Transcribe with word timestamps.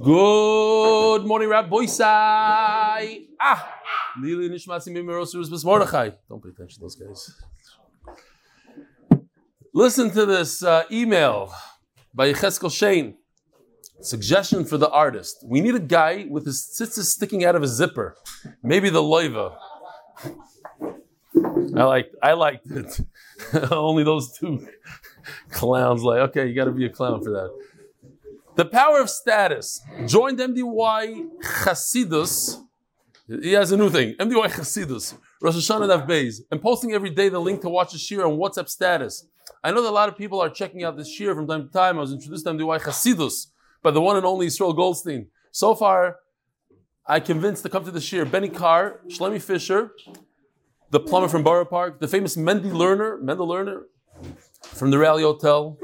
Good 0.00 1.26
morning, 1.26 1.48
Rabbi 1.48 1.68
Boisai. 1.68 3.26
Ah, 3.40 3.74
Lili 4.22 4.48
Nishmasi 4.48 4.90
Mimirosirus 4.90 5.50
Bas 5.50 5.64
Mordechai. 5.64 6.10
Don't 6.28 6.40
pay 6.40 6.50
attention 6.50 6.76
to 6.76 6.80
those 6.82 6.94
guys. 6.94 7.34
Listen 9.74 10.08
to 10.12 10.24
this 10.24 10.62
uh, 10.62 10.84
email 10.92 11.52
by 12.14 12.32
Yecheskel 12.32 12.70
Shane. 12.70 13.16
Suggestion 14.00 14.64
for 14.64 14.78
the 14.78 14.88
artist. 14.88 15.44
We 15.44 15.60
need 15.60 15.74
a 15.74 15.80
guy 15.80 16.26
with 16.30 16.46
his 16.46 16.60
tzitzis 16.60 17.06
sticking 17.06 17.44
out 17.44 17.56
of 17.56 17.62
his 17.62 17.72
zipper. 17.72 18.14
Maybe 18.62 18.90
the 18.90 19.02
loiva. 19.02 19.56
I 21.76 21.82
liked, 21.82 22.14
I 22.22 22.32
liked 22.34 22.70
it. 22.70 23.00
Only 23.72 24.04
those 24.04 24.38
two 24.38 24.64
clowns 25.50 26.04
like, 26.04 26.20
okay, 26.30 26.46
you 26.46 26.54
got 26.54 26.66
to 26.66 26.70
be 26.70 26.86
a 26.86 26.88
clown 26.88 27.20
for 27.24 27.30
that. 27.30 27.50
The 28.58 28.64
power 28.64 29.00
of 29.00 29.08
status. 29.08 29.80
Joined 30.06 30.40
MDY 30.40 31.28
Chasidus. 31.62 32.60
He 33.28 33.52
has 33.52 33.70
a 33.70 33.76
new 33.76 33.88
thing. 33.88 34.16
MDY 34.18 34.48
Chasidus. 34.48 35.14
Rosh 35.40 35.54
Hashanah 35.54 35.86
Daf 35.88 36.08
Beis. 36.08 36.40
And 36.50 36.60
posting 36.60 36.92
every 36.92 37.10
day 37.10 37.28
the 37.28 37.38
link 37.38 37.60
to 37.60 37.68
watch 37.68 37.92
the 37.92 37.98
shiur 37.98 38.26
on 38.26 38.36
WhatsApp 38.36 38.68
status. 38.68 39.28
I 39.62 39.70
know 39.70 39.80
that 39.82 39.90
a 39.90 39.98
lot 40.00 40.08
of 40.08 40.18
people 40.18 40.40
are 40.40 40.50
checking 40.50 40.82
out 40.82 40.96
this 40.96 41.08
shiur 41.08 41.36
from 41.36 41.46
time 41.46 41.68
to 41.68 41.72
time. 41.72 41.98
I 41.98 42.00
was 42.00 42.12
introduced 42.12 42.46
to 42.46 42.50
MDY 42.50 42.80
Chasidus 42.80 43.46
by 43.80 43.92
the 43.92 44.00
one 44.00 44.16
and 44.16 44.26
only 44.26 44.46
Israel 44.46 44.72
Goldstein. 44.72 45.28
So 45.52 45.76
far, 45.76 46.16
I 47.06 47.20
convinced 47.20 47.62
to 47.62 47.68
come 47.68 47.84
to 47.84 47.92
the 47.92 48.00
shiur 48.00 48.28
Benny 48.28 48.48
Carr, 48.48 49.02
Shlemi 49.06 49.40
Fisher, 49.40 49.92
the 50.90 50.98
plumber 50.98 51.28
from 51.28 51.44
Borough 51.44 51.64
Park, 51.64 52.00
the 52.00 52.08
famous 52.08 52.34
Mendy 52.36 52.72
Lerner, 52.72 53.22
Mendel 53.22 53.46
Lerner 53.46 53.82
from 54.62 54.90
the 54.90 54.98
Rally 54.98 55.22
Hotel, 55.22 55.78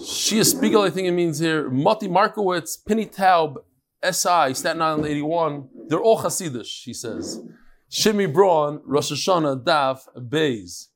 Shia 0.00 0.44
Spiegel, 0.44 0.82
I 0.82 0.90
think 0.90 1.06
it 1.06 1.12
means 1.12 1.38
here, 1.38 1.70
Mati 1.70 2.08
Markowitz, 2.08 2.76
Penny 2.76 3.06
Taub, 3.06 3.56
SI, 4.02 4.52
Staten 4.54 4.82
Island 4.82 5.06
81, 5.06 5.68
they're 5.88 6.00
all 6.00 6.20
Hasidish, 6.20 6.66
she 6.66 6.92
says. 6.92 7.40
Shimi 7.90 8.32
Braun, 8.32 8.80
Rosh 8.84 9.12
Hashanah, 9.12 9.62
Daf, 9.62 10.00
Beis. 10.16 10.88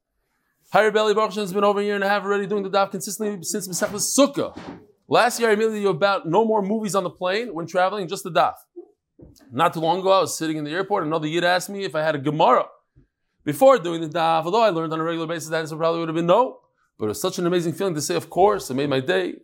Higher 0.72 0.90
Belly 0.90 1.14
Baruch 1.14 1.34
has 1.34 1.52
been 1.52 1.64
over 1.64 1.80
a 1.80 1.84
year 1.84 1.94
and 1.94 2.04
a 2.04 2.08
half 2.08 2.24
already 2.24 2.46
doing 2.46 2.64
the 2.64 2.70
Daf 2.70 2.90
consistently 2.90 3.42
since 3.42 3.68
Mesechus 3.68 4.18
Sukkah. 4.18 4.58
Last 5.06 5.40
year 5.40 5.48
I 5.48 5.52
immediately 5.52 5.80
you 5.80 5.88
about 5.88 6.28
no 6.28 6.44
more 6.44 6.60
movies 6.60 6.94
on 6.94 7.04
the 7.04 7.10
plane 7.10 7.54
when 7.54 7.66
traveling, 7.66 8.08
just 8.08 8.24
the 8.24 8.30
Daf. 8.30 8.54
Not 9.52 9.74
too 9.74 9.80
long 9.80 10.00
ago, 10.00 10.10
I 10.10 10.20
was 10.20 10.36
sitting 10.36 10.56
in 10.56 10.64
the 10.64 10.70
airport, 10.72 11.06
another 11.06 11.26
Yid 11.26 11.44
asked 11.44 11.70
me 11.70 11.84
if 11.84 11.94
I 11.94 12.02
had 12.02 12.16
a 12.16 12.18
Gemara. 12.18 12.66
Before 13.44 13.78
doing 13.78 14.00
the 14.00 14.08
Daf, 14.08 14.44
although 14.44 14.62
I 14.62 14.70
learned 14.70 14.92
on 14.92 15.00
a 15.00 15.04
regular 15.04 15.26
basis, 15.26 15.48
that 15.48 15.60
answer 15.60 15.76
probably 15.76 16.00
would 16.00 16.08
have 16.08 16.16
been 16.16 16.26
no. 16.26 16.58
But 16.98 17.10
it's 17.10 17.20
such 17.20 17.38
an 17.38 17.46
amazing 17.46 17.74
feeling 17.74 17.94
to 17.94 18.00
say, 18.00 18.16
of 18.16 18.28
course, 18.28 18.70
it 18.70 18.74
made 18.74 18.90
my 18.90 19.00
day. 19.00 19.34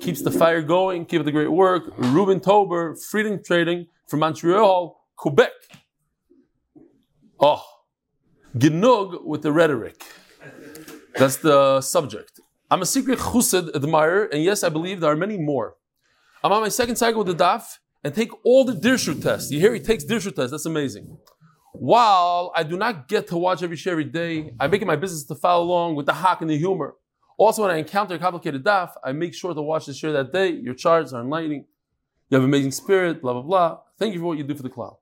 Keeps 0.00 0.22
the 0.22 0.30
fire 0.30 0.62
going, 0.62 1.04
keep 1.04 1.24
the 1.24 1.32
great 1.32 1.52
work. 1.52 1.92
Ruben 1.98 2.40
Tober, 2.40 2.94
Freedom 2.94 3.42
Trading 3.44 3.86
from 4.06 4.20
Montreal, 4.20 5.04
Quebec. 5.16 5.50
Oh, 7.40 7.62
Genug 8.56 9.24
with 9.24 9.42
the 9.42 9.52
rhetoric. 9.52 10.02
That's 11.16 11.36
the 11.36 11.80
subject. 11.80 12.40
I'm 12.70 12.82
a 12.82 12.86
secret 12.86 13.18
chused 13.18 13.74
admirer, 13.74 14.24
and 14.32 14.42
yes, 14.42 14.62
I 14.62 14.68
believe 14.68 15.00
there 15.00 15.10
are 15.10 15.16
many 15.16 15.36
more. 15.36 15.76
I'm 16.42 16.52
on 16.52 16.62
my 16.62 16.68
second 16.68 16.96
cycle 16.96 17.24
with 17.24 17.36
the 17.36 17.44
daf 17.44 17.64
and 18.04 18.14
take 18.14 18.30
all 18.44 18.64
the 18.64 18.72
dirshu 18.72 19.20
tests. 19.20 19.50
You 19.50 19.58
hear 19.60 19.74
he 19.74 19.80
takes 19.80 20.04
dirshu 20.04 20.34
tests. 20.34 20.52
That's 20.52 20.66
amazing. 20.66 21.18
While 21.72 22.52
I 22.56 22.62
do 22.62 22.76
not 22.76 23.08
get 23.08 23.28
to 23.28 23.36
watch 23.36 23.62
every 23.62 23.76
share 23.76 23.92
every 23.92 24.04
day, 24.04 24.52
I 24.58 24.66
make 24.66 24.82
it 24.82 24.86
my 24.86 24.96
business 24.96 25.24
to 25.24 25.34
follow 25.34 25.64
along 25.64 25.96
with 25.96 26.06
the 26.06 26.14
hack 26.14 26.40
and 26.40 26.50
the 26.50 26.58
humor. 26.58 26.94
Also, 27.36 27.62
when 27.62 27.70
I 27.70 27.76
encounter 27.76 28.14
a 28.14 28.18
complicated 28.18 28.64
daf, 28.64 28.92
I 29.04 29.12
make 29.12 29.32
sure 29.32 29.54
to 29.54 29.62
watch 29.62 29.86
the 29.86 29.94
share 29.94 30.12
that 30.12 30.32
day. 30.32 30.50
Your 30.50 30.74
charts 30.74 31.12
are 31.12 31.20
enlightening. 31.20 31.66
You 32.30 32.36
have 32.36 32.44
amazing 32.44 32.72
spirit, 32.72 33.22
blah, 33.22 33.32
blah, 33.32 33.42
blah. 33.42 33.78
Thank 33.98 34.14
you 34.14 34.20
for 34.20 34.26
what 34.26 34.38
you 34.38 34.44
do 34.44 34.54
for 34.54 34.62
the 34.62 34.68
cloud. 34.68 34.96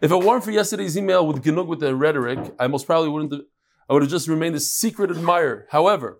If 0.00 0.10
it 0.12 0.16
weren't 0.16 0.44
for 0.44 0.50
yesterday's 0.50 0.96
email 0.96 1.26
with 1.26 1.42
Genug 1.42 1.66
with 1.66 1.80
the 1.80 1.94
rhetoric, 1.94 2.54
I 2.58 2.68
most 2.68 2.86
probably 2.86 3.08
wouldn't 3.08 3.32
have, 3.32 3.42
I 3.88 3.92
would 3.92 4.02
have 4.02 4.10
just 4.10 4.28
remained 4.28 4.54
a 4.54 4.60
secret 4.60 5.10
admirer. 5.10 5.66
However, 5.70 6.18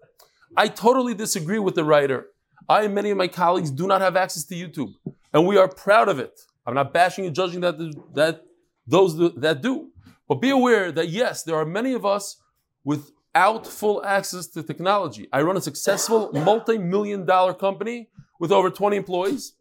I 0.57 0.69
totally 0.69 1.15
disagree 1.15 1.59
with 1.61 1.77
the 1.77 1.85
writer. 1.85 2.27
I 2.69 2.83
and 2.83 2.95
many 2.95 3.11
of 3.11 3.17
my 3.17 3.29
colleagues 3.29 3.71
do 3.71 3.87
not 3.87 4.01
have 4.01 4.17
access 4.17 4.45
to 4.47 4.55
YouTube, 4.55 4.93
and 5.33 5.47
we 5.47 5.57
are 5.57 5.69
proud 5.69 6.09
of 6.09 6.19
it. 6.19 6.41
I'm 6.67 6.75
not 6.75 6.93
bashing 6.93 7.27
and 7.27 7.35
judging 7.35 7.61
that, 7.61 7.79
that 8.15 8.43
those 8.91 9.17
that 9.37 9.63
do. 9.63 9.91
But 10.29 10.41
be 10.41 10.51
aware 10.51 10.93
that 10.93 11.09
yes, 11.09 11.43
there 11.43 11.57
are 11.57 11.65
many 11.65 11.93
of 11.93 12.05
us 12.05 12.37
without 12.85 13.67
full 13.67 14.05
access 14.05 14.47
to 14.49 14.63
technology. 14.63 15.29
I 15.33 15.43
run 15.43 15.57
a 15.57 15.61
successful 15.61 16.31
multi-million 16.33 17.25
dollar 17.25 17.55
company 17.55 18.11
with 18.39 18.53
over 18.53 18.71
20 18.71 18.97
employees 18.97 19.55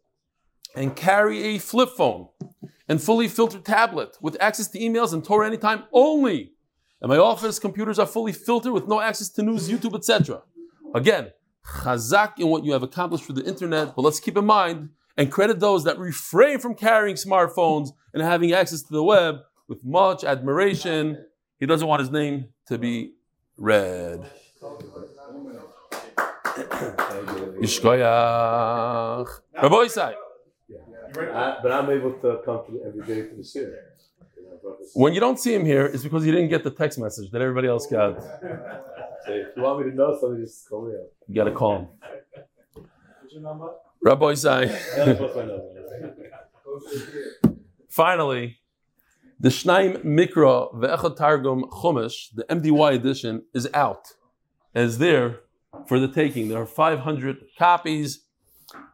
and 0.76 0.94
carry 0.94 1.42
a 1.42 1.58
flip 1.58 1.90
phone 1.96 2.28
and 2.88 3.02
fully 3.02 3.28
filtered 3.28 3.64
tablet 3.64 4.16
with 4.20 4.36
access 4.40 4.68
to 4.68 4.78
emails 4.78 5.12
and 5.12 5.24
Torah 5.24 5.46
anytime 5.46 5.84
only. 5.92 6.52
And 7.00 7.08
my 7.08 7.18
office 7.18 7.58
computers 7.58 7.98
are 7.98 8.06
fully 8.06 8.32
filtered 8.32 8.72
with 8.72 8.86
no 8.86 9.00
access 9.00 9.28
to 9.30 9.42
news, 9.42 9.68
YouTube, 9.68 9.94
etc. 9.94 10.42
Again, 10.94 11.30
chazak 11.66 12.38
in 12.38 12.48
what 12.48 12.64
you 12.64 12.72
have 12.72 12.82
accomplished 12.82 13.24
through 13.24 13.36
the 13.36 13.46
internet, 13.46 13.94
but 13.94 14.02
let's 14.02 14.20
keep 14.20 14.36
in 14.36 14.44
mind 14.44 14.90
and 15.20 15.30
credit 15.30 15.60
those 15.60 15.84
that 15.84 15.98
refrain 15.98 16.58
from 16.58 16.74
carrying 16.74 17.14
smartphones 17.14 17.90
and 18.14 18.22
having 18.22 18.54
access 18.54 18.80
to 18.80 18.90
the 18.90 19.02
web 19.02 19.40
with 19.68 19.84
much 19.84 20.24
admiration. 20.24 21.22
He 21.58 21.66
doesn't 21.66 21.86
want 21.86 22.00
his 22.00 22.10
name 22.10 22.46
to 22.68 22.78
be 22.78 23.12
read. 23.58 24.22
Yishkoyach. 27.60 29.28
Rabbi 29.62 29.74
Isai. 29.74 30.14
But 31.12 31.70
I'm 31.70 31.90
able 31.90 32.12
to 32.12 32.40
come 32.42 32.64
to 32.68 32.82
every 32.86 33.04
day 33.06 33.28
to 33.28 33.34
the 33.36 33.44
city. 33.44 33.72
When 34.94 35.12
you 35.12 35.20
don't 35.20 35.38
see 35.38 35.52
him 35.54 35.66
here, 35.66 35.84
it's 35.84 36.02
because 36.02 36.24
you 36.24 36.32
didn't 36.32 36.48
get 36.48 36.64
the 36.64 36.70
text 36.70 36.98
message 36.98 37.30
that 37.32 37.42
everybody 37.42 37.68
else 37.68 37.86
got. 37.86 38.22
So 38.22 39.32
if 39.32 39.54
you 39.54 39.62
want 39.62 39.84
me 39.84 39.90
to 39.90 39.94
know 39.94 40.16
something, 40.18 40.40
just 40.42 40.66
call 40.66 40.86
me 40.86 40.94
up. 40.94 41.12
You 41.28 41.34
got 41.34 41.44
to 41.44 41.52
call 41.52 41.76
him. 41.76 41.88
What's 43.20 43.34
your 43.34 43.42
number? 43.42 43.68
Rabbi 44.02 44.32
Isai. 44.32 44.68
That's 44.96 45.20
what 45.20 45.36
I 45.36 45.44
know. 45.44 45.70
Finally, 47.88 48.58
the 49.38 49.48
Shnaim 49.48 50.04
Mikra 50.04 50.72
Ve'echad 50.74 51.16
Targum 51.16 51.64
Chumash, 51.64 52.28
the 52.34 52.44
MDY 52.44 52.94
edition, 52.94 53.42
is 53.54 53.68
out. 53.74 54.08
And 54.74 54.84
is 54.84 54.98
there 54.98 55.40
for 55.86 55.98
the 55.98 56.08
taking. 56.08 56.48
There 56.48 56.60
are 56.60 56.66
500 56.66 57.38
copies, 57.58 58.24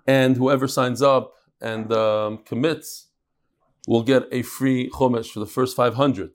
and 0.06 0.36
whoever 0.36 0.66
signs 0.68 1.02
up 1.02 1.34
and 1.60 1.92
um, 1.92 2.38
commits 2.44 3.08
will 3.86 4.02
get 4.02 4.24
a 4.32 4.42
free 4.42 4.90
Chumash 4.90 5.30
for 5.30 5.40
the 5.40 5.46
first 5.46 5.76
500. 5.76 6.30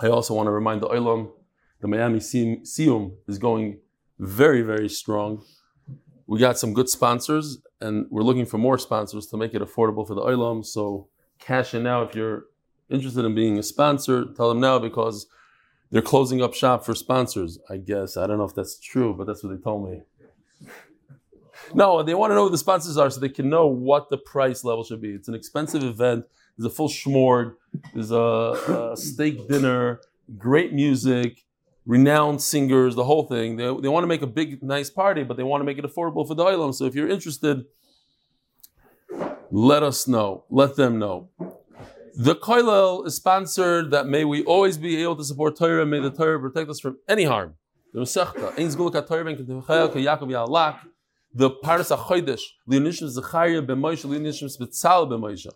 I 0.00 0.08
also 0.08 0.34
want 0.34 0.46
to 0.46 0.50
remind 0.50 0.80
the 0.80 0.88
Olam, 0.88 1.30
the 1.80 1.88
Miami 1.88 2.18
Sium 2.18 3.16
is 3.28 3.38
going 3.38 3.80
very, 4.18 4.62
very 4.62 4.88
strong. 4.88 5.44
We 6.26 6.38
got 6.38 6.58
some 6.58 6.72
good 6.72 6.88
sponsors, 6.88 7.58
and 7.80 8.06
we're 8.10 8.22
looking 8.22 8.46
for 8.46 8.58
more 8.58 8.78
sponsors 8.78 9.26
to 9.26 9.36
make 9.36 9.54
it 9.54 9.62
affordable 9.62 10.06
for 10.06 10.14
the 10.14 10.20
Olam. 10.22 10.64
So 10.64 11.08
cash 11.38 11.74
in 11.74 11.82
now 11.82 12.02
if 12.02 12.14
you're 12.14 12.44
interested 12.90 13.24
in 13.24 13.34
being 13.34 13.58
a 13.58 13.62
sponsor. 13.62 14.26
Tell 14.36 14.48
them 14.48 14.60
now 14.60 14.78
because 14.78 15.26
they're 15.90 16.02
closing 16.02 16.42
up 16.42 16.54
shop 16.54 16.84
for 16.84 16.94
sponsors. 16.94 17.58
I 17.68 17.76
guess 17.76 18.16
I 18.16 18.26
don't 18.26 18.38
know 18.38 18.44
if 18.44 18.54
that's 18.54 18.78
true, 18.78 19.14
but 19.14 19.26
that's 19.26 19.42
what 19.42 19.54
they 19.54 19.62
told 19.62 19.90
me. 19.90 20.02
No, 21.72 22.02
they 22.02 22.14
want 22.14 22.30
to 22.30 22.34
know 22.34 22.44
who 22.44 22.50
the 22.50 22.58
sponsors 22.58 22.98
are 22.98 23.08
so 23.08 23.20
they 23.20 23.28
can 23.28 23.48
know 23.48 23.66
what 23.66 24.10
the 24.10 24.18
price 24.18 24.64
level 24.64 24.84
should 24.84 25.00
be. 25.00 25.12
It's 25.12 25.28
an 25.28 25.34
expensive 25.34 25.82
event. 25.82 26.26
There's 26.58 26.70
a 26.70 26.74
full 26.74 26.88
schmorg. 26.88 27.54
There's 27.94 28.10
a, 28.10 28.92
a 28.92 28.96
steak 28.96 29.48
dinner, 29.48 30.00
great 30.36 30.74
music, 30.74 31.43
renowned 31.86 32.40
singers, 32.42 32.94
the 32.94 33.04
whole 33.04 33.24
thing. 33.24 33.56
They, 33.56 33.64
they 33.64 33.88
want 33.88 34.04
to 34.04 34.06
make 34.06 34.22
a 34.22 34.26
big, 34.26 34.62
nice 34.62 34.90
party, 34.90 35.22
but 35.22 35.36
they 35.36 35.42
want 35.42 35.60
to 35.60 35.64
make 35.64 35.78
it 35.78 35.84
affordable 35.84 36.26
for 36.26 36.34
the 36.34 36.44
Olam. 36.44 36.74
So 36.74 36.84
if 36.86 36.94
you're 36.94 37.08
interested, 37.08 37.64
let 39.50 39.82
us 39.82 40.08
know. 40.08 40.44
Let 40.50 40.76
them 40.76 40.98
know. 40.98 41.30
The 42.16 42.36
Koilel 42.36 43.06
is 43.06 43.16
sponsored 43.16 43.90
that 43.90 44.06
may 44.06 44.24
we 44.24 44.44
always 44.44 44.78
be 44.78 45.02
able 45.02 45.16
to 45.16 45.24
support 45.24 45.56
Torah. 45.58 45.84
May 45.84 46.00
the 46.00 46.10
Torah 46.10 46.38
protect 46.38 46.70
us 46.70 46.80
from 46.80 46.98
any 47.08 47.24
harm. 47.24 47.54
The 47.92 48.00
Masechta, 48.00 48.58
Ein 48.58 48.68
Zgulka 48.68 49.06
Torah 49.06 49.24
the 51.34 51.50
Leonishim 52.68 53.18
Zecharia 53.18 53.66
Ben 53.66 53.80
Leonishim 53.80 55.48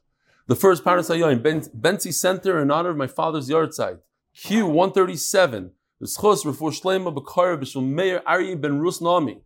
The 0.47 0.57
first 0.57 0.85
Paras 0.85 1.09
HaYoyim, 1.09 1.71
Bensi 1.81 2.13
Center 2.13 2.61
in 2.61 2.71
honor 2.71 2.91
of 2.91 2.97
my 2.97 3.07
father's 3.07 3.49
yard 3.49 3.73
site. 3.75 3.99
Q137, 4.37 5.71
V'schos 6.03 6.45
refor 6.45 6.71
shlema 6.71 7.13
b'kar 7.13 7.61
b'shul 7.61 7.85
meir 7.85 8.23
ben 8.57 8.79
Rus 8.79 9.01
Nami. 9.01 9.41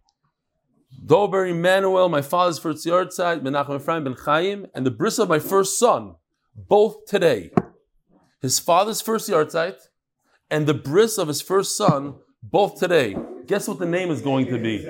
Dober 1.06 1.46
Emmanuel, 1.46 2.10
my 2.10 2.20
father's 2.20 2.58
first 2.58 2.84
yahrzeit, 2.87 3.40
Menachem 3.40 3.76
Ephraim 3.76 4.04
ben 4.04 4.14
Chaim, 4.25 4.66
and 4.75 4.84
the 4.84 4.90
bris 4.90 5.19
of 5.19 5.31
my 5.31 5.38
first 5.38 5.78
son, 5.78 6.16
both 6.54 7.06
today. 7.06 7.50
His 8.43 8.58
father's 8.58 9.00
first 9.00 9.31
yahrzeit 9.31 9.78
and 10.50 10.66
the 10.66 10.75
bris 10.75 11.16
of 11.16 11.28
his 11.28 11.40
first 11.40 11.75
son, 11.75 12.16
both 12.43 12.78
today. 12.78 13.16
Guess 13.46 13.69
what 13.69 13.78
the 13.78 13.87
name 13.87 14.10
is 14.10 14.20
going 14.20 14.46
to 14.46 14.58
be? 14.58 14.87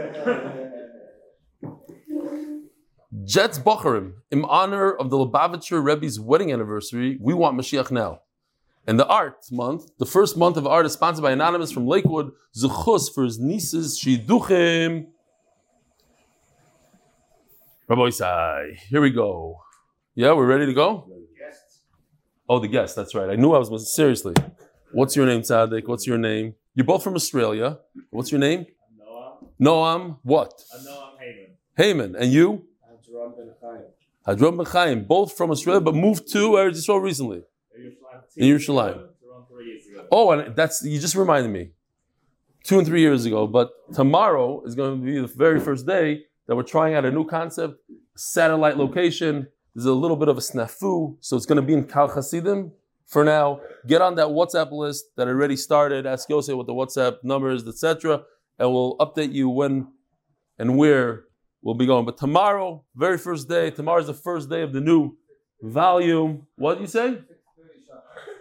Jets 3.25 3.61
Bocharim, 3.61 4.15
in 4.33 4.45
honor 4.47 4.93
of 4.93 5.11
the 5.11 5.17
Lubavitcher 5.17 5.85
Rebbe's 5.85 6.19
wedding 6.19 6.53
anniversary, 6.53 7.19
we 7.21 7.35
want 7.35 7.57
Mashiach 7.57 7.93
now. 7.93 8.22
And 8.87 8.99
the 8.99 9.07
art 9.07 9.37
month, 9.53 9.91
the 9.99 10.07
first 10.07 10.37
month 10.37 10.57
of 10.57 10.67
art 10.67 10.87
is 10.87 10.93
sponsored 10.93 11.23
by 11.23 11.31
Anonymous 11.31 11.71
from 11.71 11.87
Lakewood, 11.87 12.33
Zuchus 12.57 13.13
for 13.15 13.23
his 13.25 13.39
nieces, 13.39 13.99
Shiduchim. 13.99 15.07
Rabbi 17.89 18.03
Isai, 18.03 18.77
here 18.89 19.01
we 19.01 19.11
go. 19.11 19.61
Yeah, 20.15 20.33
we're 20.33 20.47
ready 20.47 20.67
to 20.67 20.75
go? 20.75 21.09
Oh, 22.49 22.59
the 22.59 22.69
guest, 22.69 22.97
that's 22.97 23.15
right. 23.15 23.31
I 23.31 23.37
knew 23.37 23.53
I 23.53 23.59
was, 23.59 23.95
seriously. 23.95 24.35
What's 24.93 25.15
your 25.15 25.27
name, 25.27 25.43
Tzaddik? 25.43 25.87
What's 25.87 26.07
your 26.07 26.19
name? 26.19 26.55
You're 26.75 26.85
both 26.85 27.05
from 27.05 27.15
Australia. 27.15 27.79
What's 28.11 28.33
your 28.33 28.41
name? 28.41 28.67
Noah. 28.99 29.39
Noam, 29.61 30.19
what? 30.23 30.53
I'm 30.75 30.81
Noam 30.85 31.13
Heyman. 31.79 32.13
Heyman. 32.13 32.21
And 32.21 32.33
you? 32.33 32.67
I'm 32.89 33.31
Ben 33.37 33.55
Chaim. 33.63 33.85
Hadron 34.27 34.57
Ben 34.57 34.67
Chaim, 34.67 35.05
both 35.05 35.37
from 35.37 35.51
Australia, 35.51 35.81
but 35.81 35.95
moved 35.95 36.31
to 36.33 36.53
Eretz 36.53 36.77
Yisrael 36.77 37.03
recently. 37.03 37.43
In 38.37 38.49
Yerushalayim. 38.49 38.97
Around 38.97 39.47
three 39.49 39.67
years 39.67 39.87
ago. 39.87 40.07
Oh, 40.11 40.31
and 40.33 40.57
that's 40.57 40.83
you 40.85 40.99
just 40.99 41.15
reminded 41.15 41.51
me. 41.51 41.71
Two 42.65 42.79
and 42.79 42.87
three 42.87 43.01
years 43.01 43.25
ago, 43.25 43.47
but 43.47 43.71
tomorrow 43.93 44.63
is 44.65 44.77
going 44.77 45.01
to 45.01 45.05
be 45.05 45.21
the 45.21 45.27
very 45.27 45.59
first 45.59 45.85
day 45.85 46.23
that 46.47 46.55
we're 46.55 46.63
trying 46.63 46.95
out 46.95 47.05
a 47.05 47.11
new 47.11 47.27
concept, 47.27 47.75
satellite 48.17 48.77
location. 48.77 49.49
There's 49.75 49.87
a 49.87 49.93
little 49.93 50.17
bit 50.17 50.29
of 50.29 50.39
a 50.39 50.41
snafu, 50.41 51.17
so 51.21 51.37
it's 51.37 51.47
going 51.47 51.57
to 51.57 51.63
be 51.63 51.73
in 51.73 51.85
Kal 51.85 52.09
Hasidim 52.09 52.73
for 53.07 53.25
now. 53.25 53.61
Get 53.87 54.01
on 54.01 54.15
that 54.15 54.29
WhatsApp 54.29 54.71
list 54.71 55.07
that 55.17 55.27
I 55.27 55.31
already 55.31 55.57
started. 55.57 56.07
Ask 56.07 56.29
Yosef 56.29 56.55
what 56.55 56.67
the 56.67 56.73
WhatsApp 56.73 57.25
numbers, 57.25 57.67
etc., 57.67 58.23
and 58.59 58.73
we'll 58.73 58.97
update 58.99 59.33
you 59.33 59.49
when 59.49 59.89
and 60.59 60.77
where 60.77 61.25
we'll 61.63 61.75
be 61.75 61.87
going. 61.87 62.05
But 62.05 62.17
tomorrow, 62.19 62.85
very 62.95 63.19
first 63.19 63.49
day, 63.49 63.71
tomorrow's 63.71 64.07
the 64.07 64.15
first 64.15 64.49
day 64.49 64.63
of 64.63 64.73
the 64.73 64.81
new 64.81 65.17
volume. 65.63 66.47
What 66.57 66.75
did 66.75 66.83
you 66.83 66.87
say? 66.87 67.19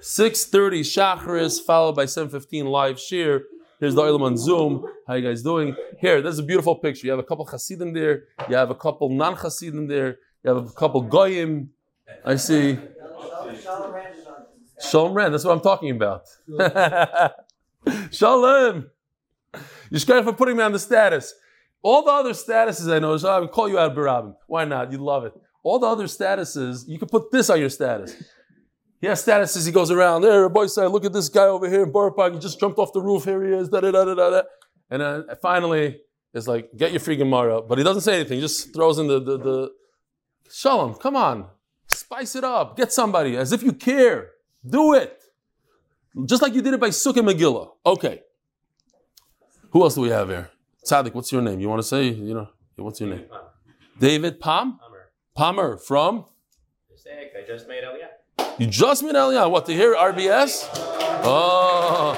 6.30 0.02 0.82
Shachris, 0.82 1.62
followed 1.62 1.96
by 1.96 2.06
7.15 2.06 2.66
live 2.66 3.00
share. 3.00 3.44
Here's 3.80 3.94
the 3.94 4.02
Olam 4.02 4.22
on 4.22 4.36
Zoom. 4.36 4.86
How 5.08 5.14
you 5.14 5.28
guys 5.28 5.44
doing? 5.44 5.76
Here, 6.00 6.22
there's 6.22 6.40
a 6.40 6.44
beautiful 6.44 6.76
picture. 6.76 7.06
You 7.06 7.12
have 7.12 7.20
a 7.20 7.24
couple 7.24 7.46
Hasidim 7.46 7.94
there. 7.94 8.24
You 8.50 8.56
have 8.56 8.72
a 8.72 8.76
couple 8.76 9.10
non-Hasidim 9.10 9.88
there. 9.88 10.18
You 10.44 10.56
have 10.56 10.66
a 10.66 10.70
couple 10.74 11.02
Goyim. 11.02 11.70
I 12.26 12.36
see. 12.36 12.80
Shalom 14.80 15.14
Rand, 15.14 15.34
that's 15.34 15.46
what 15.46 15.52
I'm 15.52 15.62
talking 15.62 15.92
about. 15.92 16.24
Shalom. 18.12 18.90
Yishkar 19.92 20.24
for 20.24 20.34
putting 20.34 20.58
me 20.58 20.64
on 20.64 20.72
the 20.72 20.80
status. 20.80 21.36
All 21.84 22.04
the 22.04 22.12
other 22.12 22.32
statuses 22.32 22.92
I 22.92 22.98
know, 22.98 23.16
I 23.28 23.40
would 23.40 23.52
call 23.52 23.70
you 23.70 23.78
out 23.78 23.96
Barabim. 23.96 24.36
Why 24.48 24.66
not? 24.66 24.92
You'd 24.92 25.02
love 25.02 25.26
it. 25.26 25.34
All 25.64 25.78
the 25.78 25.88
other 25.88 26.06
statuses, 26.06 26.88
you 26.88 26.98
could 26.98 27.10
put 27.10 27.32
this 27.32 27.52
on 27.52 27.60
your 27.60 27.70
status. 27.70 28.16
He 29.02 29.08
has 29.08 29.26
statuses, 29.26 29.66
he 29.66 29.72
goes 29.72 29.90
around, 29.90 30.22
there, 30.22 30.48
boy 30.48 30.68
say, 30.68 30.86
look 30.86 31.04
at 31.06 31.12
this 31.12 31.28
guy 31.28 31.46
over 31.46 31.68
here 31.68 31.84
in 31.84 31.92
Borough 31.92 32.12
Park, 32.12 32.34
he 32.34 32.40
just 32.40 32.60
jumped 32.60 32.78
off 32.78 32.94
the 32.94 33.02
roof, 33.02 33.26
here 33.26 33.44
he 33.44 33.52
is, 33.52 33.68
da 33.68 33.82
da 33.82 33.92
da 33.92 34.06
da 34.06 34.14
da. 34.30 34.42
And 34.92 35.02
then 35.02 35.26
finally, 35.42 36.02
it's 36.36 36.48
like, 36.48 36.70
get 36.78 36.92
your 36.92 37.00
free 37.00 37.16
Gemara. 37.16 37.64
But 37.64 37.80
he 37.80 37.84
doesn't 37.84 38.04
say 38.04 38.16
anything, 38.18 38.36
he 38.36 38.42
just 38.42 38.74
throws 38.74 39.00
in 39.00 39.08
the, 39.08 39.20
the, 39.20 39.38
the 39.38 39.72
Shalom, 40.52 40.94
come 40.96 41.16
on, 41.16 41.48
spice 41.88 42.36
it 42.36 42.44
up, 42.44 42.78
get 42.78 42.94
somebody, 42.94 43.38
as 43.38 43.52
if 43.52 43.64
you 43.64 43.74
care. 43.74 44.32
Do 44.64 44.94
it. 44.94 45.24
Just 46.26 46.44
like 46.44 46.54
you 46.54 46.62
did 46.62 46.76
it 46.76 46.80
by 46.80 46.90
Sukkah 46.90 47.28
Megillah. 47.28 47.70
Okay. 47.86 48.22
Who 49.72 49.82
else 49.82 49.96
do 49.96 50.02
we 50.02 50.10
have 50.10 50.28
here? 50.30 50.52
Tzaddik, 50.86 51.16
what's 51.16 51.32
your 51.32 51.42
name? 51.42 51.60
You 51.60 51.70
want 51.70 51.80
to 51.80 51.88
say, 51.88 52.10
you 52.10 52.34
know, 52.36 52.50
what's 52.76 53.00
your 53.00 53.10
name? 53.10 53.26
David 53.98 54.40
Palm? 54.40 54.78
Hummer. 54.82 55.12
Palmer 55.34 55.78
from? 55.78 56.26
Mistake. 56.92 57.32
I 57.36 57.48
just 57.48 57.68
made 57.68 57.84
Aliyah. 57.84 58.21
You 58.62 58.68
just 58.68 59.02
made 59.02 59.16
Aliyah. 59.16 59.50
What, 59.50 59.66
to 59.66 59.74
hear 59.74 59.96
RBS? 59.96 60.70
Oh. 61.24 62.14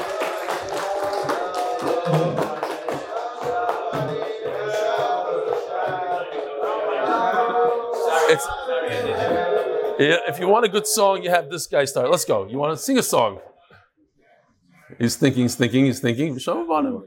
It's, 8.29 8.45
if 10.27 10.37
you 10.37 10.49
want 10.49 10.65
a 10.65 10.67
good 10.67 10.85
song, 10.85 11.23
you 11.23 11.29
have 11.29 11.49
this 11.49 11.65
guy 11.65 11.85
start. 11.85 12.11
Let's 12.11 12.25
go. 12.25 12.45
You 12.45 12.57
want 12.57 12.77
to 12.77 12.83
sing 12.83 12.97
a 12.97 13.03
song? 13.03 13.39
He's 14.99 15.15
thinking, 15.15 15.43
he's 15.43 15.55
thinking, 15.55 15.85
he's 15.85 16.01
thinking. 16.01 16.37
Him. 16.37 17.03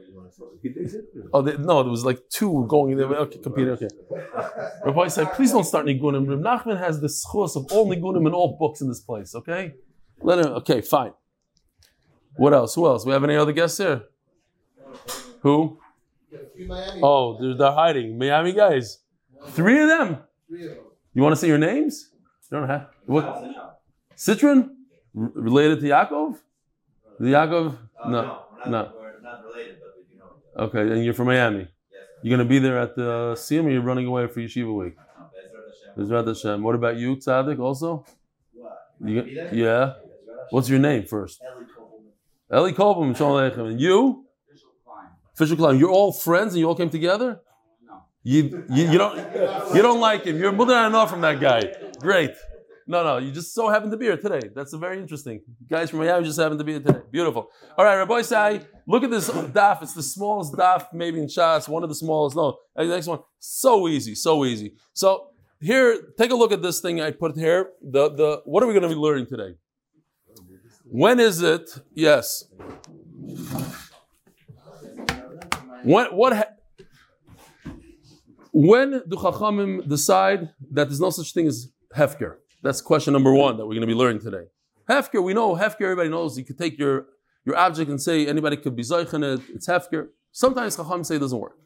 He 0.61 0.69
thinks 0.69 0.93
it. 0.93 1.05
Oh, 1.33 1.41
they, 1.41 1.57
no, 1.57 1.83
there 1.83 1.91
was 1.91 2.05
like 2.05 2.19
two 2.29 2.65
going 2.67 2.91
in 2.91 2.97
there. 2.97 3.07
Okay, 3.07 3.39
computer, 3.39 3.71
okay. 3.73 3.87
Rabbi 4.85 5.07
said, 5.07 5.33
please 5.33 5.51
don't 5.51 5.63
start 5.63 5.85
Nigunim. 5.85 6.27
Reb 6.29 6.39
Nachman 6.41 6.77
has 6.79 6.99
the 7.01 7.07
schus 7.07 7.55
of 7.55 7.65
all 7.71 7.87
Nigunim 7.89 8.25
and 8.25 8.33
all 8.35 8.57
books 8.59 8.81
in 8.81 8.87
this 8.87 8.99
place, 8.99 9.33
okay? 9.35 9.73
Let 10.21 10.39
him, 10.39 10.47
okay, 10.53 10.81
fine. 10.81 11.13
What 12.35 12.53
else? 12.53 12.75
Who 12.75 12.85
else? 12.85 13.05
We 13.05 13.13
have 13.13 13.23
any 13.23 13.35
other 13.35 13.51
guests 13.51 13.77
here? 13.79 14.03
Who? 15.41 15.79
Oh, 17.01 17.37
they're, 17.39 17.55
they're 17.55 17.71
hiding. 17.71 18.17
Miami 18.17 18.53
guys. 18.53 18.99
Three 19.49 19.81
of 19.81 19.87
them. 19.87 20.17
You 20.49 21.21
want 21.23 21.33
to 21.33 21.37
say 21.41 21.47
your 21.47 21.57
names? 21.57 22.09
You 22.51 22.59
don't 22.59 22.67
have. 22.69 22.89
What? 23.05 23.25
Citron? 24.15 24.75
R- 25.17 25.31
related 25.33 25.79
to 25.81 25.85
Yaakov? 25.87 26.37
The 27.19 27.25
Yaakov? 27.27 27.77
Uh, 28.03 28.09
No, 28.09 28.21
no, 28.21 28.41
we're 28.51 28.65
no. 28.65 28.71
not, 28.71 28.95
we're 28.95 29.21
not 29.21 29.43
related, 29.45 29.77
but 29.79 29.93
we 29.97 30.03
do 30.13 30.19
know 30.19 30.25
each 30.37 30.43
other. 30.45 30.46
Okay, 30.57 30.81
and 30.81 31.03
you're 31.05 31.13
from 31.13 31.27
Miami. 31.27 31.59
Yes. 31.59 31.69
You're 32.23 32.37
gonna 32.37 32.49
be 32.49 32.59
there 32.59 32.79
at 32.79 32.95
the 32.95 33.11
uh, 33.11 33.35
Siyum 33.35 33.65
or 33.65 33.69
you're 33.69 33.81
running 33.81 34.07
away 34.07 34.27
for 34.27 34.39
Yeshiva 34.39 34.73
week? 34.75 34.95
Bezrat 35.97 36.27
Hashem. 36.27 36.61
What 36.61 36.75
about 36.75 36.97
you, 36.97 37.15
Tzaddik, 37.15 37.59
also? 37.59 38.05
What? 38.53 38.77
You, 39.03 39.49
yeah. 39.51 39.93
What's 40.49 40.69
your 40.69 40.79
name 40.79 41.05
first? 41.05 41.41
Eli 42.53 42.71
Kovelman. 42.71 43.15
Eli 43.19 43.49
Kolbum, 43.49 43.69
And 43.69 43.81
you? 43.81 44.25
Fisher 45.35 45.55
Klein. 45.55 45.77
You're 45.77 45.91
all 45.91 46.11
friends 46.11 46.53
and 46.53 46.59
you 46.59 46.67
all 46.67 46.75
came 46.75 46.89
together? 46.89 47.41
No. 47.85 48.03
You, 48.23 48.65
you, 48.69 48.91
you 48.91 48.97
don't 48.97 49.17
you 49.75 49.81
don't 49.81 49.99
like 49.99 50.23
him. 50.23 50.39
You're 50.39 50.51
moving 50.51 50.75
on 50.75 50.95
off 50.95 51.09
from 51.11 51.21
that 51.21 51.39
guy. 51.39 51.73
Great. 51.99 52.31
No, 52.89 53.03
no, 53.03 53.17
you 53.17 53.31
just 53.31 53.53
so 53.53 53.67
happened 53.67 53.91
to 53.91 53.97
be 53.97 54.05
here 54.05 54.15
today. 54.15 54.49
That's 54.55 54.73
very 54.73 54.97
interesting. 54.97 55.41
Guys 55.69 55.89
from 55.89 55.99
Miami 55.99 56.25
just 56.25 56.39
happened 56.39 56.59
to 56.59 56.63
be 56.63 56.71
here 56.73 56.81
today. 56.81 57.01
Beautiful. 57.11 57.49
All 57.77 57.83
right, 57.83 57.97
Rabbi 57.97 58.21
Sai, 58.21 58.61
look 58.87 59.03
at 59.03 59.11
this 59.11 59.29
daf. 59.59 59.81
It's 59.81 59.93
the 59.93 60.01
smallest 60.01 60.53
daf, 60.53 60.93
maybe 60.93 61.19
in 61.19 61.27
Shas, 61.27 61.67
one 61.67 61.83
of 61.83 61.89
the 61.89 61.95
smallest. 61.95 62.37
No, 62.37 62.57
uh, 62.77 62.83
the 62.85 62.89
next 62.89 63.07
one. 63.07 63.19
So 63.39 63.89
easy, 63.89 64.15
so 64.15 64.45
easy. 64.45 64.75
So 64.93 65.31
here, 65.59 66.01
take 66.17 66.31
a 66.31 66.35
look 66.35 66.53
at 66.53 66.61
this 66.61 66.79
thing 66.79 67.01
I 67.01 67.11
put 67.11 67.35
here. 67.35 67.71
The 67.81 68.09
the 68.09 68.41
what 68.45 68.63
are 68.63 68.67
we 68.67 68.73
going 68.73 68.83
to 68.83 68.89
be 68.89 68.95
learning 68.95 69.27
today? 69.27 69.55
When 70.85 71.19
is 71.19 71.41
it? 71.41 71.69
Yes. 71.93 72.45
When 75.83 76.05
what? 76.15 76.37
Ha- 76.37 76.53
when 78.53 78.91
do 79.07 79.17
Chachamim 79.17 79.87
decide 79.89 80.49
that 80.71 80.87
there's 80.87 81.01
no 81.01 81.09
such 81.09 81.33
thing 81.33 81.47
as 81.47 81.67
hefker? 81.93 82.37
That's 82.61 82.81
question 82.81 83.13
number 83.13 83.33
one 83.33 83.57
that 83.57 83.65
we're 83.65 83.73
going 83.73 83.81
to 83.81 83.87
be 83.87 83.93
learning 83.93 84.21
today. 84.21 84.45
Hefker, 84.89 85.23
we 85.23 85.33
know 85.33 85.55
hefker. 85.55 85.81
Everybody 85.81 86.09
knows 86.09 86.37
you 86.37 86.45
could 86.45 86.57
take 86.57 86.77
your 86.77 87.07
your 87.45 87.57
object 87.57 87.89
and 87.89 88.01
say 88.01 88.27
anybody 88.27 88.57
could 88.57 88.75
be 88.75 88.81
it. 88.81 89.41
It's 89.49 89.67
hefker. 89.67 90.09
Sometimes 90.31 90.75
Chachamim 90.75 91.05
say 91.05 91.15
it 91.15 91.19
doesn't 91.19 91.39
work. 91.39 91.57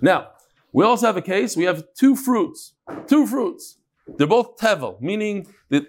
Now 0.00 0.30
we 0.72 0.84
also 0.84 1.06
have 1.06 1.16
a 1.16 1.22
case. 1.22 1.56
We 1.56 1.64
have 1.64 1.84
two 1.94 2.16
fruits. 2.16 2.74
Two 3.06 3.26
fruits. 3.26 3.78
They're 4.16 4.26
both 4.26 4.56
tevel, 4.56 5.00
meaning 5.00 5.46
that 5.68 5.84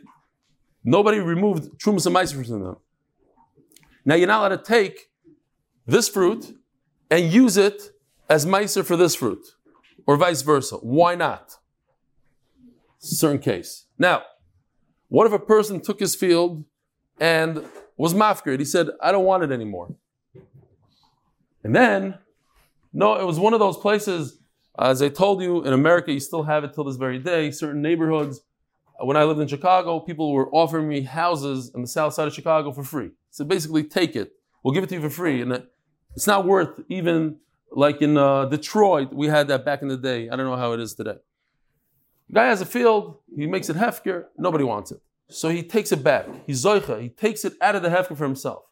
nobody 0.84 1.20
removed 1.20 1.80
trumas 1.80 2.06
and 2.06 2.16
meiser 2.16 2.46
from 2.46 2.64
them. 2.64 2.78
Now 4.06 4.16
you're 4.16 4.28
not 4.28 4.40
allowed 4.40 4.58
to 4.58 4.64
take 4.64 5.10
this 5.86 6.10
fruit 6.10 6.56
and 7.10 7.32
use 7.32 7.58
it 7.58 7.92
as 8.30 8.46
meiser 8.46 8.84
for 8.84 8.98
this 8.98 9.16
fruit, 9.16 9.46
or 10.08 10.18
vice 10.18 10.42
versa. 10.42 10.78
Why 10.78 11.16
not? 11.16 11.58
Certain 13.00 13.40
case. 13.40 13.86
Now, 13.98 14.24
what 15.14 15.28
if 15.28 15.34
a 15.34 15.38
person 15.38 15.80
took 15.80 16.00
his 16.00 16.16
field 16.16 16.66
and 17.20 17.64
was 17.98 18.16
mafkir? 18.16 18.58
He 18.58 18.66
said, 18.66 18.90
"I 19.00 19.12
don't 19.12 19.26
want 19.26 19.44
it 19.44 19.52
anymore." 19.52 19.94
And 21.64 21.76
then, 21.76 22.18
no, 22.92 23.14
it 23.22 23.24
was 23.24 23.40
one 23.40 23.54
of 23.54 23.60
those 23.60 23.78
places. 23.78 24.40
As 24.80 25.04
I 25.04 25.10
told 25.10 25.40
you, 25.44 25.64
in 25.64 25.72
America, 25.72 26.12
you 26.12 26.20
still 26.20 26.42
have 26.42 26.64
it 26.64 26.74
till 26.74 26.86
this 26.86 26.96
very 26.96 27.20
day. 27.20 27.52
Certain 27.52 27.80
neighborhoods. 27.80 28.42
When 29.00 29.16
I 29.16 29.24
lived 29.26 29.40
in 29.40 29.48
Chicago, 29.48 30.00
people 30.00 30.34
were 30.34 30.50
offering 30.50 30.90
me 30.90 31.02
houses 31.02 31.72
on 31.76 31.82
the 31.82 31.88
south 31.88 32.16
side 32.16 32.28
of 32.28 32.34
Chicago 32.34 32.72
for 32.72 32.84
free. 32.84 33.12
So 33.30 33.46
basically, 33.46 33.84
take 33.84 34.16
it. 34.16 34.32
We'll 34.64 34.74
give 34.74 34.84
it 34.84 34.90
to 34.90 34.96
you 34.96 35.02
for 35.02 35.12
free, 35.12 35.44
and 35.44 35.64
it's 36.16 36.26
not 36.26 36.48
worth 36.48 36.80
even 36.90 37.38
like 37.72 38.02
in 38.02 38.18
uh, 38.18 38.46
Detroit. 38.46 39.14
We 39.14 39.28
had 39.28 39.48
that 39.50 39.64
back 39.64 39.84
in 39.84 39.90
the 39.90 39.98
day. 39.98 40.30
I 40.30 40.36
don't 40.36 40.48
know 40.48 40.58
how 40.58 40.72
it 40.74 40.80
is 40.80 40.96
today. 40.96 41.18
Guy 42.34 42.48
has 42.48 42.62
a 42.62 42.66
field. 42.66 43.20
He 43.36 43.46
makes 43.46 43.70
it 43.70 43.78
hefker. 43.78 44.26
Nobody 44.38 44.64
wants 44.64 44.92
it, 44.92 45.00
so 45.30 45.50
he 45.50 45.62
takes 45.62 45.92
it 45.92 46.04
back. 46.04 46.26
He's 46.48 46.64
zoicha. 46.64 47.02
He 47.02 47.10
takes 47.10 47.46
it 47.46 47.54
out 47.62 47.76
of 47.76 47.84
the 47.84 47.90
hefker 47.90 48.18
for 48.18 48.24
himself. 48.24 48.64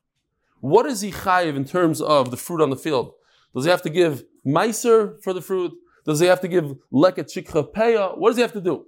What 0.60 0.86
is 0.86 1.02
he 1.02 1.12
chayiv 1.12 1.56
in 1.56 1.66
terms 1.66 2.02
of 2.02 2.32
the 2.32 2.38
fruit 2.38 2.62
on 2.62 2.70
the 2.70 2.76
field? 2.76 3.14
Does 3.54 3.66
he 3.66 3.70
have 3.70 3.82
to 3.84 3.90
give 3.90 4.24
meiser 4.46 5.22
for 5.24 5.34
the 5.34 5.42
fruit? 5.42 5.74
Does 6.06 6.20
he 6.20 6.28
have 6.28 6.42
to 6.42 6.48
give 6.48 6.76
leket 6.92 7.32
shikha 7.32 7.72
peya? 7.72 8.18
What 8.18 8.30
does 8.30 8.38
he 8.38 8.42
have 8.42 8.54
to 8.54 8.62
do? 8.62 8.86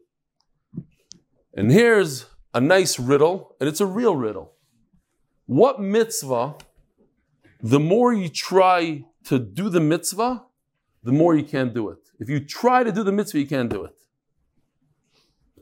And 1.55 1.71
here's 1.71 2.25
a 2.53 2.61
nice 2.61 2.99
riddle, 2.99 3.55
and 3.59 3.69
it's 3.69 3.81
a 3.81 3.85
real 3.85 4.15
riddle. 4.15 4.53
What 5.45 5.79
mitzvah, 5.79 6.55
the 7.61 7.79
more 7.79 8.13
you 8.13 8.29
try 8.29 9.05
to 9.25 9.37
do 9.37 9.69
the 9.69 9.79
mitzvah, 9.79 10.45
the 11.03 11.11
more 11.11 11.35
you 11.35 11.43
can't 11.43 11.73
do 11.73 11.89
it. 11.89 11.99
If 12.19 12.29
you 12.29 12.39
try 12.39 12.83
to 12.83 12.91
do 12.91 13.03
the 13.03 13.11
mitzvah, 13.11 13.39
you 13.39 13.47
can't 13.47 13.69
do 13.69 13.83
it. 13.83 13.95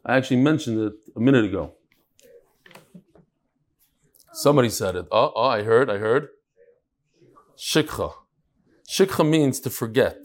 I 0.05 0.17
actually 0.17 0.37
mentioned 0.37 0.79
it 0.79 0.93
a 1.15 1.19
minute 1.19 1.45
ago. 1.45 1.73
Somebody 4.33 4.69
said 4.69 4.95
it. 4.95 5.07
Oh, 5.11 5.31
oh 5.35 5.43
I 5.43 5.63
heard, 5.63 5.89
I 5.89 5.97
heard. 5.97 6.29
Shikha. 7.57 8.13
Shikha 8.89 9.27
means 9.27 9.59
to 9.61 9.69
forget. 9.69 10.17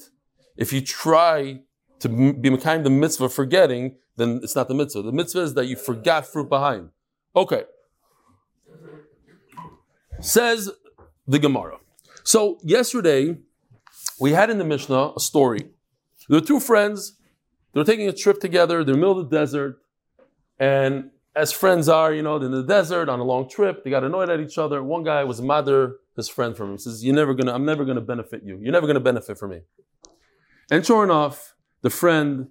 If 0.56 0.72
you 0.72 0.80
try 0.80 1.60
to 2.00 2.08
be 2.08 2.56
kind 2.56 2.84
the 2.84 2.90
mitzvah 2.90 3.28
forgetting, 3.28 3.96
then 4.16 4.40
it's 4.42 4.56
not 4.56 4.68
the 4.68 4.74
mitzvah. 4.74 5.02
The 5.02 5.12
mitzvah 5.12 5.42
is 5.42 5.54
that 5.54 5.66
you 5.66 5.76
forgot 5.76 6.26
fruit 6.26 6.48
behind. 6.48 6.90
Okay. 7.34 7.64
Says 10.20 10.70
the 11.26 11.38
Gemara. 11.38 11.78
So 12.24 12.58
yesterday 12.62 13.36
we 14.18 14.32
had 14.32 14.48
in 14.48 14.58
the 14.58 14.64
Mishnah 14.64 15.12
a 15.16 15.20
story. 15.20 15.68
Were 16.28 16.40
two 16.40 16.60
friends. 16.60 17.12
They 17.76 17.80
were 17.80 17.84
taking 17.84 18.08
a 18.08 18.12
trip 18.14 18.40
together. 18.40 18.82
They're 18.82 18.92
in 18.94 19.00
the 19.00 19.06
middle 19.06 19.20
of 19.20 19.28
the 19.28 19.36
desert, 19.36 19.76
and 20.58 21.10
as 21.34 21.52
friends 21.52 21.90
are, 21.90 22.10
you 22.10 22.22
know, 22.22 22.36
in 22.36 22.50
the 22.50 22.62
desert 22.62 23.10
on 23.10 23.20
a 23.20 23.22
long 23.22 23.50
trip, 23.50 23.84
they 23.84 23.90
got 23.90 24.02
annoyed 24.02 24.30
at 24.30 24.40
each 24.40 24.56
other. 24.56 24.82
One 24.82 25.04
guy 25.04 25.24
was 25.24 25.42
mother 25.42 25.96
his 26.16 26.26
friend 26.26 26.56
from 26.56 26.68
him. 26.68 26.76
He 26.76 26.78
says, 26.78 27.04
"You're 27.04 27.14
never 27.14 27.34
gonna. 27.34 27.52
I'm 27.52 27.66
never 27.66 27.84
gonna 27.84 28.00
benefit 28.00 28.42
you. 28.42 28.58
You're 28.62 28.72
never 28.72 28.86
gonna 28.86 29.00
benefit 29.00 29.36
from 29.36 29.50
me." 29.50 29.60
And 30.70 30.86
sure 30.86 31.04
enough, 31.04 31.54
the 31.82 31.90
friend 31.90 32.48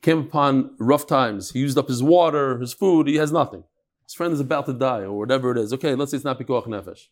came 0.00 0.18
upon 0.18 0.74
rough 0.80 1.06
times. 1.06 1.52
He 1.52 1.60
used 1.60 1.78
up 1.78 1.86
his 1.86 2.02
water, 2.02 2.58
his 2.58 2.72
food. 2.72 3.06
He 3.06 3.18
has 3.18 3.30
nothing. 3.30 3.62
His 4.02 4.14
friend 4.14 4.32
is 4.32 4.40
about 4.40 4.66
to 4.66 4.72
die, 4.72 5.02
or 5.02 5.16
whatever 5.16 5.52
it 5.52 5.58
is. 5.58 5.72
Okay, 5.72 5.94
let's 5.94 6.10
say 6.10 6.16
it's 6.16 6.24
not 6.24 6.40
pikuach 6.40 6.66
nefesh. 6.66 7.06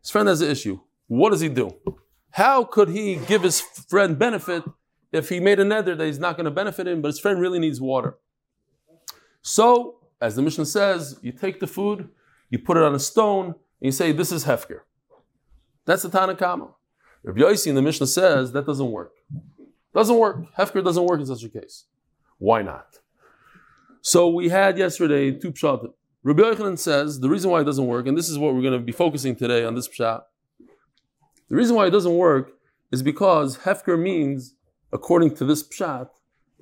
His 0.00 0.10
friend 0.12 0.28
has 0.28 0.40
an 0.40 0.52
issue. 0.52 0.78
What 1.08 1.30
does 1.30 1.40
he 1.40 1.48
do? 1.48 1.70
How 2.30 2.62
could 2.62 2.90
he 2.90 3.16
give 3.16 3.42
his 3.42 3.60
friend 3.60 4.16
benefit 4.16 4.62
if 5.14 5.28
he 5.28 5.40
made 5.40 5.60
a 5.60 5.64
nether 5.64 5.94
that 5.94 6.04
he's 6.04 6.18
not 6.18 6.36
going 6.36 6.44
to 6.44 6.50
benefit 6.50 6.86
him, 6.86 7.02
but 7.02 7.08
his 7.08 7.18
friend 7.18 7.40
really 7.40 7.58
needs 7.58 7.80
water? 7.80 8.16
So 9.42 9.96
as 10.20 10.36
the 10.36 10.42
Mishnah 10.42 10.66
says, 10.66 11.18
you 11.22 11.32
take 11.32 11.60
the 11.60 11.66
food, 11.66 12.08
you 12.50 12.58
put 12.58 12.76
it 12.76 12.82
on 12.82 12.94
a 12.94 12.98
stone, 12.98 13.46
and 13.46 13.54
you 13.80 13.92
say, 13.92 14.12
This 14.12 14.32
is 14.32 14.44
Hefker. 14.44 14.80
That's 15.84 16.02
the 16.02 16.08
Tanakama. 16.08 16.70
Rabbi 17.22 17.40
Yossi 17.40 17.68
in 17.68 17.74
the 17.74 17.82
Mishnah 17.82 18.06
says 18.06 18.52
that 18.52 18.66
doesn't 18.66 18.90
work. 18.90 19.12
Doesn't 19.94 20.16
work. 20.16 20.54
Hefker 20.58 20.84
doesn't 20.84 21.04
work 21.04 21.20
in 21.20 21.26
such 21.26 21.42
a 21.42 21.48
case. 21.48 21.84
Why 22.38 22.62
not? 22.62 22.98
So 24.02 24.28
we 24.28 24.50
had 24.50 24.76
yesterday 24.76 25.30
two 25.30 25.52
pshat. 25.52 25.90
Rabbi 26.22 26.42
Yochanan 26.42 26.78
says 26.78 27.20
the 27.20 27.28
reason 27.30 27.50
why 27.50 27.60
it 27.60 27.64
doesn't 27.64 27.86
work, 27.86 28.06
and 28.06 28.16
this 28.16 28.28
is 28.28 28.38
what 28.38 28.54
we're 28.54 28.62
going 28.62 28.78
to 28.78 28.84
be 28.84 28.92
focusing 28.92 29.36
today 29.36 29.64
on 29.64 29.74
this 29.74 29.88
pshat. 29.88 30.22
The 31.48 31.56
reason 31.56 31.76
why 31.76 31.86
it 31.86 31.90
doesn't 31.90 32.14
work 32.14 32.52
is 32.92 33.02
because 33.02 33.58
Hefker 33.58 33.98
means, 33.98 34.54
according 34.94 35.34
to 35.34 35.44
this 35.44 35.62
pshat, 35.62 36.08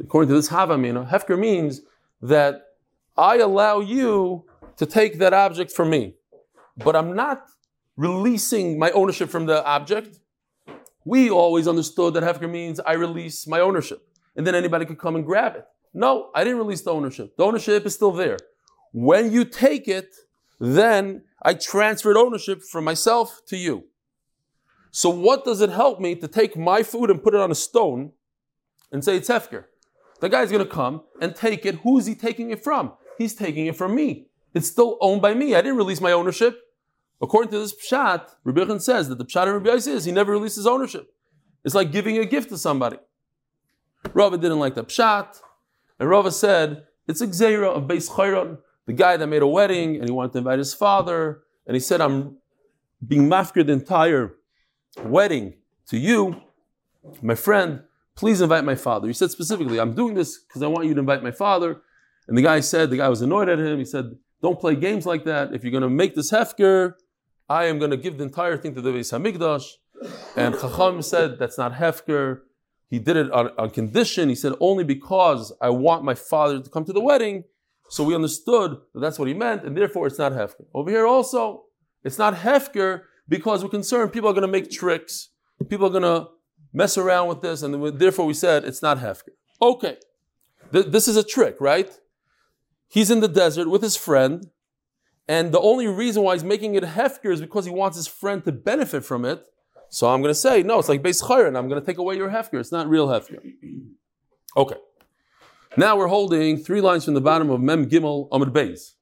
according 0.00 0.28
to 0.28 0.34
this 0.34 0.48
Havamina, 0.48 1.08
Hefker 1.08 1.38
means 1.38 1.82
that 2.22 2.62
I 3.16 3.36
allow 3.36 3.80
you 3.80 4.46
to 4.78 4.86
take 4.86 5.18
that 5.18 5.34
object 5.34 5.70
from 5.70 5.90
me, 5.90 6.14
but 6.78 6.96
I'm 6.96 7.14
not 7.14 7.46
releasing 7.96 8.78
my 8.78 8.90
ownership 8.92 9.28
from 9.28 9.44
the 9.46 9.64
object. 9.64 10.18
We 11.04 11.30
always 11.30 11.68
understood 11.68 12.14
that 12.14 12.24
Hefker 12.24 12.50
means 12.50 12.80
I 12.80 12.94
release 12.94 13.46
my 13.46 13.60
ownership, 13.60 14.08
and 14.34 14.46
then 14.46 14.54
anybody 14.54 14.86
could 14.86 14.98
come 14.98 15.14
and 15.14 15.26
grab 15.26 15.54
it. 15.56 15.66
No, 15.92 16.30
I 16.34 16.42
didn't 16.42 16.58
release 16.58 16.80
the 16.80 16.90
ownership. 16.90 17.36
The 17.36 17.44
ownership 17.44 17.84
is 17.84 17.94
still 17.94 18.12
there. 18.12 18.38
When 18.92 19.30
you 19.30 19.44
take 19.44 19.88
it, 19.88 20.14
then 20.58 21.24
I 21.42 21.52
transferred 21.52 22.16
ownership 22.16 22.62
from 22.62 22.84
myself 22.84 23.42
to 23.48 23.58
you. 23.58 23.84
So, 24.90 25.10
what 25.10 25.44
does 25.44 25.60
it 25.60 25.70
help 25.70 26.00
me 26.00 26.14
to 26.16 26.28
take 26.28 26.56
my 26.56 26.82
food 26.82 27.10
and 27.10 27.22
put 27.22 27.34
it 27.34 27.40
on 27.40 27.50
a 27.50 27.54
stone 27.54 28.12
and 28.92 29.04
say 29.04 29.16
it's 29.16 29.28
Hefker? 29.28 29.64
The 30.20 30.28
guy's 30.28 30.52
going 30.52 30.64
to 30.64 30.70
come 30.70 31.02
and 31.20 31.34
take 31.34 31.66
it. 31.66 31.76
Who 31.76 31.98
is 31.98 32.06
he 32.06 32.14
taking 32.14 32.50
it 32.50 32.62
from? 32.62 32.92
He's 33.18 33.34
taking 33.34 33.66
it 33.66 33.76
from 33.76 33.94
me. 33.94 34.26
It's 34.54 34.68
still 34.68 34.98
owned 35.00 35.22
by 35.22 35.34
me. 35.34 35.54
I 35.54 35.62
didn't 35.62 35.78
release 35.78 36.00
my 36.00 36.12
ownership. 36.12 36.60
According 37.20 37.50
to 37.52 37.58
this 37.58 37.74
pshat, 37.74 38.28
Rabbi 38.44 38.78
says 38.78 39.08
that 39.08 39.18
the 39.18 39.24
pshat 39.24 39.48
of 39.48 39.62
Rabbi 39.62 39.76
is 39.76 40.04
he 40.04 40.12
never 40.12 40.32
releases 40.32 40.66
ownership. 40.66 41.12
It's 41.64 41.74
like 41.74 41.92
giving 41.92 42.18
a 42.18 42.24
gift 42.24 42.50
to 42.50 42.58
somebody. 42.58 42.98
Rava 44.12 44.36
didn't 44.36 44.58
like 44.58 44.74
the 44.74 44.84
pshat, 44.84 45.40
and 45.98 46.08
Rava 46.08 46.32
said 46.32 46.84
it's 47.06 47.20
a 47.20 47.26
gzeira 47.26 47.68
of 47.68 47.84
Beis 47.84 48.10
Chayron, 48.10 48.58
the 48.86 48.92
guy 48.92 49.16
that 49.16 49.26
made 49.28 49.42
a 49.42 49.46
wedding 49.46 49.96
and 49.96 50.04
he 50.04 50.10
wanted 50.10 50.32
to 50.32 50.38
invite 50.38 50.58
his 50.58 50.74
father, 50.74 51.42
and 51.66 51.76
he 51.76 51.80
said, 51.80 52.00
"I'm 52.00 52.38
being 53.06 53.28
mafkir 53.28 53.64
the 53.64 53.72
entire 53.72 54.34
wedding 55.04 55.54
to 55.86 55.96
you, 55.96 56.42
my 57.22 57.36
friend. 57.36 57.82
Please 58.16 58.40
invite 58.40 58.64
my 58.64 58.74
father." 58.74 59.06
He 59.06 59.14
said 59.14 59.30
specifically, 59.30 59.78
"I'm 59.80 59.94
doing 59.94 60.14
this 60.14 60.38
because 60.38 60.62
I 60.62 60.66
want 60.66 60.86
you 60.86 60.94
to 60.94 61.00
invite 61.00 61.22
my 61.22 61.32
father." 61.32 61.82
And 62.28 62.38
the 62.38 62.42
guy 62.42 62.60
said, 62.60 62.90
the 62.90 62.96
guy 62.98 63.08
was 63.08 63.20
annoyed 63.20 63.48
at 63.48 63.58
him. 63.58 63.78
He 63.78 63.84
said, 63.84 64.16
don't 64.42 64.60
play 64.60 64.76
games 64.76 65.04
like 65.04 65.24
that. 65.24 65.52
If 65.52 65.64
you're 65.64 65.72
going 65.72 65.82
to 65.82 65.90
make 65.90 66.14
this 66.14 66.30
hefker, 66.30 66.94
I 67.48 67.64
am 67.64 67.80
going 67.80 67.90
to 67.90 67.96
give 67.96 68.16
the 68.16 68.24
entire 68.24 68.56
thing 68.56 68.76
to 68.76 68.80
the 68.80 68.92
Beis 68.92 69.12
Hamikdash. 69.12 69.66
And 70.36 70.54
Chacham 70.54 71.02
said, 71.02 71.38
that's 71.38 71.58
not 71.58 71.74
hefker. 71.74 72.42
He 72.88 73.00
did 73.00 73.16
it 73.16 73.30
on, 73.32 73.50
on 73.58 73.70
condition. 73.70 74.28
He 74.28 74.36
said, 74.36 74.52
only 74.60 74.84
because 74.84 75.52
I 75.60 75.70
want 75.70 76.04
my 76.04 76.14
father 76.14 76.60
to 76.60 76.70
come 76.70 76.84
to 76.84 76.92
the 76.92 77.00
wedding. 77.00 77.44
So 77.90 78.04
we 78.04 78.14
understood 78.14 78.76
that 78.94 79.00
that's 79.00 79.18
what 79.18 79.28
he 79.28 79.34
meant, 79.34 79.64
and 79.64 79.76
therefore 79.76 80.06
it's 80.06 80.18
not 80.18 80.32
hefker. 80.32 80.66
Over 80.72 80.90
here 80.90 81.06
also, 81.06 81.64
it's 82.04 82.18
not 82.18 82.36
hefker 82.36 83.02
because 83.28 83.62
we're 83.62 83.70
concerned 83.70 84.12
people 84.12 84.30
are 84.30 84.32
going 84.32 84.42
to 84.42 84.48
make 84.48 84.70
tricks. 84.70 85.30
People 85.68 85.86
are 85.88 85.90
going 85.90 86.02
to 86.02 86.28
mess 86.72 86.96
around 86.96 87.28
with 87.28 87.42
this, 87.42 87.62
and 87.62 87.98
therefore 87.98 88.26
we 88.26 88.34
said 88.34 88.64
it's 88.64 88.82
not 88.82 88.98
hefker. 88.98 89.34
Okay. 89.60 89.96
Th- 90.72 90.86
this 90.86 91.08
is 91.08 91.16
a 91.16 91.22
trick, 91.22 91.56
right? 91.60 91.90
He's 92.88 93.10
in 93.10 93.20
the 93.20 93.28
desert 93.28 93.68
with 93.68 93.82
his 93.82 93.96
friend, 93.96 94.50
and 95.28 95.52
the 95.52 95.60
only 95.60 95.86
reason 95.86 96.22
why 96.22 96.34
he's 96.34 96.44
making 96.44 96.74
it 96.74 96.84
hefker 96.84 97.32
is 97.32 97.40
because 97.40 97.64
he 97.64 97.70
wants 97.70 97.96
his 97.96 98.06
friend 98.06 98.44
to 98.44 98.52
benefit 98.52 99.04
from 99.04 99.24
it. 99.24 99.44
So 99.88 100.08
I'm 100.08 100.22
going 100.22 100.30
to 100.30 100.40
say, 100.40 100.62
no, 100.62 100.78
it's 100.78 100.88
like 100.88 101.02
Beis 101.02 101.22
Chayrin. 101.22 101.56
I'm 101.56 101.68
going 101.68 101.80
to 101.80 101.86
take 101.86 101.98
away 101.98 102.16
your 102.16 102.30
hefker. 102.30 102.58
It's 102.58 102.72
not 102.72 102.88
real 102.88 103.08
hefker. 103.08 103.38
Okay. 104.56 104.76
Now 105.76 105.96
we're 105.96 106.08
holding 106.08 106.56
three 106.58 106.80
lines 106.80 107.04
from 107.04 107.14
the 107.14 107.20
bottom 107.20 107.50
of 107.50 107.60
Mem 107.60 107.88
Gimel 107.88 108.28
Amud 108.30 108.52
Beis. 108.52 108.92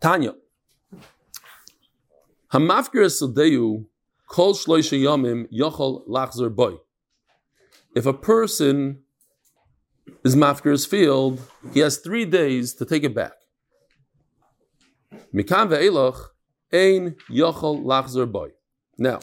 Tanya. 0.00 0.34
Hamafkir 2.52 3.06
Sadeyu 3.06 3.86
Kol 4.28 4.54
Shloisha 4.54 5.00
Yomim 5.00 5.48
Yochol 5.52 6.06
Lachzer 6.08 6.54
Boy. 6.54 6.76
If 7.94 8.06
a 8.06 8.12
person 8.12 9.02
is 10.24 10.36
mafkir's 10.36 10.86
field, 10.86 11.40
he 11.72 11.80
has 11.80 11.98
three 11.98 12.24
days 12.24 12.74
to 12.74 12.84
take 12.84 13.04
it 13.04 13.14
back. 13.14 13.32
Mikan 15.34 15.68
ve'elach 15.68 16.28
ein 16.72 17.16
yochel 17.30 17.84
lachzer 17.84 18.30
boy. 18.30 18.50
Now, 18.98 19.20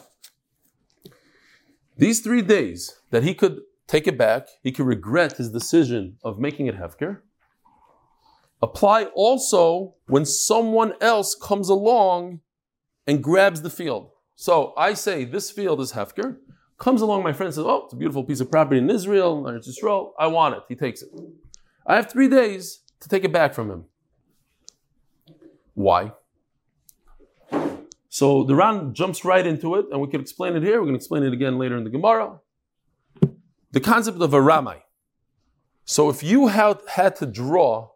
these 1.96 2.20
three 2.20 2.42
days 2.42 2.94
that 3.10 3.22
he 3.22 3.34
could 3.34 3.60
take 3.86 4.06
it 4.06 4.18
back, 4.18 4.48
he 4.62 4.72
could 4.72 4.86
regret 4.86 5.36
his 5.36 5.50
decision 5.50 6.18
of 6.22 6.38
making 6.38 6.66
it 6.66 6.76
hefker, 6.76 7.20
apply 8.60 9.04
also 9.14 9.94
when 10.06 10.24
someone 10.24 10.94
else 11.00 11.34
comes 11.34 11.68
along 11.68 12.40
and 13.06 13.22
grabs 13.22 13.62
the 13.62 13.70
field. 13.70 14.10
So 14.36 14.72
I 14.76 14.94
say 14.94 15.24
this 15.24 15.50
field 15.50 15.80
is 15.80 15.92
hefker, 15.92 16.38
Comes 16.78 17.00
along 17.00 17.22
my 17.22 17.32
friend 17.32 17.54
says, 17.54 17.64
Oh, 17.64 17.84
it's 17.84 17.94
a 17.94 17.96
beautiful 17.96 18.24
piece 18.24 18.40
of 18.40 18.50
property 18.50 18.78
in 18.78 18.90
Israel, 18.90 19.46
it's 19.48 19.68
Israel. 19.68 20.14
I 20.18 20.26
want 20.26 20.56
it. 20.56 20.62
He 20.68 20.74
takes 20.74 21.02
it. 21.02 21.08
I 21.86 21.96
have 21.96 22.10
three 22.10 22.28
days 22.28 22.80
to 23.00 23.08
take 23.08 23.24
it 23.24 23.32
back 23.32 23.54
from 23.54 23.70
him. 23.70 23.84
Why? 25.74 26.12
So 28.08 28.44
the 28.44 28.54
Ran 28.54 28.94
jumps 28.94 29.24
right 29.24 29.44
into 29.46 29.74
it, 29.74 29.86
and 29.90 30.00
we 30.00 30.08
can 30.08 30.20
explain 30.20 30.56
it 30.56 30.62
here. 30.62 30.74
We're 30.74 30.86
going 30.86 30.94
to 30.94 30.98
explain 30.98 31.24
it 31.24 31.32
again 31.32 31.58
later 31.58 31.76
in 31.76 31.84
the 31.84 31.90
Gemara. 31.90 32.40
The 33.72 33.80
concept 33.80 34.20
of 34.20 34.32
a 34.32 34.38
ramai. 34.38 34.82
So 35.84 36.08
if 36.10 36.22
you 36.22 36.46
had, 36.46 36.78
had 36.88 37.16
to 37.16 37.26
draw 37.26 37.90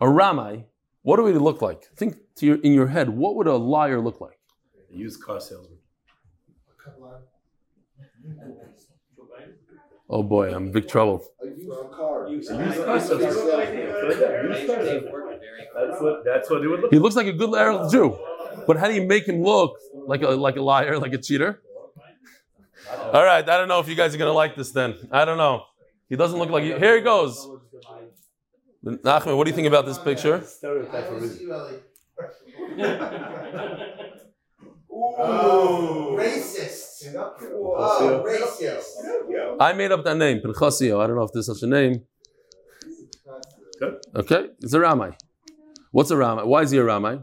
a 0.00 0.06
ramai, 0.06 0.64
what 1.02 1.16
do 1.16 1.22
we 1.24 1.32
look 1.32 1.62
like? 1.62 1.84
Think 1.96 2.16
your, 2.40 2.56
in 2.56 2.72
your 2.72 2.88
head, 2.88 3.08
what 3.10 3.36
would 3.36 3.46
a 3.46 3.56
liar 3.56 4.00
look 4.00 4.20
like? 4.20 4.38
A 4.92 4.96
used 4.96 5.22
car 5.22 5.40
salesman. 5.40 5.78
Oh 10.08 10.22
boy, 10.22 10.54
I'm 10.54 10.66
in 10.66 10.72
big 10.72 10.88
trouble. 10.88 11.24
That's 15.74 16.00
what, 16.00 16.24
that's 16.24 16.50
what 16.50 16.62
it 16.62 16.68
would 16.68 16.80
look 16.80 16.82
like. 16.82 16.92
He 16.92 16.98
looks 16.98 17.16
like 17.16 17.26
a 17.26 17.32
good 17.32 17.54
Arab 17.54 17.90
Jew, 17.90 18.18
but 18.66 18.76
how 18.76 18.88
do 18.88 18.94
you 18.94 19.06
make 19.06 19.26
him 19.26 19.42
look 19.42 19.78
like 20.06 20.22
a 20.22 20.28
like 20.28 20.56
a 20.56 20.62
liar, 20.62 20.98
like 20.98 21.14
a 21.14 21.18
cheater? 21.18 21.62
All 22.90 23.24
right, 23.24 23.48
I 23.48 23.56
don't 23.56 23.68
know 23.68 23.80
if 23.80 23.88
you 23.88 23.94
guys 23.94 24.14
are 24.14 24.18
gonna 24.18 24.32
like 24.32 24.54
this. 24.54 24.70
Then 24.72 24.96
I 25.10 25.24
don't 25.24 25.38
know. 25.38 25.64
He 26.10 26.16
doesn't 26.16 26.38
look 26.38 26.50
like. 26.50 26.64
Here 26.64 26.96
he 26.96 27.00
goes. 27.00 27.48
Nachman, 28.84 29.36
what 29.36 29.44
do 29.44 29.50
you 29.50 29.56
think 29.56 29.68
about 29.68 29.86
this 29.86 29.98
oh, 29.98 30.04
picture? 30.04 30.42
Stereotype 30.44 31.06
for. 31.06 31.18
Ooh, 34.92 35.14
oh. 35.18 36.16
racist. 36.18 37.14
Oh, 37.16 38.24
racist. 38.26 39.60
I 39.60 39.72
made 39.72 39.92
up 39.92 40.04
that 40.04 40.16
name, 40.16 40.40
Pinchasio. 40.40 41.00
I 41.00 41.06
don't 41.06 41.16
know 41.16 41.22
if 41.22 41.32
there's 41.32 41.46
such 41.46 41.62
a 41.62 41.66
name. 41.66 42.02
Okay, 44.14 44.48
it's 44.60 44.72
a 44.72 44.80
Ramai. 44.80 45.16
What's 45.90 46.10
a 46.10 46.16
Ramai? 46.16 46.44
Why 46.44 46.62
is 46.62 46.70
he 46.70 46.78
a 46.78 46.84
Ramai? 46.84 47.20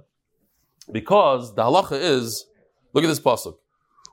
Because 0.91 1.53
the 1.55 1.63
halacha 1.63 1.99
is, 1.99 2.45
look 2.93 3.03
at 3.03 3.07
this 3.07 3.19
pasuk. 3.19 3.55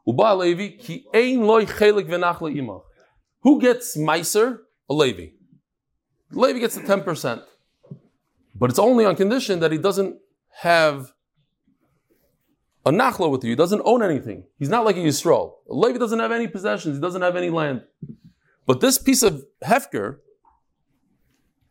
Uba 0.07 0.35
Levi 0.35 0.77
ki 0.79 1.07
ein 1.15 1.45
loy 1.45 1.65
chelik 1.65 2.09
v'nach 2.09 2.39
le'imach. 2.39 2.83
Who 3.41 3.61
gets 3.61 3.97
meiser? 3.97 4.59
A 4.89 4.95
Levi. 4.95 5.36
Levi 6.31 6.59
gets 6.59 6.75
the 6.75 6.83
ten 6.83 7.03
percent, 7.03 7.43
but 8.55 8.71
it's 8.71 8.79
only 8.79 9.05
on 9.05 9.17
condition 9.17 9.61
that 9.61 9.73
he 9.73 9.79
doesn't 9.79 10.17
have 10.61 11.13
a 12.85 12.91
nachla 12.91 13.31
with 13.31 13.45
you. 13.45 13.51
He 13.51 13.57
doesn't 13.57 13.83
own 13.85 14.03
anything. 14.03 14.45
He's 14.59 14.69
not 14.69 14.85
like 14.85 14.97
a 14.97 15.01
Yisrael. 15.01 15.55
Levi 15.67 15.99
doesn't 15.99 16.19
have 16.19 16.33
any 16.33 16.47
possessions. 16.47 16.97
He 16.97 17.01
doesn't 17.01 17.23
have 17.23 17.37
any 17.37 17.51
land. 17.51 17.83
But 18.65 18.81
this 18.81 18.99
piece 18.99 19.23
of 19.23 19.45
hefker, 19.65 20.19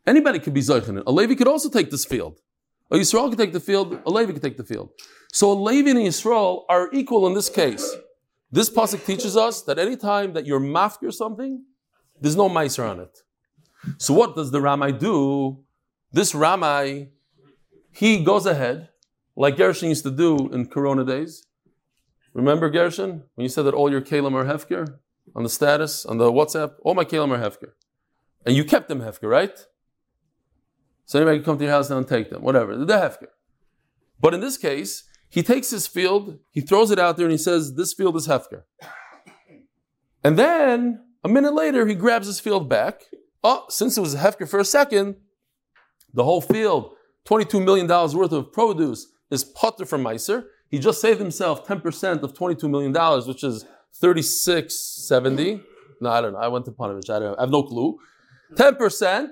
anybody 0.06 0.40
could 0.40 0.54
be 0.54 0.62
zoichin. 0.62 1.02
A 1.06 1.12
Levi 1.12 1.36
could 1.36 1.48
also 1.48 1.70
take 1.70 1.90
this 1.92 2.06
field. 2.06 2.40
A 2.92 2.98
Yisrael 2.98 3.30
could 3.30 3.38
take 3.38 3.54
the 3.54 3.60
field. 3.60 4.00
A 4.06 4.10
Levi 4.10 4.34
could 4.34 4.42
take 4.42 4.58
the 4.58 4.64
field. 4.64 4.90
So 5.32 5.52
a 5.52 5.54
Levi 5.54 5.90
and 5.90 6.00
a 6.00 6.04
Yisrael 6.04 6.64
are 6.70 6.90
equal 6.94 7.28
in 7.28 7.34
this 7.34 7.50
case. 7.50 7.96
This 8.52 8.70
pasuk 8.70 9.06
teaches 9.06 9.36
us 9.36 9.64
that 9.64 9.80
any 9.80 9.98
time 9.98 10.34
that 10.34 10.46
you're 10.46 10.62
mafkir 10.62 11.12
something, 11.14 11.64
there's 12.22 12.38
no 12.38 12.48
meiser 12.48 12.90
on 12.90 13.00
it. 13.02 13.20
So 13.98 14.13
what 14.13 14.36
does 14.36 14.51
the 14.51 14.62
Ramai 14.62 14.92
do? 14.92 15.63
This 16.12 16.34
Ramai, 16.34 17.10
he 17.92 18.24
goes 18.24 18.46
ahead, 18.46 18.89
like 19.36 19.58
Gershon 19.58 19.89
used 19.89 20.04
to 20.04 20.12
do 20.12 20.50
in 20.51 20.68
Corona 20.68 21.04
days. 21.04 21.46
Remember 22.34 22.70
Gershon 22.70 23.24
when 23.36 23.44
you 23.44 23.50
said 23.50 23.63
that 23.63 23.74
all 23.74 23.89
your 23.89 24.01
kalim 24.01 24.34
are 24.34 24.46
hefker 24.46 25.00
on 25.36 25.44
the 25.44 25.50
status 25.50 26.06
on 26.06 26.18
the 26.18 26.32
WhatsApp? 26.32 26.74
All 26.84 26.94
my 26.94 27.06
kalim 27.06 27.32
are 27.32 27.39
hefker, 27.39 27.72
and 28.46 28.56
you 28.56 28.63
kept 28.63 28.88
them 28.89 29.01
hefker, 29.01 29.30
right? 29.30 29.58
So 31.06 31.20
anybody 31.20 31.38
can 31.39 31.46
come 31.46 31.58
to 31.58 31.63
your 31.63 31.74
house 31.74 31.89
now 31.89 31.98
and 31.98 32.08
take 32.08 32.30
them, 32.30 32.42
whatever. 32.42 32.75
They're 32.75 33.10
hefker. 33.10 33.27
But 34.20 34.34
in 34.34 34.39
this 34.39 34.58
case, 34.58 35.04
he 35.30 35.44
takes 35.44 35.70
his 35.70 35.88
field, 35.88 36.39
he 36.50 36.62
throws 36.62 36.92
it 36.92 37.00
out 37.00 37.18
there, 37.18 37.25
and 37.25 37.32
he 37.32 37.38
says, 37.38 37.75
"This 37.75 37.94
field 37.94 38.15
is 38.15 38.27
hefker." 38.27 38.63
And 40.24 40.38
then 40.39 41.06
a 41.24 41.30
minute 41.30 41.54
later, 41.54 41.86
he 41.86 41.96
grabs 41.96 42.27
his 42.27 42.39
field 42.39 42.68
back. 42.70 43.04
Oh, 43.48 43.64
since 43.70 43.96
it 43.96 44.02
was 44.02 44.16
a 44.16 44.18
hefker 44.18 44.50
for 44.50 44.60
a 44.60 44.66
second, 44.66 45.18
the 46.12 46.24
whole 46.24 46.42
field, 46.42 46.96
$22 47.25 47.64
million 47.64 47.88
worth 47.88 48.32
of 48.32 48.52
produce, 48.52 49.06
is 49.30 49.44
potter 49.44 49.86
from 49.86 50.04
Meiser. 50.04 50.46
He 50.72 50.80
just 50.80 51.00
saved 51.00 51.20
himself 51.20 51.64
10% 51.68 52.24
of 52.24 52.34
$22 52.34 52.68
million, 52.68 52.92
which 53.28 53.44
is 53.44 53.64
3670. 54.02 55.62
No, 56.02 56.10
I 56.10 56.22
don't 56.22 56.34
know. 56.34 56.40
I 56.40 56.48
went 56.48 56.66
to 56.66 56.72
Panovich. 56.72 57.12
I, 57.12 57.20
don't, 57.20 57.38
I 57.38 57.42
have 57.44 57.52
no 57.52 57.62
clue. 57.62 58.00
10%. 58.56 59.30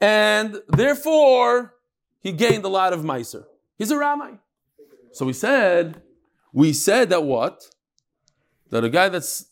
And 0.00 0.62
therefore, 0.68 1.74
he 2.20 2.30
gained 2.30 2.64
a 2.64 2.68
lot 2.68 2.92
of 2.92 3.00
Meiser. 3.00 3.46
He's 3.76 3.90
a 3.90 3.96
Ramai. 3.96 4.38
So 5.10 5.26
we 5.26 5.32
said, 5.32 6.00
we 6.52 6.72
said 6.72 7.10
that 7.10 7.24
what? 7.24 7.64
That 8.70 8.84
a 8.84 8.88
guy 8.88 9.08
that's, 9.08 9.46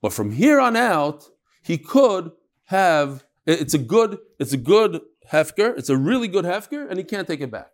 But 0.02 0.14
from 0.14 0.32
here 0.32 0.60
on 0.60 0.76
out, 0.76 1.30
he 1.62 1.78
could 1.78 2.32
have. 2.66 3.26
It's 3.46 3.74
a 3.74 3.78
good. 3.78 4.18
It's 4.40 4.54
a 4.54 4.58
good 4.58 5.02
hefker. 5.32 5.78
It's 5.78 5.90
a 5.90 5.98
really 5.98 6.28
good 6.28 6.46
hefker, 6.46 6.90
and 6.90 6.98
he 6.98 7.04
can't 7.04 7.28
take 7.28 7.42
it 7.42 7.52
back. 7.52 7.72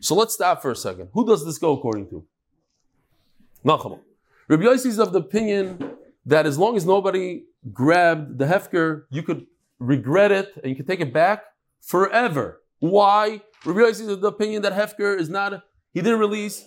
So 0.00 0.14
let's 0.14 0.34
stop 0.34 0.62
for 0.62 0.70
a 0.70 0.76
second. 0.76 1.10
Who 1.12 1.26
does 1.26 1.44
this 1.44 1.58
go 1.58 1.76
according 1.76 2.08
to? 2.10 2.24
Nachama. 3.64 4.00
Rabbi 4.48 4.64
Yossi 4.64 4.86
is 4.86 4.98
of 4.98 5.12
the 5.12 5.20
opinion 5.20 5.96
that 6.26 6.46
as 6.46 6.58
long 6.58 6.76
as 6.76 6.86
nobody 6.86 7.44
grabbed 7.72 8.38
the 8.38 8.46
hefker, 8.46 9.04
you 9.10 9.22
could 9.22 9.46
regret 9.78 10.32
it 10.32 10.52
and 10.56 10.70
you 10.70 10.76
could 10.76 10.86
take 10.86 11.00
it 11.00 11.12
back 11.12 11.44
forever. 11.80 12.62
Why? 12.78 13.42
Rabbi 13.64 13.80
Yossi 13.80 14.02
is 14.02 14.08
of 14.08 14.20
the 14.20 14.28
opinion 14.28 14.62
that 14.62 14.72
Hefker 14.72 15.18
is 15.18 15.28
not, 15.28 15.62
he 15.92 16.00
didn't 16.00 16.18
release, 16.18 16.64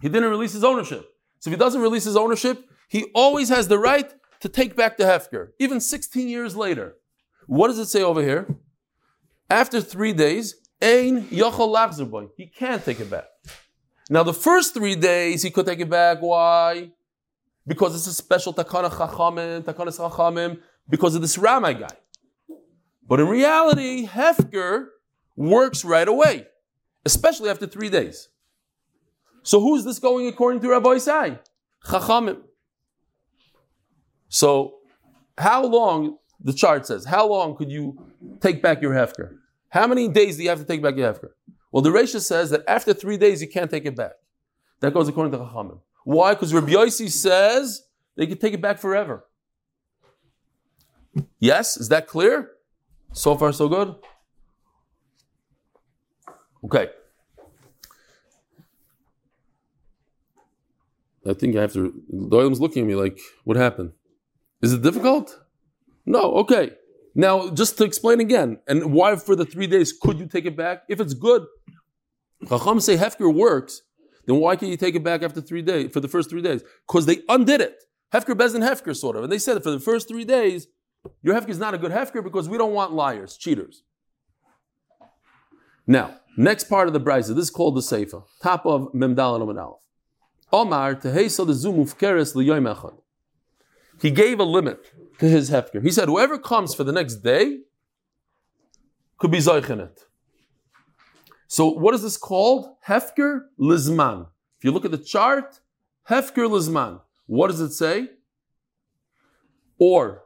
he 0.00 0.08
didn't 0.08 0.30
release 0.30 0.52
his 0.52 0.64
ownership. 0.64 1.08
So 1.40 1.50
if 1.50 1.52
he 1.52 1.58
doesn't 1.58 1.80
release 1.80 2.04
his 2.04 2.16
ownership, 2.16 2.68
he 2.88 3.06
always 3.14 3.48
has 3.48 3.68
the 3.68 3.78
right 3.78 4.12
to 4.40 4.48
take 4.48 4.76
back 4.76 4.96
the 4.96 5.04
Hefker, 5.04 5.50
even 5.58 5.80
16 5.80 6.28
years 6.28 6.56
later. 6.56 6.96
What 7.46 7.68
does 7.68 7.78
it 7.78 7.86
say 7.86 8.02
over 8.02 8.22
here? 8.22 8.46
After 9.48 9.80
three 9.80 10.12
days, 10.12 10.54
Ein 10.82 11.24
Yochel 11.26 11.74
Lachzerboy. 11.74 12.30
He 12.36 12.46
can't 12.46 12.84
take 12.84 13.00
it 13.00 13.10
back. 13.10 13.26
Now 14.08 14.22
the 14.22 14.32
first 14.32 14.74
three 14.74 14.96
days 14.96 15.42
he 15.42 15.50
could 15.50 15.66
take 15.66 15.80
it 15.80 15.90
back. 15.90 16.18
Why? 16.20 16.92
Because 17.66 17.94
it's 17.94 18.06
a 18.06 18.14
special 18.14 18.54
takana 18.54 18.90
chachamim, 18.90 19.62
takana 19.62 19.96
chachamim, 19.96 20.60
because 20.88 21.14
of 21.14 21.22
this 21.22 21.36
Ramai 21.36 21.74
guy. 21.74 21.96
But 23.06 23.20
in 23.20 23.28
reality, 23.28 24.06
Hefker 24.06 24.86
works 25.36 25.84
right 25.84 26.08
away, 26.08 26.46
especially 27.04 27.50
after 27.50 27.66
three 27.66 27.88
days. 27.88 28.28
So 29.42 29.60
who's 29.60 29.84
this 29.84 29.98
going 29.98 30.26
according 30.26 30.60
to 30.62 30.68
Rabbi 30.68 30.90
Isai? 30.90 31.38
Chachamim. 31.86 32.42
So 34.28 34.74
how 35.38 35.64
long, 35.64 36.18
the 36.42 36.52
chart 36.52 36.86
says, 36.86 37.06
how 37.06 37.26
long 37.28 37.56
could 37.56 37.70
you 37.70 37.98
take 38.40 38.62
back 38.62 38.82
your 38.82 38.92
hefker? 38.92 39.36
How 39.70 39.86
many 39.86 40.08
days 40.08 40.36
do 40.36 40.42
you 40.42 40.48
have 40.48 40.58
to 40.58 40.64
take 40.64 40.82
back 40.82 40.96
your 40.96 41.12
hefker? 41.12 41.30
Well, 41.72 41.82
the 41.82 41.90
Resha 41.90 42.20
says 42.20 42.50
that 42.50 42.62
after 42.66 42.92
three 42.92 43.16
days 43.16 43.40
you 43.40 43.48
can't 43.48 43.70
take 43.70 43.86
it 43.86 43.96
back. 43.96 44.12
That 44.80 44.92
goes 44.92 45.08
according 45.08 45.32
to 45.32 45.38
Chachamim. 45.38 45.80
Why? 46.04 46.34
Because 46.34 46.52
Rabbi 46.52 46.72
Yossi 46.72 47.10
says 47.10 47.84
they 48.16 48.26
can 48.26 48.38
take 48.38 48.54
it 48.54 48.60
back 48.60 48.78
forever. 48.78 49.24
Yes, 51.38 51.76
is 51.76 51.88
that 51.88 52.06
clear? 52.06 52.50
So 53.12 53.36
far, 53.36 53.52
so 53.52 53.68
good. 53.68 53.94
Okay. 56.64 56.88
I 61.28 61.34
think 61.34 61.56
I 61.56 61.62
have 61.62 61.72
to. 61.74 61.92
Doyle's 62.30 62.60
looking 62.60 62.82
at 62.82 62.88
me 62.88 62.94
like, 62.94 63.18
what 63.44 63.56
happened? 63.56 63.92
Is 64.62 64.72
it 64.72 64.82
difficult? 64.82 65.38
No. 66.06 66.32
Okay. 66.36 66.72
Now, 67.14 67.50
just 67.50 67.76
to 67.78 67.84
explain 67.84 68.20
again, 68.20 68.58
and 68.68 68.92
why 68.92 69.16
for 69.16 69.34
the 69.34 69.44
three 69.44 69.66
days 69.66 69.92
could 69.92 70.18
you 70.18 70.26
take 70.26 70.46
it 70.46 70.56
back? 70.56 70.84
If 70.88 71.00
it's 71.00 71.14
good, 71.14 71.44
Chacham 72.48 72.80
say 72.80 72.96
Hefker 72.96 73.32
works, 73.34 73.82
then 74.26 74.36
why 74.36 74.56
can't 74.56 74.70
you 74.70 74.76
take 74.76 74.94
it 74.94 75.04
back 75.04 75.22
after 75.22 75.40
three 75.40 75.62
days, 75.62 75.92
for 75.92 76.00
the 76.00 76.08
first 76.08 76.30
three 76.30 76.42
days? 76.42 76.62
Because 76.86 77.06
they 77.06 77.18
undid 77.28 77.60
it. 77.60 77.82
Hefker 78.14 78.34
Bezin 78.34 78.62
Hefker, 78.62 78.96
sort 78.96 79.16
of. 79.16 79.24
And 79.24 79.32
they 79.32 79.38
said 79.38 79.54
that 79.54 79.64
for 79.64 79.70
the 79.70 79.80
first 79.80 80.08
three 80.08 80.24
days, 80.24 80.68
your 81.22 81.34
Hefker 81.34 81.50
is 81.50 81.58
not 81.58 81.74
a 81.74 81.78
good 81.78 81.92
Hefker 81.92 82.22
because 82.22 82.48
we 82.48 82.58
don't 82.58 82.72
want 82.72 82.92
liars, 82.92 83.36
cheaters. 83.36 83.82
Now, 85.90 86.20
next 86.36 86.68
part 86.68 86.86
of 86.86 86.92
the 86.92 87.00
brisa. 87.00 87.34
This 87.34 87.46
is 87.46 87.50
called 87.50 87.74
the 87.74 87.80
Seifa, 87.80 88.22
top 88.40 88.64
of 88.64 88.92
Memdal 88.92 89.50
and 89.50 89.58
Aleph. 89.58 89.80
Omar 90.52 90.94
tehesa 90.94 91.44
the 91.44 91.52
zumuf 91.52 91.96
keres 91.96 92.32
liyoim 92.36 92.72
echad. 92.72 92.96
He 94.00 94.12
gave 94.12 94.38
a 94.38 94.44
limit 94.44 94.92
to 95.18 95.28
his 95.28 95.50
hefker. 95.50 95.82
He 95.82 95.90
said, 95.90 96.06
whoever 96.06 96.38
comes 96.38 96.76
for 96.76 96.84
the 96.84 96.92
next 96.92 97.16
day 97.16 97.62
could 99.18 99.32
be 99.32 99.38
zoichin 99.38 99.90
So 101.48 101.66
what 101.66 101.92
is 101.96 102.02
this 102.02 102.16
called? 102.16 102.68
Hefker 102.86 103.46
lizman. 103.58 104.28
If 104.58 104.64
you 104.64 104.70
look 104.70 104.84
at 104.84 104.92
the 104.92 104.98
chart, 104.98 105.58
hefker 106.08 106.48
lizman. 106.48 107.00
What 107.26 107.48
does 107.48 107.60
it 107.60 107.72
say? 107.72 108.10
Or 109.76 110.22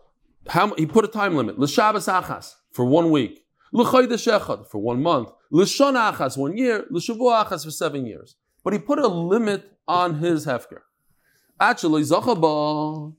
how 0.46 0.74
he 0.74 0.84
put 0.84 1.06
a 1.06 1.08
time 1.08 1.34
limit. 1.34 1.58
L'shabbos 1.58 2.06
achas 2.06 2.56
for 2.70 2.84
one 2.84 3.10
week. 3.10 3.43
For 3.74 4.78
one 4.78 5.02
month. 5.02 5.30
L'shon 5.50 5.94
achas 5.94 6.36
one 6.36 6.56
year. 6.56 6.84
L'shavua 6.90 7.44
achas 7.44 7.64
for 7.64 7.70
seven 7.72 8.06
years. 8.06 8.36
But 8.62 8.72
he 8.72 8.78
put 8.78 8.98
a 9.00 9.08
limit 9.08 9.72
on 9.88 10.20
his 10.20 10.46
hefker. 10.46 10.82
Actually, 11.58 12.02
zachaba. 12.02 13.14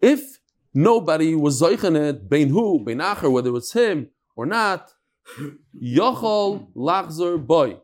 If 0.00 0.38
nobody 0.72 1.34
was 1.34 1.60
zoichen 1.60 1.96
it, 1.96 2.28
bein 2.28 2.48
hu, 2.48 2.82
bein 2.82 2.98
acher, 2.98 3.30
whether 3.30 3.50
it 3.50 3.52
was 3.52 3.72
him 3.72 4.08
or 4.34 4.46
not, 4.46 4.90
yochol 5.80 6.72
lachzer 6.74 7.44
boy. 7.44 7.78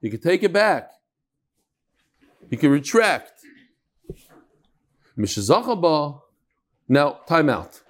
He 0.00 0.10
could 0.10 0.22
take 0.22 0.42
it 0.42 0.52
back. 0.52 0.90
He 2.50 2.56
could 2.56 2.70
retract. 2.70 3.32
Mishazachaba. 5.16 6.20
Now, 6.88 7.20
time 7.28 7.48
out. 7.50 7.80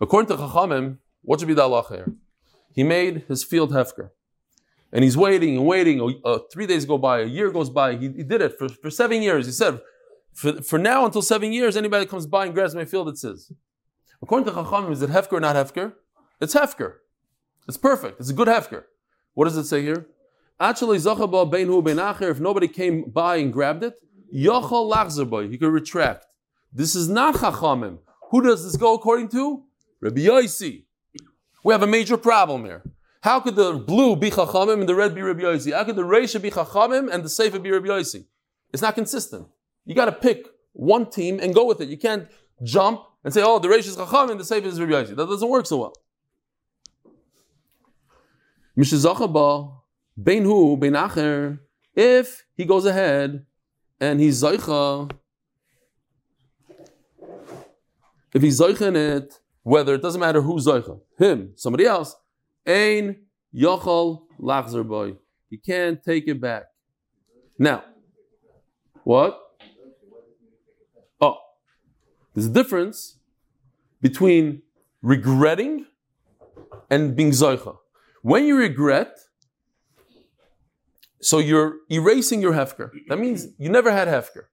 According 0.00 0.36
to 0.36 0.42
Chachamim, 0.42 0.98
what 1.22 1.40
should 1.40 1.48
be 1.48 1.54
the 1.54 1.62
halacha 1.62 1.94
here? 1.94 2.12
He 2.72 2.82
made 2.82 3.24
his 3.28 3.44
field 3.44 3.72
hefker. 3.72 4.10
and 4.92 5.04
he's 5.04 5.16
waiting 5.16 5.56
and 5.56 5.66
waiting. 5.66 6.20
Uh, 6.24 6.38
three 6.52 6.66
days 6.66 6.84
go 6.84 6.98
by, 6.98 7.20
a 7.20 7.26
year 7.26 7.50
goes 7.50 7.70
by. 7.70 7.96
He, 7.96 8.08
he 8.08 8.22
did 8.22 8.40
it 8.40 8.58
for, 8.58 8.68
for 8.68 8.90
seven 8.90 9.22
years. 9.22 9.46
He 9.46 9.52
said, 9.52 9.80
for, 10.32 10.62
for 10.62 10.78
now 10.78 11.04
until 11.04 11.22
seven 11.22 11.52
years, 11.52 11.76
anybody 11.76 12.04
that 12.04 12.10
comes 12.10 12.26
by 12.26 12.46
and 12.46 12.54
grabs 12.54 12.74
my 12.74 12.84
field, 12.84 13.08
it 13.08 13.18
says. 13.18 13.52
According 14.22 14.46
to 14.46 14.52
Chachamim, 14.52 14.92
is 14.92 15.02
it 15.02 15.10
hefker 15.10 15.32
or 15.34 15.40
not 15.40 15.56
hefker? 15.56 15.94
It's 16.40 16.54
hefker. 16.54 16.94
It's 17.66 17.76
perfect. 17.76 18.20
It's 18.20 18.30
a 18.30 18.34
good 18.34 18.48
hefker. 18.48 18.84
What 19.34 19.44
does 19.44 19.56
it 19.56 19.64
say 19.64 19.82
here? 19.82 20.06
Actually, 20.60 20.98
if 20.98 22.40
nobody 22.40 22.68
came 22.68 23.10
by 23.10 23.36
and 23.36 23.52
grabbed 23.52 23.84
it, 23.84 23.94
yochol 24.34 24.92
lachzer 24.92 25.50
he 25.50 25.58
could 25.58 25.72
retract. 25.72 26.26
This 26.72 26.94
is 26.94 27.08
not 27.08 27.36
Chachamim. 27.36 27.98
Who 28.30 28.42
does 28.42 28.64
this 28.64 28.76
go 28.76 28.94
according 28.94 29.28
to? 29.30 29.64
Rabbi 30.00 30.20
Yossi. 30.22 30.84
We 31.64 31.72
have 31.74 31.82
a 31.82 31.86
major 31.86 32.16
problem 32.16 32.64
here. 32.64 32.82
How 33.22 33.40
could 33.40 33.56
the 33.56 33.74
blue 33.74 34.16
be 34.16 34.30
Chachamim 34.30 34.80
and 34.80 34.88
the 34.88 34.94
red 34.94 35.14
be 35.14 35.22
Rabbi 35.22 35.42
Yossi? 35.42 35.74
How 35.74 35.84
could 35.84 35.96
the 35.96 36.02
Reisha 36.02 36.40
be 36.40 36.50
Chachamim 36.50 37.12
and 37.12 37.24
the 37.24 37.28
Seifa 37.28 37.62
be 37.62 37.70
Rabbi 37.70 37.88
Yossi? 37.88 38.24
It's 38.72 38.82
not 38.82 38.94
consistent. 38.94 39.48
You 39.84 39.94
got 39.94 40.04
to 40.06 40.12
pick 40.12 40.46
one 40.72 41.10
team 41.10 41.40
and 41.40 41.54
go 41.54 41.64
with 41.64 41.80
it. 41.80 41.88
You 41.88 41.98
can't 41.98 42.28
jump 42.62 43.02
and 43.24 43.34
say, 43.34 43.42
oh, 43.42 43.58
the 43.58 43.68
Reisha 43.68 43.88
is 43.88 43.96
Chachamim 43.96 44.32
and 44.32 44.40
the 44.40 44.44
Seifa 44.44 44.64
is 44.64 44.80
Rabbi 44.80 44.92
Yossi. 44.92 45.16
That 45.16 45.26
doesn't 45.26 45.48
work 45.48 45.66
so 45.66 45.78
well. 45.78 45.94
Mishizachaba, 48.76 49.72
Bein 50.22 50.44
Hu, 50.44 50.76
Bein 50.76 50.92
Acher, 50.92 51.58
if 51.96 52.44
he 52.54 52.64
goes 52.64 52.86
ahead 52.86 53.44
and 53.98 54.20
he's 54.20 54.40
Zaycha, 54.40 55.10
if 58.32 58.42
he's 58.42 58.60
Zaycha 58.60 58.82
in 58.82 58.96
it, 58.96 59.40
whether 59.68 59.94
it 59.94 60.00
doesn't 60.00 60.20
matter 60.20 60.40
who's 60.40 60.66
Zaycha, 60.66 60.98
him, 61.18 61.52
somebody 61.54 61.84
else, 61.84 62.16
Ein 62.66 63.16
Yochol 63.54 64.22
Lachzer 64.40 64.86
Boy. 64.86 65.16
He 65.50 65.58
can't 65.58 66.02
take 66.02 66.26
it 66.26 66.40
back. 66.40 66.64
Now, 67.58 67.84
what? 69.04 69.38
Oh, 71.20 71.36
there's 72.32 72.46
a 72.46 72.50
difference 72.50 73.18
between 74.00 74.62
regretting 75.02 75.84
and 76.88 77.14
being 77.14 77.32
Zaycha. 77.32 77.76
When 78.22 78.46
you 78.46 78.56
regret, 78.56 79.18
so 81.20 81.40
you're 81.40 81.74
erasing 81.90 82.40
your 82.40 82.54
hefker. 82.54 82.90
That 83.08 83.18
means 83.18 83.48
you 83.58 83.68
never 83.68 83.92
had 83.92 84.08
hefker. 84.08 84.44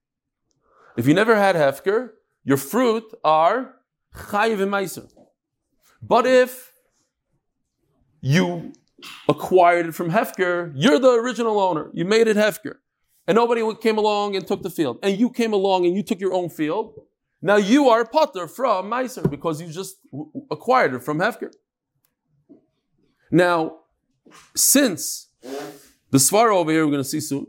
If 0.98 1.06
you 1.06 1.14
never 1.14 1.36
had 1.36 1.56
hefker, 1.56 2.10
your 2.44 2.58
fruit 2.58 3.04
are 3.24 3.75
chayiv 4.16 4.60
and. 4.60 5.12
But 6.02 6.26
if 6.26 6.72
you 8.20 8.72
acquired 9.28 9.86
it 9.86 9.94
from 9.94 10.10
hefker, 10.10 10.72
you're 10.74 10.98
the 10.98 11.12
original 11.12 11.60
owner. 11.60 11.90
You 11.92 12.04
made 12.04 12.26
it 12.26 12.36
hefker, 12.36 12.76
and 13.26 13.36
nobody 13.36 13.62
came 13.80 13.98
along 13.98 14.36
and 14.36 14.46
took 14.46 14.62
the 14.62 14.70
field, 14.70 14.98
and 15.02 15.18
you 15.18 15.30
came 15.30 15.52
along 15.52 15.86
and 15.86 15.94
you 15.96 16.02
took 16.02 16.20
your 16.20 16.34
own 16.34 16.48
field. 16.48 17.00
Now 17.42 17.56
you 17.56 17.88
are 17.88 18.04
potter 18.04 18.48
from 18.48 18.90
meiser 18.90 19.28
because 19.30 19.60
you 19.60 19.68
just 19.68 19.96
acquired 20.50 20.94
it 20.94 21.02
from 21.02 21.18
hefker. 21.18 21.52
Now, 23.30 23.78
since 24.54 25.28
the 26.10 26.18
Svara 26.18 26.54
over 26.54 26.70
here, 26.70 26.84
we're 26.84 26.92
going 26.92 27.02
to 27.02 27.08
see 27.08 27.20
soon, 27.20 27.46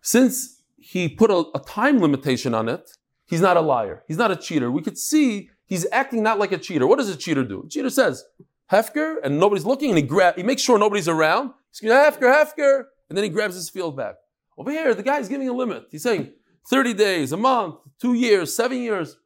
since 0.00 0.62
he 0.78 1.08
put 1.08 1.30
a, 1.30 1.44
a, 1.54 1.60
time 1.60 2.00
limitation 2.00 2.54
on 2.54 2.68
it, 2.68 2.90
he's 3.24 3.40
not 3.40 3.56
a 3.56 3.60
liar. 3.60 4.02
He's 4.08 4.18
not 4.18 4.30
a 4.30 4.36
cheater. 4.36 4.70
We 4.70 4.82
could 4.82 4.98
see 4.98 5.48
he's 5.72 5.86
acting 5.90 6.22
not 6.22 6.38
like 6.38 6.52
a 6.52 6.58
cheater. 6.58 6.86
What 6.86 6.98
does 6.98 7.08
a 7.08 7.16
cheater 7.16 7.44
do? 7.44 7.62
A 7.64 7.68
cheater 7.68 7.88
says, 7.88 8.24
Hefker, 8.70 9.16
and 9.24 9.40
nobody's 9.40 9.64
looking, 9.64 9.88
and 9.88 9.96
he 9.96 10.02
grab, 10.02 10.36
he 10.36 10.42
makes 10.42 10.60
sure 10.60 10.78
nobody's 10.78 11.08
around. 11.08 11.52
He's 11.70 11.90
Hefker, 11.90 12.30
Hefker, 12.30 12.84
and 13.08 13.16
then 13.16 13.24
he 13.24 13.30
grabs 13.30 13.54
his 13.54 13.70
field 13.70 13.96
back. 13.96 14.16
Over 14.58 14.70
here, 14.70 14.94
the 14.94 15.02
guy's 15.02 15.30
giving 15.30 15.48
a 15.48 15.52
limit. 15.52 15.86
He's 15.90 16.02
saying 16.02 16.30
30 16.68 16.92
days, 16.92 17.32
a 17.32 17.38
month, 17.38 17.76
two 17.98 18.12
years, 18.12 18.54
seven 18.54 18.78
years. 18.82 19.16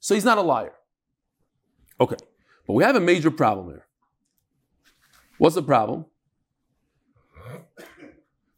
So 0.00 0.14
he's 0.14 0.24
not 0.24 0.36
a 0.36 0.42
liar. 0.42 0.74
Okay. 1.98 2.16
But 2.66 2.74
we 2.74 2.84
have 2.84 2.94
a 2.94 3.00
major 3.00 3.30
problem 3.30 3.68
here. 3.68 3.86
What's 5.38 5.54
the 5.54 5.62
problem? 5.62 6.04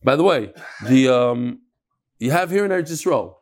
By 0.03 0.17
the 0.17 0.25
way, 0.25 0.53
the 0.87 1.09
um, 1.09 1.61
you 2.19 2.33
have 2.33 2.51
here 2.51 2.65
in 2.65 2.73
Eretz 2.73 2.91
Yisrael, 2.91 3.35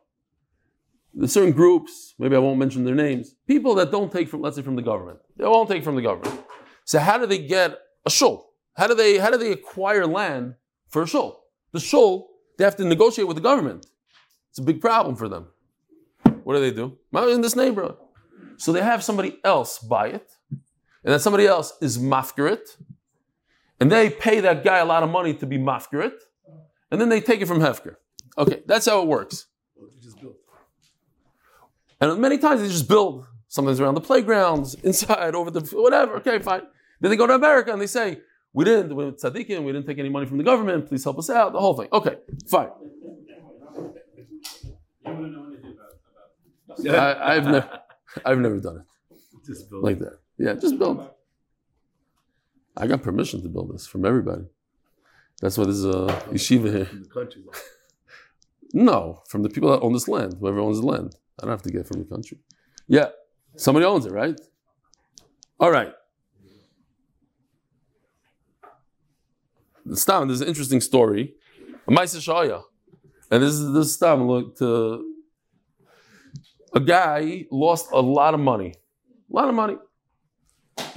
certain 1.25 1.51
groups, 1.51 2.13
maybe 2.19 2.35
I 2.35 2.39
won't 2.39 2.59
mention 2.59 2.83
their 2.83 2.95
names, 2.95 3.35
people 3.47 3.75
that 3.75 3.91
don't 3.91 4.11
take 4.11 4.29
from, 4.29 4.41
let's 4.41 4.55
say, 4.55 4.61
from 4.61 4.75
the 4.75 4.81
government. 4.81 5.19
They 5.37 5.45
won't 5.45 5.69
take 5.69 5.83
from 5.83 5.95
the 5.95 6.01
government. 6.01 6.39
So 6.85 6.99
how 6.99 7.17
do 7.17 7.25
they 7.25 7.39
get 7.39 7.77
a 8.05 8.09
shul? 8.09 8.51
How 8.75 8.87
do 8.87 8.93
they 8.93 9.17
how 9.17 9.31
do 9.31 9.37
they 9.37 9.51
acquire 9.51 10.05
land 10.05 10.55
for 10.89 11.01
a 11.01 11.07
shul? 11.07 11.43
The 11.71 11.79
shul, 11.79 12.29
they 12.57 12.63
have 12.63 12.75
to 12.77 12.85
negotiate 12.85 13.27
with 13.27 13.37
the 13.37 13.41
government. 13.41 13.87
It's 14.49 14.59
a 14.59 14.63
big 14.63 14.79
problem 14.81 15.15
for 15.15 15.27
them. 15.27 15.47
What 16.43 16.53
do 16.53 16.59
they 16.59 16.71
do? 16.71 16.97
In 17.31 17.41
this 17.41 17.55
neighborhood. 17.55 17.97
So 18.57 18.71
they 18.71 18.81
have 18.81 19.03
somebody 19.03 19.37
else 19.43 19.79
buy 19.79 20.07
it, 20.07 20.31
and 20.49 21.11
then 21.13 21.19
somebody 21.19 21.45
else 21.45 21.73
is 21.81 21.97
mafkir 21.97 22.51
it, 22.51 22.77
and 23.79 23.91
they 23.91 24.09
pay 24.09 24.39
that 24.39 24.63
guy 24.63 24.77
a 24.77 24.85
lot 24.85 25.03
of 25.03 25.09
money 25.09 25.33
to 25.35 25.45
be 25.45 25.57
mafkirit, 25.57 26.13
and 26.89 27.01
then 27.01 27.09
they 27.09 27.21
take 27.21 27.41
it 27.41 27.47
from 27.47 27.59
Hefker. 27.59 27.95
Okay, 28.37 28.61
that's 28.65 28.85
how 28.85 29.01
it 29.01 29.07
works. 29.07 29.46
And 31.99 32.19
many 32.21 32.37
times 32.37 32.61
they 32.61 32.67
just 32.67 32.87
build. 32.87 33.25
Sometimes 33.49 33.79
around 33.79 33.95
the 33.95 34.01
playgrounds, 34.01 34.73
inside, 34.83 35.33
over 35.33 35.49
the 35.49 35.61
whatever. 35.75 36.17
Okay, 36.17 36.39
fine. 36.39 36.61
Then 36.99 37.11
they 37.11 37.17
go 37.17 37.27
to 37.27 37.33
America 37.33 37.71
and 37.71 37.81
they 37.81 37.87
say, 37.87 38.19
"We 38.53 38.65
didn't 38.65 38.95
with 38.95 39.21
tzaddikim, 39.21 39.63
we 39.63 39.71
didn't 39.71 39.87
take 39.87 39.99
any 39.99 40.09
money 40.09 40.25
from 40.25 40.37
the 40.37 40.43
government. 40.43 40.87
Please 40.87 41.03
help 41.03 41.17
us 41.17 41.29
out." 41.29 41.53
The 41.53 41.59
whole 41.59 41.75
thing. 41.75 41.87
Okay, 41.93 42.17
fine. 42.49 42.69
I, 46.89 47.33
have 47.35 47.45
never, 47.45 47.79
I've 48.25 48.39
never 48.39 48.59
done 48.59 48.77
it 48.77 49.45
Just 49.45 49.69
build 49.69 49.83
like 49.83 49.99
that. 49.99 50.19
Yeah, 50.37 50.53
just 50.53 50.77
build. 50.77 51.09
I 52.75 52.85
got 52.85 53.01
permission 53.01 53.41
to 53.41 53.49
build 53.49 53.73
this 53.73 53.87
from 53.87 54.05
everybody. 54.05 54.43
That's 55.41 55.57
why 55.57 55.65
there's 55.65 55.85
a 55.85 56.07
yeshiva 56.29 56.71
here. 56.71 56.85
From 56.85 57.03
the 57.03 57.09
country. 57.09 57.43
no, 58.73 59.23
from 59.27 59.43
the 59.43 59.49
people 59.49 59.71
that 59.71 59.81
own 59.81 59.93
this 59.93 60.07
land, 60.07 60.35
whoever 60.39 60.59
owns 60.59 60.79
the 60.79 60.85
land. 60.85 61.15
I 61.39 61.45
don't 61.45 61.51
have 61.51 61.61
to 61.63 61.71
get 61.71 61.85
from 61.85 61.99
the 61.99 62.05
country. 62.05 62.39
Yeah, 62.87 63.09
somebody 63.55 63.85
owns 63.85 64.05
it, 64.05 64.11
right? 64.11 64.39
All 65.59 65.71
right. 65.71 65.93
Stam, 69.93 70.27
there's 70.27 70.41
an 70.41 70.47
interesting 70.47 70.81
story. 70.81 71.33
A 71.87 71.91
Maisa 71.91 72.17
Shaya. 72.17 72.63
And 73.31 73.43
this 73.43 73.53
is 73.53 73.73
this 73.73 73.93
Stam 73.93 74.27
look 74.27 74.61
uh, 74.61 74.97
a 76.73 76.79
guy 76.79 77.45
lost 77.51 77.89
a 77.91 78.01
lot 78.01 78.33
of 78.33 78.39
money. 78.39 78.73
A 79.31 79.35
lot 79.35 79.49
of 79.49 79.55
money. 79.55 79.77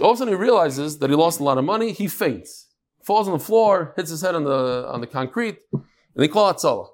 All 0.01 0.11
of 0.11 0.15
a 0.15 0.19
sudden 0.19 0.35
he 0.35 0.39
realizes 0.39 0.99
that 0.99 1.11
he 1.11 1.17
lost 1.17 1.41
a 1.41 1.45
lot 1.45 1.59
of 1.59 1.65
money. 1.65 1.93
He 1.93 2.07
faints, 2.07 2.69
falls 3.03 3.27
on 3.29 3.33
the 3.33 3.45
floor, 3.45 3.95
hits 3.97 4.11
his 4.11 4.23
head 4.23 4.35
on 4.35 4.45
the 4.45 4.87
on 4.89 5.01
the 5.01 5.07
concrete, 5.07 5.59
and 5.73 5.83
they 6.15 6.29
call 6.29 6.53
Hatzalah. 6.53 6.89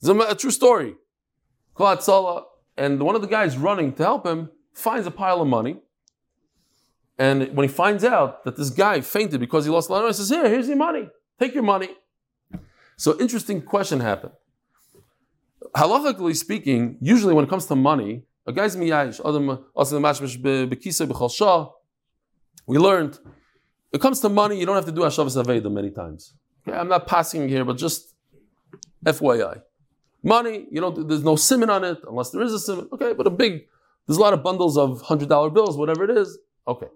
It's 0.00 0.08
a, 0.08 0.18
a 0.18 0.34
true 0.34 0.50
story. 0.50 0.94
Call 1.74 1.96
Hatzalah, 1.96 2.44
and 2.76 3.02
one 3.02 3.14
of 3.14 3.22
the 3.22 3.28
guys 3.28 3.56
running 3.56 3.92
to 3.94 4.02
help 4.02 4.26
him 4.26 4.50
finds 4.72 5.06
a 5.06 5.10
pile 5.10 5.40
of 5.40 5.48
money. 5.48 5.76
And 7.18 7.56
when 7.56 7.66
he 7.66 7.72
finds 7.72 8.04
out 8.04 8.44
that 8.44 8.56
this 8.56 8.70
guy 8.70 9.00
fainted 9.00 9.40
because 9.40 9.64
he 9.64 9.70
lost 9.70 9.88
a 9.88 9.92
lot 9.92 9.98
of 9.98 10.02
money, 10.04 10.12
he 10.12 10.16
says, 10.16 10.28
Here, 10.28 10.48
here's 10.48 10.68
your 10.68 10.76
money. 10.76 11.08
Take 11.38 11.54
your 11.54 11.62
money. 11.62 11.88
So 12.96 13.18
interesting 13.18 13.62
question 13.62 14.00
happened. 14.00 14.32
Halachically 15.74 16.36
speaking, 16.36 16.98
usually 17.00 17.34
when 17.34 17.44
it 17.44 17.50
comes 17.50 17.66
to 17.66 17.76
money, 17.76 18.24
a 18.46 18.52
guy's 18.52 18.76
miyayish, 18.76 19.20
adam 19.20 19.58
we 22.68 22.78
learned, 22.78 23.18
it 23.92 24.00
comes 24.00 24.20
to 24.20 24.28
money, 24.28 24.58
you 24.58 24.66
don't 24.66 24.74
have 24.74 24.86
to 24.86 24.92
do 24.92 25.02
Hashavas 25.02 25.42
Aveda 25.42 25.70
many 25.70 25.90
times. 25.90 26.34
Okay, 26.66 26.76
I'm 26.76 26.88
not 26.88 27.06
passing 27.06 27.48
here, 27.48 27.64
but 27.64 27.76
just 27.76 28.14
FYI. 29.04 29.62
Money, 30.26 30.66
you 30.72 30.80
know, 30.80 30.90
there's 30.90 31.22
no 31.22 31.36
simon 31.36 31.70
on 31.70 31.84
it, 31.84 31.98
unless 32.08 32.30
there 32.30 32.42
is 32.42 32.52
a 32.52 32.58
simon. 32.58 32.88
Okay, 32.92 33.12
but 33.12 33.28
a 33.28 33.30
big, 33.30 33.66
there's 34.06 34.18
a 34.18 34.20
lot 34.20 34.32
of 34.32 34.42
bundles 34.42 34.76
of 34.76 35.00
$100 35.02 35.54
bills, 35.54 35.76
whatever 35.76 36.02
it 36.02 36.10
is. 36.10 36.36
Okay. 36.66 36.88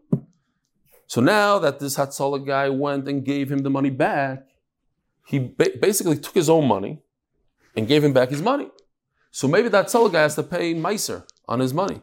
So 1.06 1.20
now 1.20 1.60
that 1.60 1.78
this 1.78 1.96
Hatzalah 1.96 2.44
guy 2.44 2.68
went 2.70 3.06
and 3.08 3.24
gave 3.24 3.50
him 3.52 3.58
the 3.58 3.70
money 3.70 3.90
back, 3.90 4.48
he 5.24 5.38
ba- 5.38 5.76
basically 5.80 6.18
took 6.18 6.34
his 6.34 6.50
own 6.50 6.66
money 6.66 7.02
and 7.76 7.86
gave 7.86 8.02
him 8.02 8.12
back 8.12 8.30
his 8.30 8.42
money. 8.42 8.68
So 9.30 9.46
maybe 9.46 9.68
that 9.68 9.86
Hatzalah 9.86 10.12
guy 10.12 10.22
has 10.22 10.34
to 10.34 10.42
pay 10.42 10.74
Meiser 10.74 11.24
on 11.46 11.60
his 11.60 11.72
money. 11.72 12.02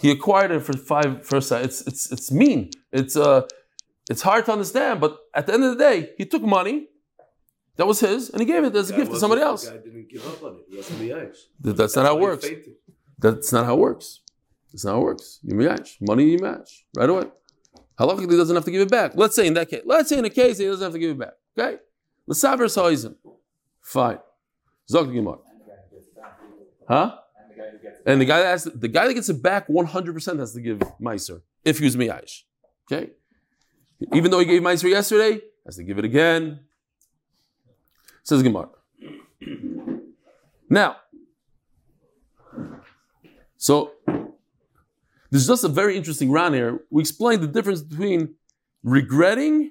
He 0.00 0.10
acquired 0.10 0.50
it 0.50 0.60
for 0.64 0.76
five 0.76 1.24
first. 1.24 1.52
It's 1.52 1.80
it's 1.86 2.10
it's 2.12 2.30
mean. 2.32 2.70
It's 2.92 3.16
uh 3.16 3.42
it's 4.10 4.22
hard 4.22 4.44
to 4.46 4.52
understand. 4.52 5.00
But 5.00 5.16
at 5.32 5.46
the 5.46 5.54
end 5.54 5.62
of 5.64 5.78
the 5.78 5.82
day, 5.88 6.10
he 6.18 6.24
took 6.24 6.42
money 6.42 6.88
that 7.76 7.86
was 7.86 8.00
his 8.00 8.30
and 8.30 8.40
he 8.40 8.46
gave 8.46 8.64
it 8.64 8.74
as 8.74 8.90
a 8.90 8.96
gift 8.96 9.12
to 9.12 9.18
somebody 9.18 9.42
else. 9.42 9.68
guy 9.68 9.76
didn't 9.78 10.08
give 10.08 10.26
up 10.26 10.42
on 10.42 10.56
it. 10.56 10.64
He 10.68 10.76
was 10.76 11.48
That's 11.60 11.96
not 11.96 12.06
how 12.06 12.16
it 12.16 12.20
works. 12.20 12.46
That's 13.18 13.52
not 13.52 13.66
how 13.66 13.74
it 13.74 13.80
works. 13.80 14.20
That's 14.72 14.84
not 14.84 14.92
how 14.92 15.00
it 15.00 15.04
works. 15.04 15.40
You 15.42 15.54
match 15.54 15.98
money. 16.00 16.30
You 16.30 16.38
match 16.38 16.86
right 16.96 17.08
away. 17.08 17.24
Halachically 17.98 18.36
doesn't 18.36 18.54
have 18.54 18.64
to 18.64 18.70
give 18.70 18.82
it 18.82 18.90
back. 18.90 19.12
Let's 19.14 19.34
say 19.34 19.46
in 19.46 19.54
that 19.54 19.70
case. 19.70 19.82
Let's 19.86 20.08
say 20.08 20.18
in 20.18 20.24
a 20.24 20.30
case 20.30 20.58
he 20.58 20.66
doesn't 20.66 20.84
have 20.84 20.92
to 20.92 20.98
give 20.98 21.12
it 21.12 21.18
back. 21.18 21.34
Okay. 21.58 21.78
L'saver 22.26 22.66
soizen. 22.66 23.16
Fine. 23.80 24.18
Zog 24.88 25.08
the 25.08 25.14
Gemara. 25.14 25.38
Huh? 26.88 27.16
And 28.04 28.20
the 28.20 28.24
guy 28.24 28.38
that 28.38 28.46
has 28.46 28.64
the 28.64 28.88
guy 28.88 29.06
that 29.08 29.14
gets 29.14 29.28
it 29.28 29.42
back 29.42 29.66
100% 29.68 30.38
has 30.38 30.52
to 30.52 30.60
give 30.60 30.78
Meiser 31.00 31.42
if 31.64 31.78
he 31.78 31.84
was 31.84 31.96
Miyash. 31.96 32.42
Okay? 32.90 33.10
Even 34.12 34.30
though 34.30 34.38
he 34.38 34.44
gave 34.44 34.62
Meiser 34.62 34.88
yesterday, 34.88 35.40
has 35.64 35.76
to 35.76 35.82
give 35.82 35.98
it 35.98 36.04
again. 36.04 36.60
Says 38.26 38.42
Gemara. 38.42 38.68
Now, 40.68 40.96
so 43.56 43.92
there's 45.30 45.46
just 45.46 45.62
a 45.62 45.68
very 45.68 45.96
interesting 45.96 46.32
round 46.32 46.56
here. 46.56 46.80
We 46.90 47.02
explained 47.02 47.40
the 47.40 47.46
difference 47.46 47.82
between 47.82 48.34
regretting 48.82 49.70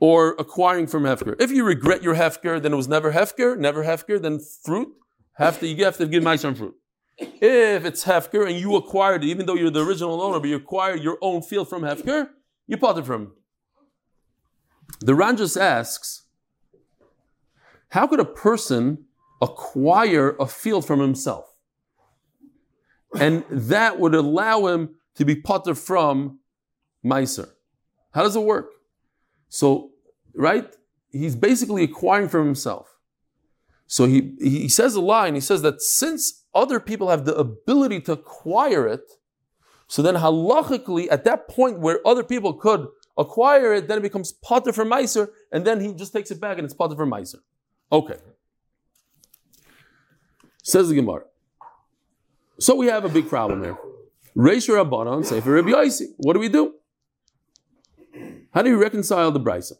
or 0.00 0.30
acquiring 0.38 0.86
from 0.86 1.02
Hefker. 1.02 1.36
If 1.38 1.50
you 1.50 1.62
regret 1.62 2.02
your 2.02 2.14
Hefker, 2.14 2.60
then 2.60 2.72
it 2.72 2.76
was 2.76 2.88
never 2.88 3.12
Hefker, 3.12 3.58
never 3.58 3.84
Hefker, 3.84 4.20
then 4.20 4.40
fruit. 4.40 4.88
Have 5.34 5.60
to, 5.60 5.66
you 5.66 5.84
have 5.84 5.98
to 5.98 6.06
give 6.06 6.22
Meiser 6.22 6.46
on 6.46 6.54
fruit. 6.54 6.74
If 7.18 7.84
it's 7.84 8.04
Hefker 8.04 8.48
and 8.48 8.58
you 8.58 8.76
acquired 8.76 9.24
it, 9.24 9.26
even 9.26 9.44
though 9.44 9.56
you're 9.56 9.68
the 9.68 9.84
original 9.84 10.22
owner, 10.22 10.40
but 10.40 10.48
you 10.48 10.56
acquired 10.56 11.02
your 11.02 11.18
own 11.20 11.42
field 11.42 11.68
from 11.68 11.82
Hefker, 11.82 12.30
you 12.66 12.78
bought 12.78 12.96
it 12.96 13.04
from. 13.04 13.34
The 15.00 15.14
Ran 15.14 15.36
just 15.36 15.58
asks, 15.58 16.23
how 17.94 18.08
could 18.08 18.18
a 18.18 18.24
person 18.24 19.04
acquire 19.40 20.34
a 20.40 20.46
field 20.48 20.84
from 20.84 20.98
himself? 20.98 21.54
And 23.20 23.44
that 23.48 24.00
would 24.00 24.16
allow 24.16 24.66
him 24.66 24.96
to 25.14 25.24
be 25.24 25.36
potter 25.36 25.76
from 25.76 26.40
Meiser. 27.06 27.50
How 28.10 28.24
does 28.24 28.34
it 28.34 28.42
work? 28.42 28.72
So, 29.48 29.92
right? 30.34 30.68
He's 31.12 31.36
basically 31.36 31.84
acquiring 31.84 32.30
from 32.30 32.46
himself. 32.46 32.98
So 33.86 34.06
he, 34.06 34.34
he 34.40 34.68
says 34.68 34.96
a 34.96 35.00
line, 35.00 35.36
he 35.36 35.40
says 35.40 35.62
that 35.62 35.80
since 35.80 36.42
other 36.52 36.80
people 36.80 37.10
have 37.10 37.24
the 37.24 37.36
ability 37.36 38.00
to 38.00 38.12
acquire 38.14 38.88
it, 38.88 39.08
so 39.86 40.02
then 40.02 40.16
halachically, 40.16 41.06
at 41.12 41.22
that 41.22 41.46
point 41.46 41.78
where 41.78 42.04
other 42.04 42.24
people 42.24 42.54
could 42.54 42.88
acquire 43.16 43.72
it, 43.72 43.86
then 43.86 43.98
it 43.98 44.02
becomes 44.02 44.32
potter 44.32 44.72
for 44.72 44.84
Meiser, 44.84 45.28
and 45.52 45.64
then 45.64 45.78
he 45.80 45.92
just 45.92 46.12
takes 46.12 46.32
it 46.32 46.40
back 46.40 46.58
and 46.58 46.64
it's 46.64 46.74
potter 46.74 46.96
for 46.96 47.06
Meiser. 47.06 47.38
Okay. 47.94 48.16
Says 50.64 50.88
the 50.88 50.96
Gemara. 50.96 51.22
So 52.58 52.74
we 52.74 52.86
have 52.86 53.04
a 53.04 53.08
big 53.08 53.28
problem 53.28 53.62
here. 53.62 53.76
Reish 54.36 54.68
Rabbanon, 54.68 55.24
say 55.24 55.40
for 55.40 55.52
Rabbi 55.52 55.68
Yossi. 55.68 56.06
What 56.16 56.32
do 56.32 56.40
we 56.40 56.48
do? 56.48 56.74
How 58.52 58.62
do 58.62 58.70
you 58.70 58.82
reconcile 58.82 59.30
the 59.30 59.38
brisa? 59.38 59.74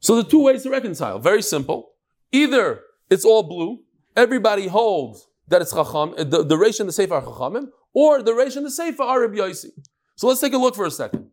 So 0.00 0.16
the 0.16 0.28
two 0.28 0.42
ways 0.42 0.64
to 0.64 0.70
reconcile, 0.70 1.20
very 1.20 1.42
simple. 1.42 1.90
Either 2.32 2.80
it's 3.10 3.24
all 3.24 3.44
blue, 3.44 3.78
everybody 4.16 4.66
holds 4.66 5.28
that 5.46 5.62
it's 5.62 5.72
Chacham, 5.72 6.14
the, 6.16 6.42
the 6.42 6.56
Reish 6.56 6.80
and 6.80 6.88
the 6.88 6.92
Seifa 6.92 7.12
are 7.12 7.22
Chachamim, 7.22 7.68
or 7.92 8.22
the 8.22 8.32
Reish 8.32 8.56
and 8.56 8.66
the 8.66 8.70
Seifa 8.70 9.00
are 9.00 9.20
Rabbi. 9.20 9.52
So 10.16 10.26
let's 10.26 10.40
take 10.40 10.52
a 10.52 10.58
look 10.58 10.74
for 10.74 10.86
a 10.86 10.90
second. 10.90 11.30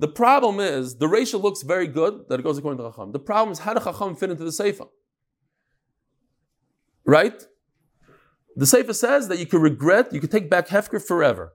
The 0.00 0.08
problem 0.08 0.60
is, 0.60 0.96
the 0.96 1.06
Reisha 1.06 1.40
looks 1.40 1.62
very 1.62 1.86
good, 1.86 2.24
that 2.28 2.40
it 2.40 2.42
goes 2.42 2.56
according 2.56 2.78
to 2.78 2.90
Chacham. 2.90 3.12
The 3.12 3.18
problem 3.18 3.52
is, 3.52 3.60
how 3.60 3.74
do 3.74 3.84
Chacham 3.84 4.16
fit 4.16 4.30
into 4.30 4.44
the 4.44 4.50
Seifa? 4.50 4.88
Right? 7.04 7.42
The 8.56 8.64
Seifa 8.64 8.94
says 8.94 9.28
that 9.28 9.38
you 9.38 9.46
could 9.46 9.62
regret, 9.62 10.12
you 10.12 10.20
could 10.20 10.30
take 10.30 10.50
back 10.50 10.68
Hefker 10.68 11.02
forever. 11.02 11.52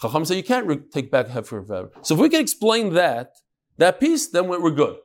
Chacham 0.00 0.24
say 0.24 0.36
you 0.36 0.42
can't 0.42 0.66
re- 0.66 0.80
take 0.92 1.10
back 1.10 1.26
Hefker 1.26 1.66
forever. 1.66 1.90
So 2.02 2.14
if 2.14 2.20
we 2.20 2.28
can 2.28 2.40
explain 2.40 2.94
that, 2.94 3.32
that 3.78 4.00
piece, 4.00 4.28
then 4.28 4.48
we're, 4.48 4.70
good. 4.70 4.96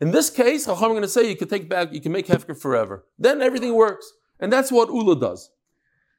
In 0.00 0.10
this 0.10 0.30
case, 0.30 0.66
Chacham 0.66 0.84
are 0.84 0.88
going 0.88 1.02
to 1.02 1.08
say 1.08 1.28
you 1.28 1.36
can 1.36 1.48
take 1.48 1.68
back, 1.68 1.92
you 1.92 2.00
can 2.00 2.12
make 2.12 2.26
Hefker 2.26 2.58
forever. 2.58 3.06
Then 3.18 3.40
everything 3.42 3.74
works. 3.74 4.12
And 4.38 4.52
that's 4.52 4.72
what 4.72 4.88
Ula 4.88 5.18
does. 5.18 5.50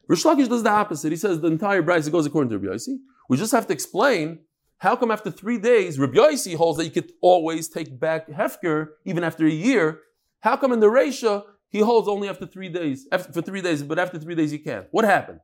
Reish 0.10 0.26
Lakish 0.26 0.50
does 0.50 0.64
the 0.64 0.70
opposite. 0.70 1.12
He 1.12 1.16
says 1.16 1.40
the 1.40 1.48
entire 1.48 1.82
bride 1.82 2.10
goes 2.12 2.26
according 2.26 2.50
to 2.52 2.58
Rabbi 2.58 2.76
Yossi. 2.76 2.98
We 3.30 3.38
just 3.38 3.52
have 3.52 3.68
to 3.68 3.74
explain 3.74 4.40
how 4.80 4.96
come 4.96 5.12
after 5.12 5.30
three 5.30 5.58
days, 5.58 6.00
Rabbi 6.00 6.18
Yossi 6.18 6.56
holds 6.56 6.80
that 6.80 6.86
you 6.86 6.92
could 6.92 7.12
always 7.22 7.70
take 7.70 8.00
back 8.00 8.28
Hefker 8.28 8.90
even 9.06 9.24
after 9.24 9.46
a 9.46 9.52
year. 9.52 10.00
How 10.40 10.58
come 10.58 10.72
in 10.72 10.80
the 10.80 10.88
Resha 10.88 11.44
he 11.72 11.80
holds 11.80 12.08
only 12.08 12.28
after 12.30 12.46
three 12.46 12.70
days, 12.70 13.08
after, 13.12 13.32
for 13.32 13.42
three 13.42 13.62
days, 13.62 13.82
but 13.82 13.98
after 13.98 14.20
three 14.20 14.36
days 14.36 14.52
he 14.52 14.58
can't? 14.58 14.88
What 14.92 15.06
happened? 15.06 15.40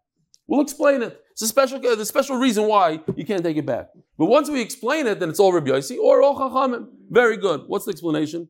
We'll 0.45 0.61
explain 0.61 1.01
it. 1.01 1.19
It's 1.31 1.41
a 1.41 1.47
special, 1.47 1.85
uh, 1.85 1.95
the 1.95 2.05
special 2.05 2.37
reason 2.37 2.67
why 2.67 3.01
you 3.15 3.25
can't 3.25 3.43
take 3.43 3.57
it 3.57 3.65
back. 3.65 3.89
But 4.17 4.25
once 4.25 4.49
we 4.49 4.61
explain 4.61 5.07
it, 5.07 5.19
then 5.19 5.29
it's 5.29 5.39
all 5.39 5.51
Rabbi 5.51 5.69
Yossi 5.71 5.97
or 5.97 6.21
all 6.21 6.37
Chachamim. 6.37 6.87
Very 7.09 7.37
good. 7.37 7.63
What's 7.67 7.85
the 7.85 7.91
explanation? 7.91 8.49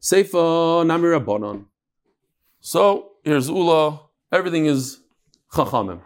Seifa 0.00 0.84
Namir. 0.86 1.64
So 2.60 3.12
here's 3.24 3.48
Ula. 3.48 4.00
Everything 4.32 4.66
is 4.66 5.00
Chachamim. 5.52 6.00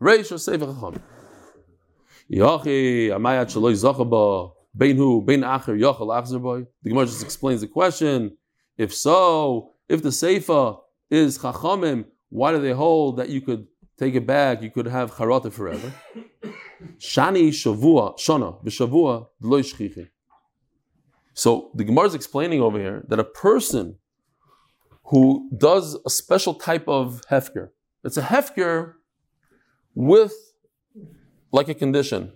Reish 0.00 0.32
or 0.32 0.36
Seifa 0.36 0.74
Chachamim. 0.74 1.02
Yachi 2.30 3.08
Amayat 3.08 3.46
Shaloi 3.52 3.74
Bein 4.76 4.96
Hu 4.96 5.22
Bein 5.22 5.40
Acher 5.40 5.78
Yachal 5.78 6.08
Achzer 6.08 6.40
Boy. 6.40 6.66
The 6.82 6.90
Gemara 6.90 7.06
just 7.06 7.22
explains 7.22 7.60
the 7.60 7.68
question. 7.68 8.36
If 8.76 8.94
so, 8.94 9.72
if 9.88 10.02
the 10.02 10.10
Seifa 10.10 10.78
is 11.10 11.38
Chachamim, 11.38 12.04
why 12.28 12.52
do 12.52 12.60
they 12.60 12.72
hold 12.72 13.16
that 13.16 13.28
you 13.28 13.40
could 13.40 13.66
take 13.98 14.14
it 14.14 14.26
back? 14.26 14.62
You 14.62 14.70
could 14.70 14.86
have 14.86 15.12
Charata 15.12 15.52
forever. 15.52 15.92
Shani 16.98 17.48
Shavua 17.48 18.18
Shana 18.18 18.62
B'Shavua 18.64 19.26
D'Loi 19.40 19.62
Shchichi. 19.62 20.08
So 21.34 21.70
the 21.74 21.84
Gemara 21.84 22.06
is 22.06 22.14
explaining 22.14 22.60
over 22.60 22.78
here 22.78 23.04
that 23.08 23.18
a 23.18 23.24
person 23.24 23.96
who 25.04 25.48
does 25.56 25.96
a 26.04 26.10
special 26.10 26.54
type 26.54 26.86
of 26.88 27.22
hefker, 27.30 27.70
it's 28.04 28.16
a 28.16 28.22
hefker 28.22 28.94
with 29.94 30.34
like 31.52 31.68
a 31.68 31.74
condition. 31.74 32.32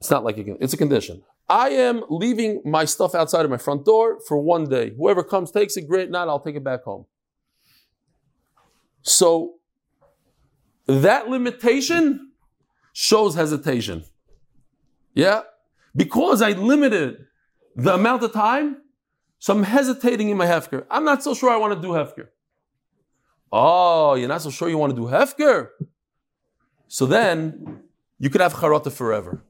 It's 0.00 0.10
not 0.10 0.24
like 0.24 0.38
a 0.38 0.62
it's 0.62 0.72
a 0.72 0.76
condition. 0.76 1.22
I 1.48 1.70
am 1.70 2.04
leaving 2.08 2.62
my 2.64 2.84
stuff 2.84 3.14
outside 3.14 3.44
of 3.44 3.50
my 3.50 3.58
front 3.58 3.84
door 3.84 4.20
for 4.26 4.38
one 4.38 4.68
day. 4.68 4.94
Whoever 4.96 5.22
comes 5.24 5.50
takes 5.50 5.76
it, 5.76 5.88
great. 5.88 6.10
Not, 6.10 6.28
I'll 6.28 6.40
take 6.40 6.54
it 6.54 6.64
back 6.64 6.84
home. 6.84 7.06
So 9.02 9.54
that 10.86 11.28
limitation 11.28 12.30
shows 12.92 13.34
hesitation. 13.34 14.04
Yeah? 15.12 15.42
Because 15.94 16.40
I 16.40 16.52
limited 16.52 17.26
the 17.74 17.94
amount 17.94 18.22
of 18.22 18.32
time, 18.32 18.82
so 19.38 19.52
I'm 19.54 19.64
hesitating 19.64 20.28
in 20.28 20.36
my 20.36 20.46
hefker. 20.46 20.86
I'm 20.88 21.04
not 21.04 21.22
so 21.22 21.34
sure 21.34 21.50
I 21.50 21.56
want 21.56 21.74
to 21.74 21.80
do 21.80 21.88
hefker. 21.94 22.28
Oh, 23.52 24.14
you're 24.14 24.28
not 24.28 24.42
so 24.42 24.50
sure 24.50 24.68
you 24.68 24.78
want 24.78 24.94
to 24.94 25.00
do 25.00 25.08
hefker? 25.08 25.70
So 26.86 27.06
then 27.06 27.82
you 28.18 28.30
could 28.30 28.40
have 28.40 28.54
charata 28.54 28.92
forever. 28.92 29.42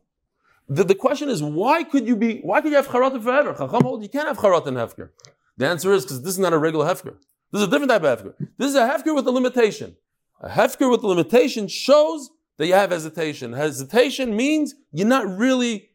The, 0.70 0.84
the 0.84 0.94
question 0.94 1.28
is, 1.28 1.42
why 1.42 1.82
could 1.82 2.06
you 2.06 2.16
be? 2.16 2.40
Why 2.40 2.60
could 2.60 2.70
you 2.70 2.76
have 2.76 2.88
charata 2.88 3.20
forever? 3.22 3.52
Chacham 3.54 3.82
hold 3.82 4.02
you 4.02 4.08
can't 4.08 4.28
have 4.28 4.38
charata 4.38 4.68
in 4.68 4.74
hefker. 4.74 5.10
The 5.56 5.66
answer 5.66 5.92
is 5.92 6.04
because 6.04 6.22
this 6.22 6.32
is 6.32 6.38
not 6.38 6.52
a 6.52 6.58
regular 6.58 6.86
hefker. 6.86 7.16
This 7.52 7.62
is 7.62 7.68
a 7.68 7.70
different 7.70 7.90
type 7.90 8.04
of 8.04 8.18
hefker. 8.18 8.34
This 8.56 8.68
is 8.70 8.76
a 8.76 8.88
hefker 8.88 9.14
with 9.14 9.26
a 9.26 9.30
limitation. 9.30 9.96
A 10.40 10.48
hefker 10.48 10.90
with 10.90 11.02
a 11.02 11.06
limitation 11.06 11.66
shows 11.68 12.30
that 12.56 12.66
you 12.66 12.74
have 12.74 12.90
hesitation. 12.90 13.52
Hesitation 13.52 14.36
means 14.36 14.74
you're 14.92 15.08
not 15.08 15.26
really 15.26 15.90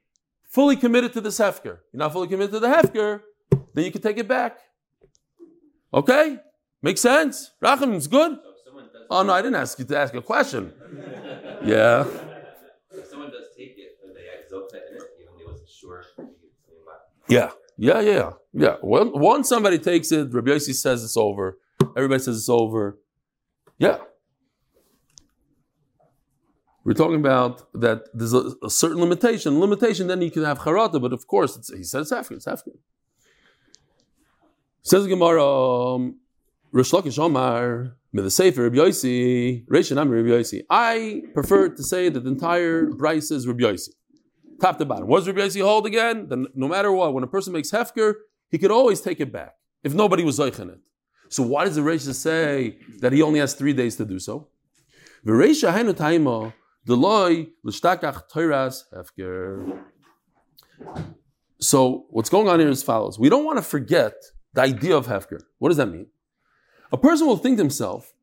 fully 0.49 0.75
committed 0.75 1.13
to 1.13 1.21
this 1.21 1.39
hefker. 1.39 1.79
You're 1.91 2.03
not 2.05 2.11
fully 2.11 2.27
committed 2.27 2.51
to 2.51 2.59
the 2.59 2.67
hefker, 2.67 3.21
then 3.73 3.85
you 3.85 3.91
can 3.91 4.01
take 4.01 4.17
it 4.17 4.27
back. 4.27 4.59
Okay? 5.93 6.39
Makes 6.81 7.01
sense? 7.01 7.51
Racham, 7.63 7.95
it's 7.95 8.07
good? 8.07 8.37
Oh 9.09 9.23
no, 9.23 9.33
I 9.33 9.41
didn't 9.41 9.55
ask 9.55 9.79
you 9.79 9.85
to 9.85 9.97
ask 9.97 10.13
a 10.13 10.21
question. 10.21 10.73
Yeah. 11.63 12.05
If 12.91 13.07
someone 13.07 13.31
does 13.31 13.47
take 13.57 13.75
it, 13.77 13.97
but 14.03 14.13
they 14.13 14.27
add 14.29 14.45
Zokta 14.51 14.75
in 14.75 14.97
it, 14.97 15.03
even 15.19 15.33
though 15.33 15.39
they 15.39 15.45
wasn't 15.45 15.69
sure. 15.69 16.03
Yeah. 17.27 17.51
Yeah, 17.77 17.99
yeah, 17.99 18.31
yeah. 18.53 18.75
Well, 18.81 19.11
once 19.13 19.49
somebody 19.49 19.77
takes 19.79 20.11
it, 20.11 20.33
Rabbi 20.33 20.51
Yossi 20.51 20.73
says 20.73 21.03
it's 21.03 21.17
over. 21.17 21.57
Everybody 21.97 22.23
says 22.23 22.37
it's 22.37 22.49
over. 22.49 22.97
Yeah. 23.77 23.97
We're 26.85 26.93
talking 26.93 27.15
about 27.15 27.69
that 27.73 28.03
there's 28.13 28.33
a, 28.33 28.53
a 28.63 28.69
certain 28.69 28.99
limitation. 28.99 29.59
Limitation, 29.59 30.07
then 30.07 30.21
you 30.21 30.31
can 30.31 30.43
have 30.43 30.59
charata, 30.59 31.01
but 31.01 31.11
of 31.11 31.27
course, 31.27 31.55
he 31.75 31.83
says 31.83 32.03
it's 32.03 32.11
after. 32.11 32.35
It's 32.35 32.47
after. 32.47 32.71
Says 34.83 35.07
Gemara, 35.07 35.43
um, 35.43 36.19
Reish 36.73 36.93
Lakish 36.93 37.17
Omar, 37.17 37.97
the 38.13 38.21
Rabbi 38.21 38.77
Yossi, 38.77 39.65
Reish 39.65 39.93
Rabbi 39.93 40.29
Yossi. 40.29 40.61
I 40.69 41.23
prefer 41.33 41.69
to 41.69 41.83
say 41.83 42.07
that 42.09 42.23
the 42.23 42.29
entire 42.29 42.85
brisa 42.85 43.33
is 43.33 43.47
Rabbi 43.47 43.63
Yossi. 43.63 43.89
Top 44.61 44.77
to 44.77 44.85
bottom. 44.85 45.07
What 45.07 45.19
does 45.19 45.27
Rabbi 45.27 45.41
Yossi 45.41 45.61
hold 45.61 45.85
again? 45.85 46.27
Then 46.29 46.47
no 46.55 46.67
matter 46.67 46.91
what, 46.91 47.13
when 47.13 47.23
a 47.23 47.27
person 47.27 47.53
makes 47.53 47.71
hefker, 47.71 48.13
he 48.49 48.57
could 48.57 48.71
always 48.71 49.01
take 49.01 49.19
it 49.19 49.31
back 49.31 49.55
if 49.83 49.93
nobody 49.93 50.23
was 50.23 50.39
zeichin 50.39 50.69
it. 50.69 50.79
So 51.29 51.43
why 51.43 51.65
does 51.65 51.75
the 51.75 51.81
Reish 51.81 52.11
say 52.13 52.77
that 52.99 53.11
he 53.11 53.21
only 53.21 53.39
has 53.39 53.53
three 53.53 53.73
days 53.73 53.95
to 53.97 54.05
do 54.05 54.19
so? 54.19 54.47
V'reisha 55.25 55.73
hainu 55.73 55.93
taima 55.93 56.53
deloi 56.87 57.49
l'shtakach 57.63 58.29
toiras 58.31 58.83
hefker. 58.93 59.81
So 61.59 62.05
what's 62.09 62.29
going 62.29 62.47
on 62.47 62.59
here 62.59 62.69
is 62.69 62.83
follows. 62.83 63.17
We 63.17 63.29
don't 63.29 63.45
want 63.45 63.57
to 63.57 63.63
forget 63.63 64.13
the 64.53 64.61
idea 64.61 64.95
of 64.95 65.07
Hefker. 65.07 65.41
What 65.57 65.69
does 65.69 65.77
that 65.77 65.87
mean? 65.87 66.07
A 66.91 66.97
person 66.97 67.27
will 67.27 67.37
think 67.37 67.57
to 67.57 67.63
himself, 67.63 68.13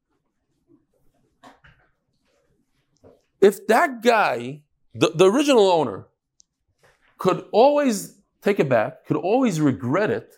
if 3.40 3.66
that 3.66 4.03
guy, 4.03 4.62
the, 4.95 5.11
the 5.14 5.31
original 5.31 5.68
owner, 5.71 6.07
could 7.22 7.44
always 7.52 8.18
take 8.46 8.58
it 8.58 8.68
back, 8.68 9.06
could 9.06 9.16
always 9.16 9.61
regret 9.61 10.11
it, 10.11 10.28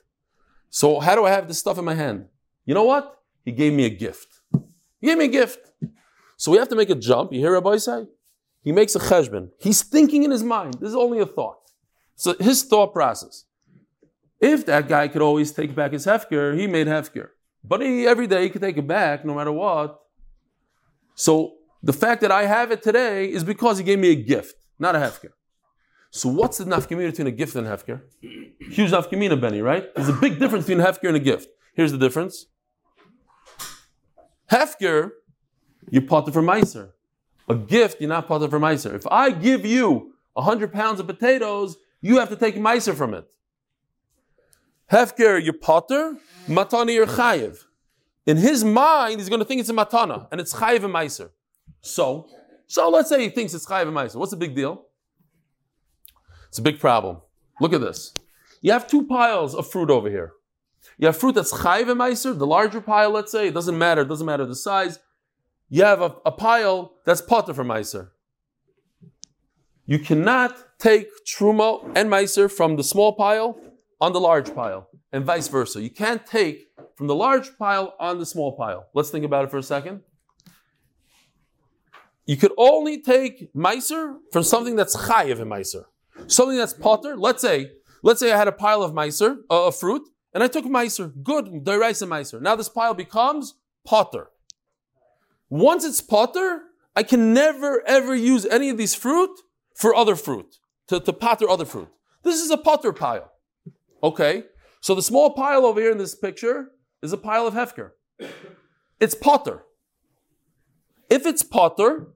so 0.68 1.01
how 1.01 1.14
do 1.14 1.25
I 1.25 1.31
have 1.31 1.49
this 1.49 1.59
stuff 1.59 1.79
in 1.79 1.85
my 1.87 1.94
hand? 1.94 2.27
You 2.66 2.75
know 2.75 2.85
what? 2.85 3.05
He 3.42 3.53
gave 3.53 3.73
me 3.73 3.87
a 3.87 3.94
gift. 4.05 4.29
He 5.01 5.07
gave 5.07 5.16
me 5.16 5.25
a 5.25 5.35
gift. 5.40 5.61
So 6.37 6.53
we 6.53 6.59
have 6.59 6.68
to 6.68 6.77
make 6.77 6.90
a 6.90 6.94
jump. 6.94 7.33
You 7.33 7.40
hear 7.40 7.53
Rabbi 7.53 7.79
say? 7.79 8.05
He 8.62 8.70
makes 8.70 8.94
a 8.94 8.99
cheshbon. 8.99 9.49
He's 9.59 9.81
thinking 9.83 10.25
in 10.25 10.31
his 10.31 10.42
mind. 10.42 10.75
This 10.75 10.90
is 10.90 10.94
only 10.94 11.20
a 11.20 11.27
thought. 11.27 11.61
So 12.16 12.35
his 12.38 12.62
thought 12.64 12.92
process. 12.92 13.44
If 14.38 14.66
that 14.66 14.87
guy 14.87 15.09
could 15.09 15.23
always 15.23 15.53
take 15.53 15.75
back 15.75 15.92
his 15.92 16.05
hefker, 16.05 16.59
he 16.59 16.66
made 16.66 16.87
hefker. 16.87 17.29
But 17.62 17.81
he, 17.81 18.07
every 18.07 18.27
day 18.27 18.42
he 18.42 18.51
could 18.51 18.61
take 18.61 18.77
it 18.77 18.87
back 18.87 19.25
no 19.25 19.35
matter 19.35 19.53
what. 19.53 19.99
So 21.14 21.55
the 21.83 21.94
fact 21.94 22.20
that 22.20 22.31
I 22.31 22.44
have 22.44 22.70
it 22.73 22.83
today 22.83 23.33
is 23.33 23.42
because 23.42 23.79
he 23.79 23.85
gave 23.85 23.99
me 23.99 24.11
a 24.11 24.16
gift, 24.16 24.57
not 24.79 24.94
a 24.94 24.99
hefker. 24.99 25.33
So 26.14 26.29
what's 26.29 26.59
the 26.59 26.64
nafkamina 26.64 27.11
between 27.11 27.27
a 27.27 27.33
gift 27.33 27.57
and 27.57 27.66
hefker? 27.66 28.00
Huge 28.20 28.92
nafkamina, 28.92 29.40
Benny, 29.40 29.61
right? 29.61 29.92
There's 29.96 30.09
a 30.09 30.12
big 30.12 30.38
difference 30.38 30.64
between 30.64 30.87
hefker 30.87 31.09
and 31.09 31.16
a 31.16 31.20
gift. 31.20 31.48
Here's 31.74 31.90
the 31.90 31.98
difference. 31.98 32.46
Hefker, 34.48 35.11
you 35.90 36.03
potter 36.03 36.31
for 36.31 36.40
meiser. 36.40 36.90
A 37.48 37.57
gift, 37.57 38.00
you're 38.00 38.09
not 38.09 38.29
potter 38.29 38.46
for 38.46 38.61
meiser. 38.61 38.94
If 38.94 39.09
I 39.09 39.33
give 39.33 39.66
you 39.66 40.12
100 40.35 40.72
pounds 40.72 41.00
of 41.00 41.09
potatoes, 41.09 41.79
you 42.00 42.20
have 42.20 42.29
to 42.29 42.37
take 42.37 42.55
meiser 42.55 42.94
from 42.94 43.12
it. 43.12 43.27
Hefker, 44.92 45.42
you 45.42 45.53
potter, 45.53 46.16
matana, 46.46 46.94
you're 46.94 47.09
chayiv. 47.09 47.64
In 48.24 48.37
his 48.37 48.62
mind, 48.62 49.18
he's 49.18 49.29
going 49.29 49.40
to 49.40 49.44
think 49.44 49.61
it's 49.61 49.68
a 49.68 49.72
matana, 49.72 50.29
and 50.31 50.40
it's 50.40 50.55
chayiv 50.55 50.85
and 50.85 50.94
meiser. 50.94 51.31
So, 51.81 52.29
so 52.68 52.88
let's 52.88 53.09
say 53.09 53.20
he 53.20 53.31
thinks 53.31 53.53
it's 53.53 53.66
chayiv 53.66 53.88
and 53.88 53.96
meiser. 53.96 54.14
What's 54.14 54.31
the 54.31 54.37
big 54.37 54.55
deal? 54.55 54.87
It's 56.55 56.61
a 56.61 56.62
big 56.62 56.79
problem. 56.79 57.17
Look 57.61 57.73
at 57.73 57.81
this. 57.81 58.14
You 58.61 58.71
have 58.71 58.87
two 58.87 59.05
piles 59.09 59.57
of 59.57 59.69
fruit 59.69 59.90
over 59.90 60.09
here. 60.09 60.35
You 60.99 61.09
have 61.09 61.17
fruit 61.17 61.35
that's 61.35 61.53
chayiv 61.53 61.90
and 61.90 62.38
the 62.38 62.47
larger 62.47 62.81
pile, 62.81 63.11
let's 63.11 63.33
say, 63.33 63.49
it 63.49 63.55
doesn't 63.55 63.77
matter, 63.77 64.03
it 64.03 64.09
doesn't 64.09 64.25
matter 64.25 64.47
the 64.47 64.55
size. 64.55 65.01
You 65.69 65.83
have 65.83 66.01
a, 66.01 66.14
a 66.25 66.31
pile 66.31 66.93
that's 67.05 67.21
potter 67.21 67.55
for 67.55 67.64
meiser. 67.64 68.11
You 69.85 69.99
cannot 69.99 70.79
take 70.79 71.09
truma 71.27 71.90
and 71.97 72.09
meiser 72.09 72.49
from 72.49 72.77
the 72.77 72.85
small 72.85 73.14
pile 73.14 73.59
on 74.01 74.12
the 74.12 74.21
large 74.21 74.55
pile, 74.55 74.88
and 75.11 75.25
vice 75.25 75.49
versa. 75.49 75.83
You 75.83 75.90
can't 75.90 76.25
take 76.25 76.69
from 76.95 77.09
the 77.09 77.17
large 77.17 77.59
pile 77.59 77.97
on 77.99 78.21
the 78.21 78.27
small 78.27 78.57
pile. 78.57 78.87
Let's 78.95 79.11
think 79.11 79.25
about 79.25 79.45
it 79.47 79.51
for 79.51 79.59
a 79.59 79.62
second. 79.64 80.03
You 82.27 82.37
could 82.37 82.53
only 82.57 83.03
take 83.03 83.53
meiser 83.55 84.19
from 84.31 84.45
something 84.45 84.77
that's 84.77 84.97
chayiv 84.97 85.38
meiser. 85.38 85.87
Something 86.27 86.57
that's 86.57 86.72
potter. 86.72 87.16
Let's 87.16 87.42
say, 87.42 87.72
let's 88.03 88.20
say 88.20 88.33
I 88.33 88.37
had 88.37 88.48
a 88.48 88.53
pile 88.53 88.83
of 88.83 88.92
meiser, 88.92 89.38
uh, 89.50 89.66
of 89.66 89.77
fruit, 89.77 90.03
and 90.33 90.42
I 90.42 90.48
took 90.48 90.64
meiser. 90.64 91.12
Good, 91.22 91.46
deraisa 91.64 92.07
meiser. 92.09 92.40
Now 92.40 92.57
this 92.57 92.68
pile 92.68 92.94
becomes 92.94 93.55
potter. 93.85 94.29
Once 95.48 95.85
it's 95.85 96.00
potter, 96.00 96.62
I 96.96 97.03
can 97.03 97.33
never 97.33 97.83
ever 97.87 98.14
use 98.14 98.46
any 98.46 98.70
of 98.70 98.79
these 98.79 98.94
fruit 98.94 99.31
for 99.74 99.94
other 99.94 100.16
fruit, 100.16 100.57
to, 100.88 101.00
to 101.00 101.12
potter 101.12 101.48
other 101.48 101.64
fruit. 101.64 101.88
This 102.22 102.40
is 102.40 102.50
a 102.50 102.57
potter 102.57 102.92
pile. 102.92 103.33
Okay, 104.03 104.44
so 104.81 104.94
the 104.94 105.03
small 105.03 105.35
pile 105.35 105.66
over 105.66 105.81
here 105.81 105.90
in 105.90 105.98
this 105.98 106.14
picture 106.14 106.70
is 107.03 107.12
a 107.12 107.18
pile 107.18 107.46
of 107.46 107.55
hefker. 107.55 107.90
It's 109.00 109.14
potter. 109.14 109.64
If 111.11 111.27
it's 111.27 111.42
potter, 111.42 112.09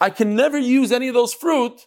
I 0.00 0.10
can 0.10 0.36
never 0.36 0.58
use 0.58 0.92
any 0.92 1.08
of 1.08 1.14
those 1.14 1.32
fruit 1.32 1.86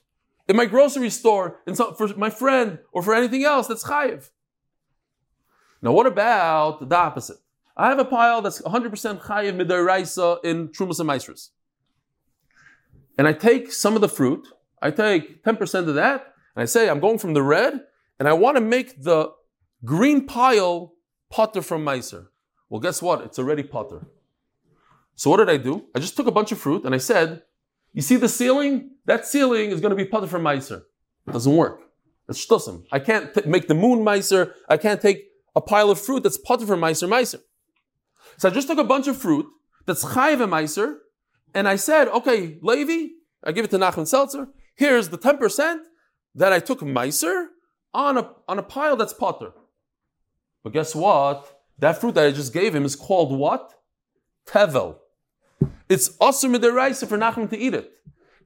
in 0.50 0.56
my 0.56 0.66
grocery 0.66 1.12
store, 1.12 1.60
in 1.68 1.76
some, 1.76 1.96
for 1.96 2.08
my 2.18 2.32
friend, 2.32 2.80
or 2.92 3.04
for 3.04 3.14
anything 3.14 3.46
else 3.46 3.68
that's 3.68 3.84
chayiv. 3.84 4.32
Now, 5.82 5.92
what 5.92 6.08
about 6.08 6.90
the 6.90 6.96
opposite? 6.98 7.38
I 7.78 7.88
have 7.90 8.00
a 8.00 8.06
pile 8.06 8.42
that's 8.42 8.62
100% 8.64 9.22
chayiv 9.22 9.56
midaraisa 9.56 10.44
in 10.44 10.70
trumas 10.70 11.00
and 11.00 11.08
maestras. 11.08 11.52
And 13.18 13.28
I 13.28 13.34
take 13.34 13.72
some 13.72 13.96
of 13.96 14.02
the 14.02 14.10
fruit, 14.10 14.48
I 14.82 14.90
take 14.92 15.44
10% 15.44 15.88
of 15.88 15.96
that, 15.96 16.34
and 16.56 16.64
I 16.64 16.66
say, 16.66 16.90
I'm 16.90 17.00
going 17.00 17.20
from 17.20 17.36
the 17.36 17.44
red, 17.44 17.82
and 18.18 18.28
I 18.28 18.34
want 18.34 18.58
to 18.58 18.62
make 18.62 19.04
the 19.04 19.32
green 19.86 20.26
pile 20.26 20.94
potter 21.30 21.62
from 21.62 21.86
meiser. 21.86 22.28
Well, 22.70 22.82
guess 22.82 23.02
what? 23.02 23.22
It's 23.22 23.38
already 23.38 23.64
potter. 23.64 24.08
So 25.16 25.30
what 25.30 25.38
did 25.38 25.50
I 25.50 25.58
do? 25.58 25.86
I 25.96 26.00
just 26.00 26.16
took 26.18 26.28
a 26.28 26.32
bunch 26.32 26.52
of 26.52 26.60
fruit 26.60 26.86
and 26.86 26.96
I 26.96 26.98
said, 26.98 27.44
you 27.94 28.02
see 28.02 28.16
the 28.16 28.30
ceiling? 28.30 28.92
That 29.06 29.26
ceiling 29.26 29.72
is 29.72 29.82
going 29.82 29.90
to 29.92 29.96
be 29.96 30.06
potter 30.06 30.28
from 30.28 30.44
meiser. 30.44 30.84
It 31.28 31.32
doesn't 31.32 31.56
work. 31.56 31.82
It's 32.28 32.46
shtusim. 32.46 32.86
I 32.92 33.00
can't 33.00 33.34
t- 33.34 33.42
make 33.46 33.68
the 33.68 33.76
moon 33.76 34.00
meiser. 34.00 34.54
I 34.68 34.78
can't 34.78 35.02
take 35.02 35.26
a 35.56 35.62
pile 35.62 35.90
of 35.90 36.00
fruit 36.00 36.24
that's 36.24 36.38
potter 36.38 36.66
from 36.66 36.82
meiser 36.82 37.08
meiser. 37.08 37.42
So 38.38 38.50
I 38.50 38.52
just 38.52 38.68
took 38.68 38.78
a 38.78 38.84
bunch 38.84 39.08
of 39.08 39.18
fruit 39.18 39.48
that's 39.86 40.06
chayiv 40.06 40.38
meiser, 40.48 40.98
and 41.54 41.68
I 41.68 41.76
said, 41.76 42.08
okay, 42.10 42.60
Levi, 42.62 43.14
I 43.44 43.52
give 43.52 43.66
it 43.66 43.72
to 43.72 43.80
Nachman 43.80 44.08
Seltzer. 44.08 44.48
Here's 44.76 45.10
the 45.10 45.18
10% 45.18 45.80
that 46.36 46.54
I 46.54 46.60
took 46.60 46.82
meiser 46.82 47.48
on 47.94 48.18
a, 48.18 48.32
on 48.48 48.60
a 48.60 48.64
pile 48.64 48.96
that's 48.96 49.14
potter. 49.14 49.52
But 50.64 50.74
guess 50.74 50.94
what? 50.94 51.60
That 51.80 52.00
fruit 52.00 52.16
that 52.16 52.28
I 52.28 52.32
just 52.32 52.54
gave 52.54 52.76
him 52.76 52.86
is 52.86 52.96
called 52.96 53.38
what? 53.38 53.74
Tevel. 54.46 54.98
It's 55.90 56.10
asur 56.18 56.56
midiraisa 56.56 57.08
for 57.08 57.18
Nachman 57.18 57.50
to 57.50 57.58
eat 57.58 57.74
it. 57.74 57.92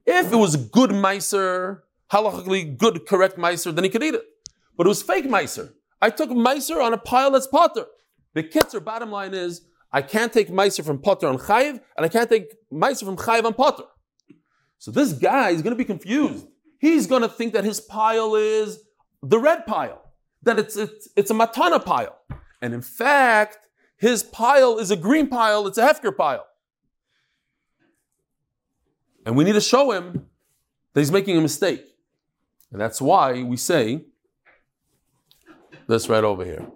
If 0.06 0.32
it 0.32 0.36
was 0.36 0.56
good 0.56 0.90
meiser, 0.90 1.80
halachically 2.10 2.76
good, 2.76 3.06
correct 3.06 3.36
meiser, 3.36 3.74
then 3.74 3.84
he 3.84 3.90
could 3.90 4.02
eat 4.02 4.14
it. 4.14 4.24
But 4.76 4.86
it 4.86 4.88
was 4.88 5.02
fake 5.02 5.26
meiser. 5.26 5.72
I 6.00 6.10
took 6.10 6.30
meiser 6.30 6.82
on 6.82 6.92
a 6.92 6.98
pile 6.98 7.30
that's 7.30 7.46
potter. 7.46 7.86
The 8.34 8.42
kitzer, 8.42 8.82
bottom 8.82 9.10
line 9.10 9.34
is, 9.34 9.62
I 9.92 10.02
can't 10.02 10.32
take 10.32 10.48
meiser 10.48 10.84
from 10.84 10.98
potter 10.98 11.28
on 11.28 11.38
chayiv, 11.38 11.80
and 11.96 12.04
I 12.04 12.08
can't 12.08 12.28
take 12.28 12.54
meiser 12.72 13.04
from 13.04 13.16
chayiv 13.16 13.44
on 13.44 13.54
potter. 13.54 13.84
So 14.78 14.90
this 14.90 15.12
guy 15.12 15.50
is 15.50 15.62
going 15.62 15.72
to 15.72 15.78
be 15.78 15.84
confused. 15.84 16.46
He's 16.78 17.06
going 17.06 17.22
to 17.22 17.28
think 17.28 17.52
that 17.52 17.64
his 17.64 17.80
pile 17.80 18.34
is 18.34 18.80
the 19.22 19.38
red 19.38 19.66
pile, 19.66 20.02
that 20.42 20.58
it's, 20.58 20.76
it's, 20.76 21.08
it's 21.16 21.30
a 21.30 21.34
matana 21.34 21.82
pile. 21.82 22.18
And 22.60 22.74
in 22.74 22.82
fact, 22.82 23.58
his 23.98 24.22
pile 24.22 24.78
is 24.78 24.90
a 24.90 24.96
green 24.96 25.28
pile, 25.28 25.66
it's 25.66 25.78
a 25.78 25.86
hefker 25.86 26.14
pile. 26.14 26.44
And 29.24 29.36
we 29.36 29.44
need 29.44 29.52
to 29.52 29.60
show 29.60 29.90
him 29.92 30.26
that 30.92 31.00
he's 31.00 31.12
making 31.12 31.36
a 31.36 31.40
mistake. 31.40 31.84
And 32.70 32.80
that's 32.80 33.00
why 33.00 33.42
we 33.42 33.56
say 33.56 34.04
this 35.86 36.08
right 36.08 36.24
over 36.24 36.44
here. 36.44 36.66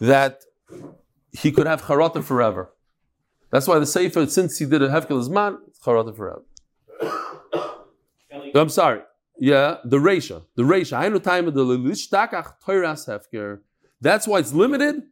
That 0.00 0.42
he 1.32 1.52
could 1.52 1.66
have 1.66 1.82
charata 1.82 2.22
forever. 2.22 2.70
That's 3.50 3.66
why 3.66 3.78
the 3.78 3.86
Sefer, 3.86 4.26
since 4.26 4.58
he 4.58 4.66
did 4.66 4.82
a 4.82 4.88
hefker 4.88 5.22
zman, 5.26 5.58
it's 5.68 5.80
charata 5.80 6.16
forever. 6.16 6.42
I'm 8.54 8.68
sorry. 8.68 9.00
Yeah, 9.38 9.78
the 9.84 9.98
Reisha. 9.98 10.42
The 10.56 10.64
Reisha. 10.64 10.98
I 10.98 11.08
know 11.08 11.18
time 11.18 11.46
of 11.46 11.54
the 11.54 11.64
Hefker. 11.64 13.60
That's 14.00 14.26
why 14.26 14.40
it's 14.40 14.52
limited. 14.52 15.02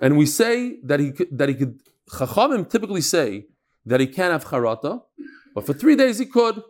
And 0.00 0.16
we 0.16 0.24
say 0.24 0.80
that 0.82 0.98
he 0.98 1.12
could, 1.12 1.36
that 1.36 1.50
he 1.50 1.54
could 1.54 1.78
Chachamim 2.10 2.68
typically 2.68 3.00
say 3.00 3.46
that 3.86 4.00
he 4.00 4.06
can't 4.06 4.32
have 4.32 4.44
charata, 4.44 5.02
but 5.54 5.66
for 5.66 5.72
three 5.72 5.96
days 5.96 6.18
he 6.18 6.26
could. 6.26 6.62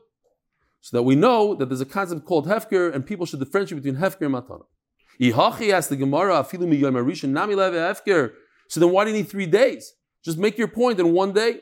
So 0.80 0.98
that 0.98 1.02
we 1.02 1.14
know 1.16 1.54
that 1.54 1.70
there's 1.70 1.80
a 1.80 1.86
concept 1.86 2.26
called 2.26 2.46
hefker, 2.46 2.94
and 2.94 3.06
people 3.06 3.24
should 3.24 3.38
differentiate 3.38 3.82
between 3.82 4.00
hefker 4.00 4.26
and 4.26 4.34
matana. 4.34 4.64
Ihachi 5.18 5.72
asked 5.72 5.88
the 5.88 5.96
Gemara, 5.96 6.42
afilu 6.42 6.68
mi 6.68 6.80
arishin 6.80 7.30
nami 7.30 7.54
hefker. 7.54 8.32
So 8.68 8.80
then 8.80 8.90
why 8.90 9.04
do 9.04 9.10
you 9.10 9.16
need 9.16 9.28
three 9.28 9.46
days? 9.46 9.94
Just 10.22 10.36
make 10.38 10.58
your 10.58 10.68
point 10.68 11.00
in 11.00 11.12
one 11.12 11.32
day. 11.32 11.60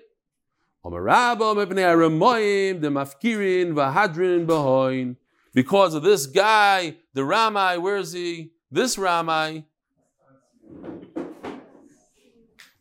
Because 5.55 5.94
of 5.94 6.03
this 6.03 6.26
guy, 6.26 6.97
the 7.14 7.24
Ramai, 7.24 7.78
where 7.78 7.97
is 7.99 8.12
he? 8.12 8.53
This 8.70 8.99
Ramai. 8.99 9.64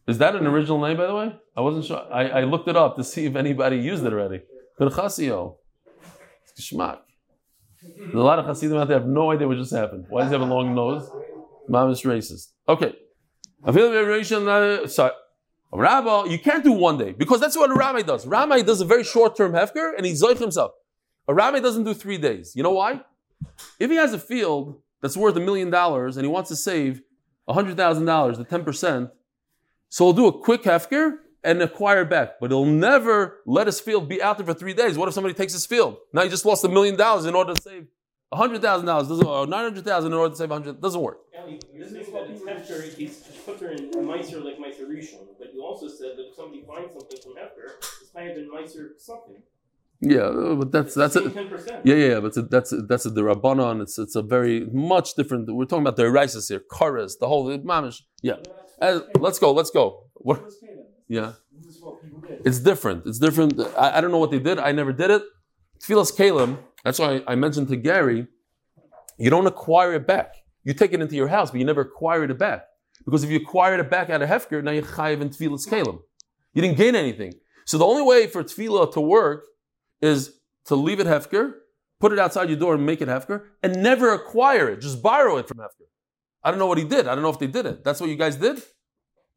Is 0.07 0.17
that 0.17 0.35
an 0.35 0.47
original 0.47 0.79
name, 0.81 0.97
by 0.97 1.07
the 1.07 1.15
way? 1.15 1.35
I 1.55 1.61
wasn't 1.61 1.85
sure. 1.85 2.01
I, 2.11 2.29
I 2.29 2.43
looked 2.43 2.67
it 2.67 2.75
up 2.75 2.97
to 2.97 3.03
see 3.03 3.25
if 3.25 3.35
anybody 3.35 3.77
used 3.77 4.05
it 4.05 4.13
already. 4.13 4.41
Chasio. 4.79 5.57
Geschmack. 6.59 6.99
There's 7.81 8.13
a 8.13 8.17
lot 8.17 8.39
of 8.39 8.45
Hasidim 8.45 8.77
out 8.77 8.87
there 8.87 8.99
have 8.99 9.07
no 9.07 9.31
idea 9.31 9.47
what 9.47 9.57
just 9.57 9.73
happened. 9.73 10.05
Why 10.09 10.21
does 10.21 10.29
he 10.29 10.33
have 10.37 10.47
a 10.47 10.53
long 10.53 10.75
nose? 10.75 11.09
Mom 11.67 11.89
is 11.89 12.01
racist. 12.01 12.49
Okay. 12.67 12.93
A 13.63 13.73
feel. 13.73 14.87
Sorry. 14.87 15.11
Rabbi, 15.73 16.25
you 16.25 16.37
can't 16.37 16.63
do 16.63 16.73
one 16.73 16.97
day 16.97 17.13
because 17.13 17.39
that's 17.39 17.55
what 17.55 17.71
a 17.71 17.73
rabbi 17.73 18.01
does. 18.01 18.27
Rabbi 18.27 18.61
does 18.61 18.81
a 18.81 18.85
very 18.85 19.03
short 19.03 19.37
term 19.37 19.53
hefker 19.53 19.93
and 19.95 20.05
he 20.05 20.11
zoich 20.11 20.39
himself. 20.39 20.71
A 21.27 21.33
rabbi 21.33 21.59
doesn't 21.59 21.85
do 21.85 21.93
three 21.93 22.17
days. 22.17 22.53
You 22.55 22.63
know 22.63 22.71
why? 22.71 23.01
If 23.79 23.89
he 23.89 23.95
has 23.95 24.13
a 24.13 24.19
field 24.19 24.81
that's 25.01 25.15
worth 25.15 25.35
a 25.37 25.39
million 25.39 25.69
dollars 25.69 26.17
and 26.17 26.25
he 26.25 26.31
wants 26.31 26.49
to 26.49 26.55
save 26.55 27.01
$100,000, 27.49 28.37
the 28.37 28.45
10%, 28.45 29.11
so 29.91 30.05
we'll 30.05 30.13
do 30.13 30.27
a 30.27 30.39
quick 30.39 30.63
hefker 30.63 31.15
and 31.43 31.61
acquire 31.61 32.05
back. 32.05 32.39
But 32.39 32.49
he'll 32.51 32.63
never 32.65 33.41
let 33.45 33.67
his 33.67 33.81
field 33.81 34.07
be 34.07 34.23
out 34.23 34.37
there 34.37 34.45
for 34.45 34.53
three 34.53 34.73
days. 34.73 34.97
What 34.97 35.09
if 35.09 35.13
somebody 35.13 35.33
takes 35.33 35.51
his 35.51 35.65
field? 35.65 35.97
Now 36.13 36.21
he 36.23 36.29
just 36.29 36.45
lost 36.45 36.63
a 36.63 36.69
million 36.69 36.95
dollars 36.95 37.25
in 37.25 37.35
order 37.35 37.53
to 37.53 37.61
save 37.61 37.87
a 38.31 38.37
$100,000, 38.37 38.61
doesn't, 38.85 39.27
or 39.27 39.45
900000 39.45 40.11
in 40.11 40.17
order 40.17 40.29
to 40.31 40.37
save 40.37 40.49
100 40.49 40.81
doesn't 40.81 41.01
work. 41.01 41.17
Ellie, 41.37 41.59
you're 41.73 41.89
saying 41.89 42.05
that 42.13 42.29
it's 42.29 42.69
Hefker, 42.69 42.97
he's 42.97 43.17
just 43.25 43.45
put 43.45 43.59
her 43.59 43.71
in 43.71 43.89
a 43.93 43.97
Meiser 43.97 44.41
like 44.41 44.57
Meiser 44.57 44.87
Rishon, 44.87 45.27
but 45.37 45.53
you 45.53 45.61
also 45.61 45.89
said 45.89 46.11
that 46.15 46.27
if 46.29 46.35
somebody 46.35 46.63
finds 46.63 46.93
something 46.93 47.19
from 47.21 47.33
Hefker, 47.33 47.75
it's 48.01 48.13
higher 48.15 48.33
than 48.33 48.49
Meiser 48.49 48.91
something. 48.97 49.41
Yeah, 49.99 50.55
but 50.57 50.71
that's 50.71 50.95
that's 50.95 51.15
it. 51.15 51.31
Ten 51.33 51.47
percent. 51.47 51.81
Yeah, 51.85 51.95
yeah, 51.95 52.07
yeah, 52.13 52.19
but 52.21 52.35
a, 52.35 52.41
that's 52.41 52.71
a, 52.71 52.77
that's 52.77 53.05
a 53.05 53.11
derabbanon. 53.11 53.83
It's 53.83 53.99
it's 53.99 54.15
a 54.15 54.23
very 54.23 54.61
much 54.71 55.13
different. 55.13 55.53
We're 55.53 55.65
talking 55.65 55.83
about 55.83 55.95
the 55.95 56.03
erisis 56.03 56.49
here, 56.49 56.63
karas, 56.71 57.19
the 57.19 57.27
whole 57.27 57.45
mamish. 57.59 58.01
Yeah, 58.23 58.37
Uh, 58.81 59.01
let's 59.19 59.39
go, 59.39 59.51
let's 59.53 59.69
go. 59.69 60.05
What? 60.15 60.43
Yeah, 61.07 61.33
it's 62.43 62.59
different. 62.59 63.05
It's 63.05 63.19
different. 63.19 63.59
I, 63.77 63.97
I 63.97 64.01
don't 64.01 64.11
know 64.11 64.17
what 64.17 64.31
they 64.31 64.39
did. 64.39 64.57
I 64.59 64.71
never 64.71 64.91
did 64.91 65.11
it. 65.11 65.23
Tfilas 65.79 66.11
kalim. 66.15 66.57
That's 66.83 66.97
why 66.99 67.17
I, 67.27 67.33
I 67.33 67.35
mentioned 67.35 67.67
to 67.69 67.75
Gary. 67.75 68.27
You 69.17 69.29
don't 69.29 69.45
acquire 69.45 69.93
it 69.93 70.07
back. 70.07 70.35
You 70.63 70.73
take 70.73 70.93
it 70.93 71.01
into 71.01 71.15
your 71.15 71.27
house, 71.27 71.51
but 71.51 71.59
you 71.59 71.65
never 71.65 71.81
acquire 71.81 72.23
it 72.23 72.37
back. 72.37 72.63
Because 73.05 73.23
if 73.23 73.29
you 73.29 73.37
acquired 73.37 73.79
it 73.79 73.89
back 73.89 74.09
out 74.09 74.21
of 74.21 74.29
hefker, 74.29 74.63
now 74.63 74.71
you're 74.71 74.83
chayiv 74.83 75.21
in 75.21 75.29
tevilas 75.29 75.67
kalim. 75.67 75.99
You 76.53 76.61
didn't 76.61 76.77
gain 76.77 76.95
anything. 76.95 77.33
So 77.65 77.77
the 77.77 77.85
only 77.85 78.03
way 78.03 78.27
for 78.27 78.43
tevilah 78.43 78.91
to 78.93 79.01
work 79.01 79.45
is 80.01 80.33
to 80.65 80.75
leave 80.75 80.99
it 80.99 81.07
hefker, 81.07 81.53
put 81.99 82.11
it 82.11 82.19
outside 82.19 82.49
your 82.49 82.57
door 82.57 82.75
and 82.75 82.85
make 82.85 83.01
it 83.01 83.07
hefker, 83.07 83.43
and 83.61 83.83
never 83.83 84.13
acquire 84.13 84.69
it. 84.69 84.81
Just 84.81 85.01
borrow 85.01 85.37
it 85.37 85.47
from 85.47 85.57
hefker. 85.57 85.87
I 86.43 86.49
don't 86.49 86.59
know 86.59 86.67
what 86.67 86.77
he 86.77 86.83
did. 86.83 87.07
I 87.07 87.13
don't 87.15 87.23
know 87.23 87.29
if 87.29 87.39
they 87.39 87.47
did 87.47 87.65
it. 87.65 87.83
That's 87.83 87.99
what 88.01 88.09
you 88.09 88.15
guys 88.15 88.35
did. 88.35 88.61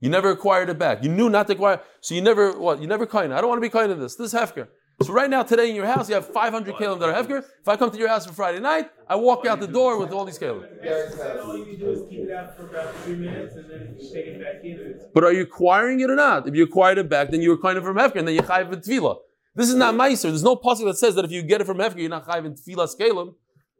You 0.01 0.11
never 0.11 0.31
acquired 0.31 0.69
it 0.69 0.79
back. 0.79 1.03
You 1.03 1.11
knew 1.11 1.31
not 1.31 1.47
to 1.47 1.55
acquire. 1.55 1.81
So 2.01 2.15
you 2.15 2.23
never 2.23 2.59
what? 2.59 2.81
You 2.81 2.87
never 2.87 3.07
kind. 3.07 3.33
I 3.33 3.41
don't 3.41 3.49
want 3.49 3.59
to 3.59 3.67
be 3.69 3.71
kind 3.71 3.91
of 3.91 3.99
this. 4.01 4.17
This 4.17 4.35
is 4.35 4.41
hefker. 4.41 4.69
So 5.03 5.13
right 5.13 5.29
now, 5.29 5.43
today 5.43 5.69
in 5.69 5.75
your 5.75 5.87
house, 5.87 6.09
you 6.09 6.15
have 6.15 6.27
500 6.27 6.75
kalim 6.77 7.01
that 7.01 7.09
are 7.09 7.23
hefker. 7.23 7.39
If 7.39 7.67
I 7.67 7.77
come 7.77 7.91
to 7.91 7.99
your 7.99 8.09
house 8.09 8.27
for 8.27 8.33
Friday 8.33 8.61
night, 8.61 8.91
I 9.09 9.17
walk 9.17 9.45
out 9.45 9.59
the 9.59 9.67
door 9.67 9.99
with 9.99 10.13
all 10.13 10.25
these 10.25 10.39
kalim. 10.39 10.63
All 10.63 11.59
you 11.59 11.77
do 11.77 11.91
is 11.91 12.09
keep 12.09 12.21
it 12.21 12.33
out 12.33 12.57
for 12.57 12.69
about 12.69 12.95
three 12.97 13.17
minutes 13.17 13.57
and 13.57 13.69
then 13.69 13.97
you 13.99 14.13
take 14.13 14.27
it 14.27 14.41
back 14.41 14.63
in. 14.63 14.79
It's 14.79 15.05
But 15.13 15.25
are 15.25 15.33
you 15.33 15.43
acquiring 15.43 16.01
it 16.01 16.11
or 16.11 16.15
not? 16.15 16.47
If 16.47 16.55
you 16.55 16.63
acquired 16.65 16.99
it 16.99 17.09
back, 17.09 17.31
then 17.31 17.43
you 17.43 17.51
were 17.51 17.59
kind 17.59 17.77
of 17.77 17.85
from 17.85 17.97
hefker, 17.97 18.17
and 18.17 18.29
then 18.29 18.37
you 18.37 18.43
chayiv 18.43 18.73
in 18.73 18.81
tevilah. 18.81 19.17
This 19.57 19.69
is 19.69 19.75
not 19.75 19.95
meiser. 19.95 20.23
There's 20.23 20.45
no 20.45 20.57
passage 20.57 20.85
that 20.87 20.99
says 20.99 21.17
that 21.17 21.25
if 21.25 21.33
you 21.33 21.43
get 21.43 21.61
it 21.61 21.65
from 21.65 21.79
hefker, 21.79 21.99
you're 21.99 22.11
not 22.11 22.27
chayiv 22.29 22.47
in 22.47 22.55
tevilah 22.55 22.89
kalim. 22.97 23.35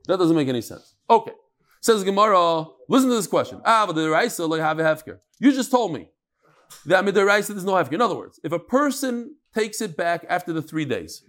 That 0.09 0.19
doesn't 0.19 0.37
make 0.37 0.49
any 0.49 0.63
sense. 0.63 0.95
Okay. 1.09 1.33
Says 1.85 2.03
Gemara, 2.03 2.65
listen 2.89 3.11
to 3.11 3.15
this 3.15 3.27
question. 3.27 3.61
Ah. 3.63 3.87
You 5.39 5.53
just 5.53 5.71
told 5.71 5.93
me 5.93 6.09
that 6.87 7.05
with 7.05 7.15
the 7.15 7.27
Raisa 7.27 7.53
there's 7.53 7.67
no 7.67 7.73
hefker. 7.73 7.93
In 7.93 8.01
other 8.01 8.15
words, 8.15 8.41
if 8.43 8.53
a 8.53 8.59
person 8.59 9.37
takes 9.55 9.83
it 9.83 9.95
back 9.95 10.25
after 10.31 10.55
the 10.55 10.63
three 10.63 10.87
days, 10.87 11.25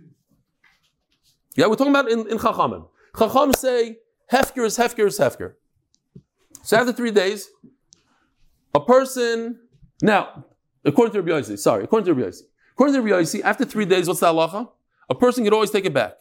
yeah, 1.58 1.68
we're 1.68 1.76
talking 1.76 1.92
about 1.92 2.10
in, 2.10 2.20
in 2.32 2.38
Chachamim. 2.38 2.88
Chacham 3.20 3.52
say 3.52 3.98
hefker 4.32 4.66
is 4.66 4.78
hefker 4.78 5.08
is 5.08 5.20
hefker. 5.20 5.56
So 6.64 6.78
after 6.78 6.94
three 6.94 7.12
days, 7.12 7.50
a 8.74 8.80
person 8.80 9.60
now, 10.02 10.46
according 10.86 11.12
to 11.16 11.22
Rabbi 11.22 11.38
Yossi, 11.38 11.60
sorry, 11.60 11.84
according 11.84 12.06
to 12.06 12.14
Rabbi 12.14 12.30
Yossi, 12.30 12.44
according 12.72 12.96
to 12.96 13.02
Rabbi 13.02 13.24
Yossi, 13.24 13.42
after 13.42 13.66
three 13.66 13.84
days, 13.84 14.08
what's 14.08 14.22
the 14.22 14.28
halacha? 14.28 14.70
A 15.10 15.16
person 15.16 15.44
can 15.44 15.52
always 15.54 15.72
take 15.72 15.84
it 15.84 15.94
back. 15.94 16.14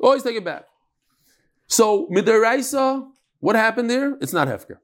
Always 0.00 0.24
take 0.24 0.34
it 0.34 0.44
back. 0.44 0.64
So 1.68 2.08
midaraisa, 2.08 3.12
what 3.46 3.54
happened 3.54 3.88
there? 3.88 4.18
It's 4.20 4.32
not 4.32 4.48
hefker 4.48 4.78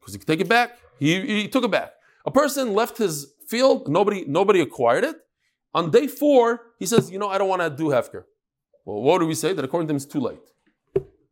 because 0.00 0.14
he 0.14 0.18
can 0.18 0.26
take 0.26 0.40
it 0.40 0.48
back. 0.48 0.78
He, 0.98 1.42
he 1.42 1.46
took 1.46 1.62
it 1.62 1.70
back. 1.70 1.92
A 2.24 2.30
person 2.30 2.72
left 2.72 2.96
his 2.96 3.34
field. 3.46 3.86
Nobody 3.86 4.24
nobody 4.26 4.60
acquired 4.62 5.04
it. 5.04 5.16
On 5.74 5.90
day 5.90 6.06
four, 6.06 6.44
he 6.78 6.86
says, 6.86 7.10
"You 7.10 7.18
know, 7.18 7.28
I 7.28 7.36
don't 7.36 7.50
want 7.50 7.60
to 7.60 7.68
do 7.68 7.90
hefker." 7.96 8.24
Well, 8.86 9.02
what 9.02 9.18
do 9.18 9.26
we 9.26 9.34
say? 9.34 9.52
That 9.52 9.62
according 9.62 9.88
to 9.88 9.92
him, 9.92 9.96
it's 9.96 10.06
too 10.06 10.20
late. 10.20 10.46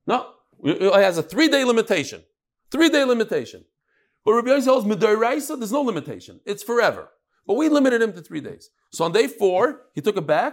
No, 0.07 0.19
it 0.63 1.03
has 1.09 1.17
a 1.17 1.23
three 1.23 1.49
day 1.49 1.65
limitation. 1.65 2.21
Three 2.71 2.91
day 2.91 3.05
limitation. 3.05 3.65
But 4.23 4.35
Rabbi 4.35 4.51
Yossi 4.51 4.67
holds 4.67 4.87
midaraisa. 4.87 5.59
There's 5.59 5.73
no 5.73 5.81
limitation. 5.81 6.41
It's 6.45 6.63
forever. 6.63 7.09
But 7.47 7.55
we 7.55 7.71
limited 7.71 8.03
him 8.03 8.13
to 8.13 8.21
three 8.21 8.43
days. 8.43 8.69
So 8.91 9.07
on 9.07 9.13
day 9.13 9.29
four, 9.29 9.63
he 9.95 10.03
took 10.03 10.19
it 10.19 10.27
back. 10.27 10.53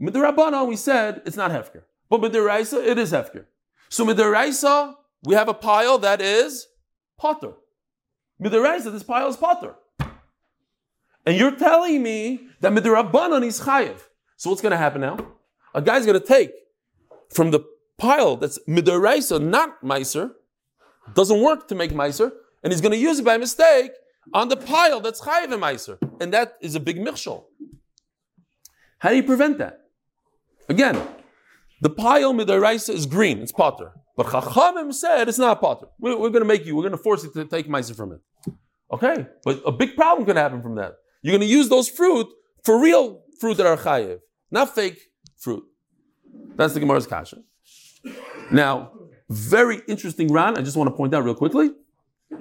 Midarabana, 0.00 0.66
we 0.66 0.76
said 0.76 1.20
it's 1.26 1.36
not 1.36 1.50
hefker. 1.50 1.82
But 2.08 2.22
midaraisa, 2.22 2.78
it 2.92 2.96
is 2.96 3.12
hefker. 3.12 3.44
So 3.90 4.06
midaraisa, 4.06 4.94
we 5.24 5.34
have 5.34 5.48
a 5.48 5.54
pile 5.54 5.98
that 5.98 6.20
is 6.20 6.66
potter. 7.18 7.52
Midaraisa, 8.42 8.92
this 8.92 9.02
pile 9.02 9.28
is 9.28 9.36
potter. 9.36 9.74
And 11.26 11.36
you're 11.36 11.56
telling 11.56 12.02
me 12.02 12.48
that 12.60 12.72
midarabanan 12.72 13.44
is 13.44 13.60
chayiv. 13.60 14.00
So 14.36 14.50
what's 14.50 14.62
going 14.62 14.72
to 14.72 14.78
happen 14.78 15.00
now? 15.00 15.18
A 15.74 15.82
guy's 15.82 16.06
going 16.06 16.18
to 16.18 16.26
take 16.26 16.52
from 17.30 17.50
the 17.50 17.60
pile 17.98 18.36
that's 18.36 18.58
midaraisa, 18.68 19.42
not 19.42 19.82
meiser, 19.82 20.30
doesn't 21.14 21.42
work 21.42 21.68
to 21.68 21.74
make 21.74 21.90
meiser, 21.90 22.30
and 22.62 22.72
he's 22.72 22.80
going 22.80 22.92
to 22.92 22.98
use 22.98 23.18
it 23.18 23.24
by 23.24 23.36
mistake 23.36 23.90
on 24.32 24.48
the 24.48 24.56
pile 24.56 25.00
that's 25.00 25.20
chayiv 25.20 25.52
and 25.52 25.62
meiser, 25.62 25.98
and 26.20 26.32
that 26.32 26.56
is 26.60 26.74
a 26.74 26.80
big 26.80 26.98
michshol. 26.98 27.44
How 29.00 29.10
do 29.10 29.16
you 29.16 29.22
prevent 29.22 29.58
that? 29.58 29.80
Again, 30.68 31.00
the 31.80 31.90
pile 31.90 32.32
midaraisa 32.32 32.94
is 32.94 33.06
green, 33.06 33.38
it's 33.40 33.52
potter. 33.52 33.92
But 34.18 34.26
Chachamim 34.26 34.92
said 34.92 35.28
it's 35.28 35.38
not 35.38 35.60
potter. 35.60 35.86
We're, 36.00 36.18
we're 36.18 36.30
going 36.30 36.42
to 36.42 36.44
make 36.44 36.66
you, 36.66 36.74
we're 36.74 36.82
going 36.82 36.90
to 36.90 36.98
force 36.98 37.22
you 37.22 37.30
to 37.30 37.44
take 37.44 37.68
meiser 37.68 37.94
from 37.94 38.10
it. 38.10 38.20
Okay, 38.92 39.28
but 39.44 39.62
a 39.64 39.70
big 39.70 39.94
problem 39.94 40.26
can 40.26 40.36
happen 40.36 40.60
from 40.60 40.74
that. 40.74 40.94
You're 41.22 41.30
going 41.30 41.48
to 41.48 41.54
use 41.54 41.68
those 41.68 41.88
fruit 41.88 42.26
for 42.64 42.80
real 42.80 43.22
fruit 43.38 43.58
that 43.58 43.66
are 43.66 43.76
chayiv, 43.76 44.18
not 44.50 44.74
fake 44.74 44.98
fruit. 45.36 45.62
That's 46.56 46.74
the 46.74 46.80
Gemara's 46.80 47.06
kasha. 47.06 47.44
Now, 48.50 48.90
very 49.30 49.82
interesting 49.86 50.32
Ran, 50.32 50.58
I 50.58 50.62
just 50.62 50.76
want 50.76 50.90
to 50.90 50.96
point 50.96 51.14
out 51.14 51.22
real 51.22 51.36
quickly. 51.36 51.70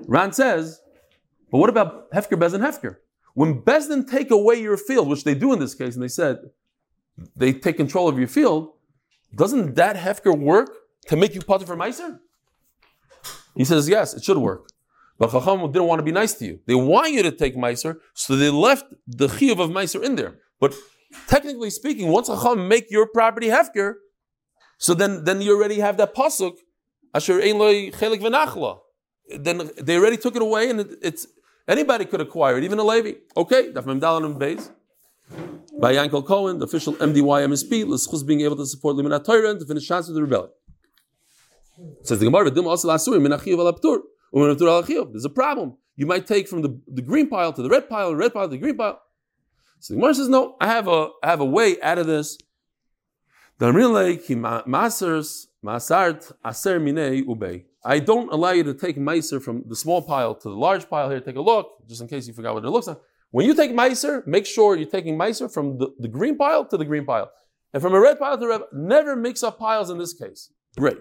Ran 0.07 0.33
says, 0.33 0.81
but 1.51 1.59
what 1.59 1.69
about 1.69 2.11
Hefker, 2.11 2.39
Beis 2.39 2.53
Din, 2.53 2.61
Hefker? 2.61 2.95
When 3.35 3.61
Beis 3.61 3.87
Din 3.87 4.03
take 4.07 4.31
away 4.31 4.55
your 4.59 4.77
field, 4.77 5.07
which 5.09 5.25
they 5.25 5.35
do 5.35 5.53
in 5.53 5.59
this 5.59 5.75
case, 5.75 5.93
and 5.93 6.01
they 6.01 6.07
said 6.07 6.39
they 7.35 7.53
take 7.53 7.77
control 7.77 8.07
of 8.07 8.17
your 8.17 8.27
field, 8.27 8.71
doesn't 9.35 9.75
that 9.75 9.95
Hefker 9.95 10.35
work 10.35 10.71
to 11.07 11.15
make 11.15 11.33
you 11.33 11.41
potter 11.41 11.65
for 11.65 11.75
Meiser? 11.75 12.19
He 13.55 13.65
says, 13.65 13.89
yes, 13.89 14.13
it 14.13 14.23
should 14.23 14.37
work. 14.37 14.69
But 15.17 15.31
Chacham 15.31 15.61
didn't 15.71 15.87
want 15.87 15.99
to 15.99 16.03
be 16.03 16.11
nice 16.11 16.33
to 16.35 16.45
you. 16.45 16.59
They 16.67 16.75
want 16.75 17.11
you 17.11 17.23
to 17.23 17.31
take 17.31 17.55
Meiser, 17.55 17.97
so 18.13 18.35
they 18.35 18.49
left 18.49 18.85
the 19.07 19.27
Chiyuv 19.27 19.59
of 19.59 19.71
Meiser 19.71 20.03
in 20.03 20.15
there. 20.15 20.35
But 20.59 20.75
technically 21.27 21.71
speaking, 21.71 22.09
once 22.09 22.27
Chacham 22.27 22.67
make 22.67 22.91
your 22.91 23.07
property 23.07 23.47
Hefker, 23.47 23.95
so 24.77 24.93
then, 24.93 25.23
then 25.23 25.41
you 25.41 25.55
already 25.57 25.79
have 25.79 25.97
that 25.97 26.13
pasuk, 26.13 26.53
Asher 27.13 27.41
ein 27.41 27.57
loy 27.57 27.89
chelik 27.89 28.21
v'nachla. 28.21 28.79
Then 29.39 29.71
they 29.81 29.97
already 29.97 30.17
took 30.17 30.35
it 30.35 30.41
away, 30.41 30.69
and 30.69 30.81
it, 30.81 30.87
it's 31.01 31.27
anybody 31.67 32.05
could 32.05 32.21
acquire 32.21 32.57
it, 32.57 32.63
even 32.63 32.77
a 32.77 32.83
Levi. 32.83 33.13
Okay, 33.35 33.71
Daf 33.73 33.85
Mem 33.85 33.99
Beis. 33.99 34.69
By 35.79 35.93
Yankel 35.93 36.25
Cohen, 36.25 36.59
the 36.59 36.65
official 36.65 36.93
MDY 36.93 37.45
MSP, 37.47 37.85
l'schus 37.85 38.25
being 38.25 38.41
able 38.41 38.55
to 38.55 38.65
support 38.65 38.95
Liminat 38.95 39.25
Torah 39.25 39.51
and 39.51 39.59
to 39.59 39.65
finish 39.65 39.87
chance 39.87 40.07
of 40.07 40.15
the 40.15 40.21
rebellion. 40.21 40.49
Says 42.03 42.19
the 42.19 42.25
Gemara, 42.25 42.51
"V'dim 42.51 42.65
also 42.65 42.87
lasurim 42.87 43.21
min 43.21 43.31
achiyav 43.31 43.59
al 43.59 43.73
aptur, 43.73 43.99
u'min 44.33 44.55
aptur 44.55 44.67
al 44.67 44.83
achiyav." 44.83 45.11
There's 45.11 45.25
a 45.25 45.29
problem. 45.29 45.77
You 45.95 46.05
might 46.05 46.27
take 46.27 46.47
from 46.47 46.61
the, 46.61 46.79
the 46.87 47.01
green 47.01 47.27
pile 47.27 47.53
to 47.53 47.61
the 47.61 47.69
red 47.69 47.89
pile, 47.89 48.09
the 48.09 48.15
red 48.15 48.33
pile 48.33 48.45
to 48.45 48.51
the 48.51 48.57
green 48.57 48.77
pile. 48.77 49.01
So 49.79 49.93
the 49.93 49.99
Gemara 49.99 50.15
says, 50.15 50.29
"No, 50.29 50.55
I 50.59 50.67
have 50.67 50.87
a 50.87 51.09
I 51.23 51.27
have 51.27 51.39
a 51.39 51.45
way 51.45 51.79
out 51.81 51.97
of 51.97 52.07
this." 52.07 52.37
I 53.59 53.71
don't 57.99 58.31
allow 58.31 58.51
you 58.51 58.63
to 58.63 58.73
take 58.73 58.97
meiser 58.97 59.41
from 59.41 59.63
the 59.67 59.75
small 59.75 60.01
pile 60.03 60.35
to 60.35 60.49
the 60.49 60.55
large 60.55 60.89
pile. 60.89 61.09
Here, 61.09 61.19
take 61.19 61.37
a 61.37 61.41
look, 61.41 61.87
just 61.87 62.01
in 62.01 62.07
case 62.07 62.27
you 62.27 62.33
forgot 62.33 62.53
what 62.53 62.63
it 62.63 62.69
looks 62.69 62.87
like. 62.87 62.99
When 63.31 63.45
you 63.45 63.55
take 63.55 63.71
meiser, 63.71 64.25
make 64.27 64.45
sure 64.45 64.75
you're 64.75 64.87
taking 64.87 65.17
meiser 65.17 65.51
from 65.51 65.79
the, 65.79 65.87
the 65.99 66.07
green 66.07 66.37
pile 66.37 66.65
to 66.65 66.77
the 66.77 66.85
green 66.85 67.05
pile, 67.05 67.31
and 67.73 67.81
from 67.81 67.95
a 67.95 67.99
red 67.99 68.19
pile 68.19 68.37
to 68.37 68.47
red. 68.47 68.61
Never 68.71 69.15
mix 69.15 69.41
up 69.41 69.57
piles 69.57 69.89
in 69.89 69.97
this 69.97 70.13
case. 70.13 70.51
Great. 70.77 70.99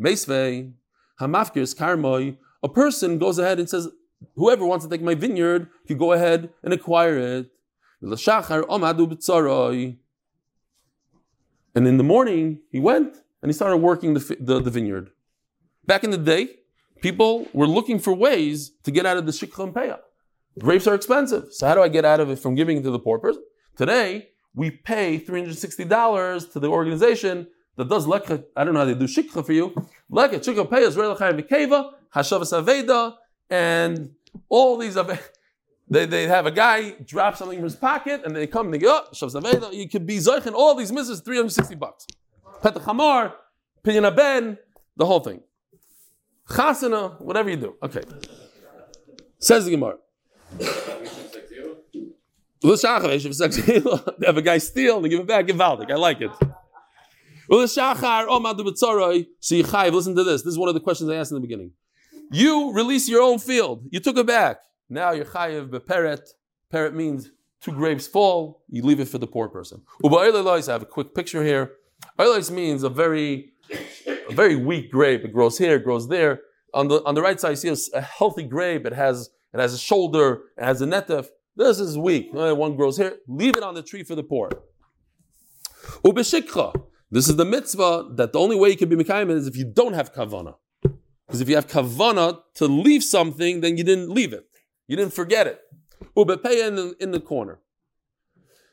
Meisvei 0.00 0.72
hamafkir 1.20 1.74
karmoi. 1.74 2.36
A 2.62 2.68
person 2.68 3.18
goes 3.18 3.38
ahead 3.38 3.58
and 3.58 3.68
says, 3.68 3.88
"Whoever 4.34 4.64
wants 4.64 4.84
to 4.84 4.90
take 4.90 5.02
my 5.02 5.14
vineyard, 5.14 5.68
you 5.86 5.96
go 5.96 6.12
ahead 6.12 6.50
and 6.62 6.72
acquire 6.72 7.18
it." 7.18 7.50
And 11.74 11.86
in 11.86 11.96
the 11.96 12.04
morning, 12.04 12.60
he 12.70 12.80
went 12.80 13.16
and 13.42 13.48
he 13.48 13.52
started 13.52 13.78
working 13.78 14.14
the, 14.14 14.36
the, 14.40 14.60
the 14.60 14.70
vineyard. 14.70 15.10
Back 15.86 16.04
in 16.04 16.10
the 16.10 16.18
day, 16.18 16.48
people 17.00 17.46
were 17.52 17.66
looking 17.66 17.98
for 17.98 18.12
ways 18.12 18.72
to 18.84 18.90
get 18.90 19.06
out 19.06 19.16
of 19.16 19.26
the 19.26 19.32
shikha 19.32 19.72
peah. 19.72 20.00
Grapes 20.58 20.86
are 20.86 20.94
expensive. 20.94 21.52
So 21.52 21.66
how 21.66 21.74
do 21.74 21.82
I 21.82 21.88
get 21.88 22.04
out 22.04 22.20
of 22.20 22.30
it 22.30 22.38
from 22.38 22.54
giving 22.54 22.78
it 22.78 22.82
to 22.82 22.90
the 22.90 22.98
poor 22.98 23.18
person? 23.18 23.42
Today, 23.76 24.28
we 24.54 24.70
pay 24.70 25.20
$360 25.20 26.52
to 26.52 26.60
the 26.60 26.68
organization 26.68 27.46
that 27.76 27.88
does 27.88 28.06
lekha, 28.06 28.44
I 28.56 28.64
don't 28.64 28.74
know 28.74 28.80
how 28.80 28.86
they 28.86 28.94
do 28.94 29.06
shikha 29.06 29.44
for 29.44 29.52
you. 29.52 29.70
Lekha, 30.10 30.42
shikha 30.44 30.68
pay 30.68 30.82
is 30.82 30.96
relachayim 30.96 31.40
v'keva, 31.40 31.92
hashavas 32.14 32.52
aveda, 32.52 33.14
and 33.50 34.12
all 34.48 34.76
these 34.76 34.96
ave- 34.96 35.18
they, 35.90 36.06
they 36.06 36.26
have 36.26 36.46
a 36.46 36.50
guy 36.50 36.90
drop 37.04 37.36
something 37.36 37.58
from 37.58 37.64
his 37.64 37.76
pocket 37.76 38.22
and 38.24 38.34
they 38.34 38.46
come 38.46 38.66
and 38.66 38.74
they 38.74 38.78
go, 38.78 39.02
oh, 39.04 39.08
shavas 39.12 39.40
aveda, 39.40 39.72
you 39.72 39.88
could 39.88 40.06
be 40.06 40.18
zoich 40.18 40.50
all 40.52 40.74
these 40.74 40.92
misses, 40.92 41.20
360 41.20 41.74
bucks. 41.74 42.06
Petach 42.62 42.82
hamar, 42.82 43.34
pinyan 43.84 44.14
ben, 44.16 44.58
the 44.96 45.06
whole 45.06 45.20
thing. 45.20 45.40
Chasana, 46.48 47.20
whatever 47.20 47.50
you 47.50 47.56
do. 47.56 47.74
Okay. 47.82 48.02
Says 49.38 49.64
the 49.64 49.72
Gemara. 49.72 49.96
They 52.66 52.72
have 54.26 54.36
a 54.38 54.42
guy 54.42 54.58
steal 54.58 54.96
and 54.96 55.04
they 55.04 55.08
give 55.08 55.20
it 55.20 55.26
back. 55.26 55.46
Givaldik. 55.46 55.90
I 55.90 55.94
like 55.94 56.20
it. 56.20 56.30
So 57.48 57.60
you 57.60 57.66
chayiv. 59.64 59.92
Listen 59.92 60.16
to 60.16 60.24
this. 60.24 60.42
This 60.42 60.52
is 60.52 60.58
one 60.58 60.68
of 60.68 60.74
the 60.74 60.80
questions 60.80 61.10
I 61.10 61.16
asked 61.16 61.30
in 61.30 61.36
the 61.36 61.40
beginning. 61.40 61.72
You 62.32 62.72
release 62.72 63.08
your 63.08 63.22
own 63.22 63.38
field. 63.38 63.86
You 63.90 64.00
took 64.00 64.16
it 64.16 64.26
back. 64.26 64.58
Now 64.88 65.12
you're 65.12 65.24
chayiv 65.24 65.70
beperet. 65.70 66.20
Peret 66.72 66.94
means 66.94 67.30
two 67.60 67.72
grapes 67.72 68.06
fall. 68.06 68.62
You 68.68 68.82
leave 68.82 69.00
it 69.00 69.08
for 69.08 69.18
the 69.18 69.26
poor 69.26 69.48
person. 69.48 69.82
I 70.04 70.72
have 70.72 70.82
a 70.82 70.86
quick 70.86 71.14
picture 71.14 71.44
here. 71.44 71.72
Oilos 72.18 72.50
means 72.50 72.82
a 72.82 72.88
very, 72.88 73.52
a 74.28 74.32
very 74.32 74.56
weak 74.56 74.90
grape. 74.90 75.24
It 75.24 75.32
grows 75.32 75.58
here, 75.58 75.76
it 75.76 75.84
grows 75.84 76.08
there. 76.08 76.40
On 76.74 76.88
the 76.88 77.02
on 77.04 77.14
the 77.14 77.22
right 77.22 77.40
side, 77.40 77.50
you 77.50 77.56
see 77.56 77.90
a, 77.94 78.00
healthy 78.00 78.42
grape. 78.42 78.84
It 78.86 78.92
has 78.92 79.30
it 79.54 79.60
has 79.60 79.72
a 79.72 79.78
shoulder. 79.78 80.42
It 80.58 80.64
has 80.64 80.82
a 80.82 80.86
netef. 80.86 81.28
This 81.56 81.80
is 81.80 81.96
weak. 81.96 82.28
One 82.32 82.76
grows 82.76 82.98
here. 82.98 83.16
Leave 83.28 83.56
it 83.56 83.62
on 83.62 83.74
the 83.74 83.82
tree 83.82 84.02
for 84.02 84.14
the 84.14 84.22
poor. 84.22 84.50
Ubeshikcha. 86.04 86.74
This 87.10 87.28
is 87.28 87.36
the 87.36 87.44
mitzvah 87.44 88.08
that 88.14 88.32
the 88.32 88.38
only 88.38 88.56
way 88.56 88.70
you 88.70 88.76
can 88.76 88.88
be 88.88 88.96
mekayim 88.96 89.30
is 89.30 89.46
if 89.46 89.56
you 89.56 89.64
don't 89.64 89.92
have 89.92 90.12
kavana. 90.12 90.56
Because 91.26 91.40
if 91.40 91.48
you 91.48 91.54
have 91.54 91.68
kavana 91.68 92.40
to 92.54 92.66
leave 92.66 93.04
something, 93.04 93.60
then 93.60 93.76
you 93.76 93.84
didn't 93.84 94.10
leave 94.10 94.32
it. 94.32 94.46
You 94.88 94.96
didn't 94.96 95.12
forget 95.12 95.46
it. 95.46 95.60
Ubepeya 96.16 96.68
in 96.68 96.76
the, 96.76 96.96
in 97.00 97.10
the 97.12 97.20
corner. 97.20 97.60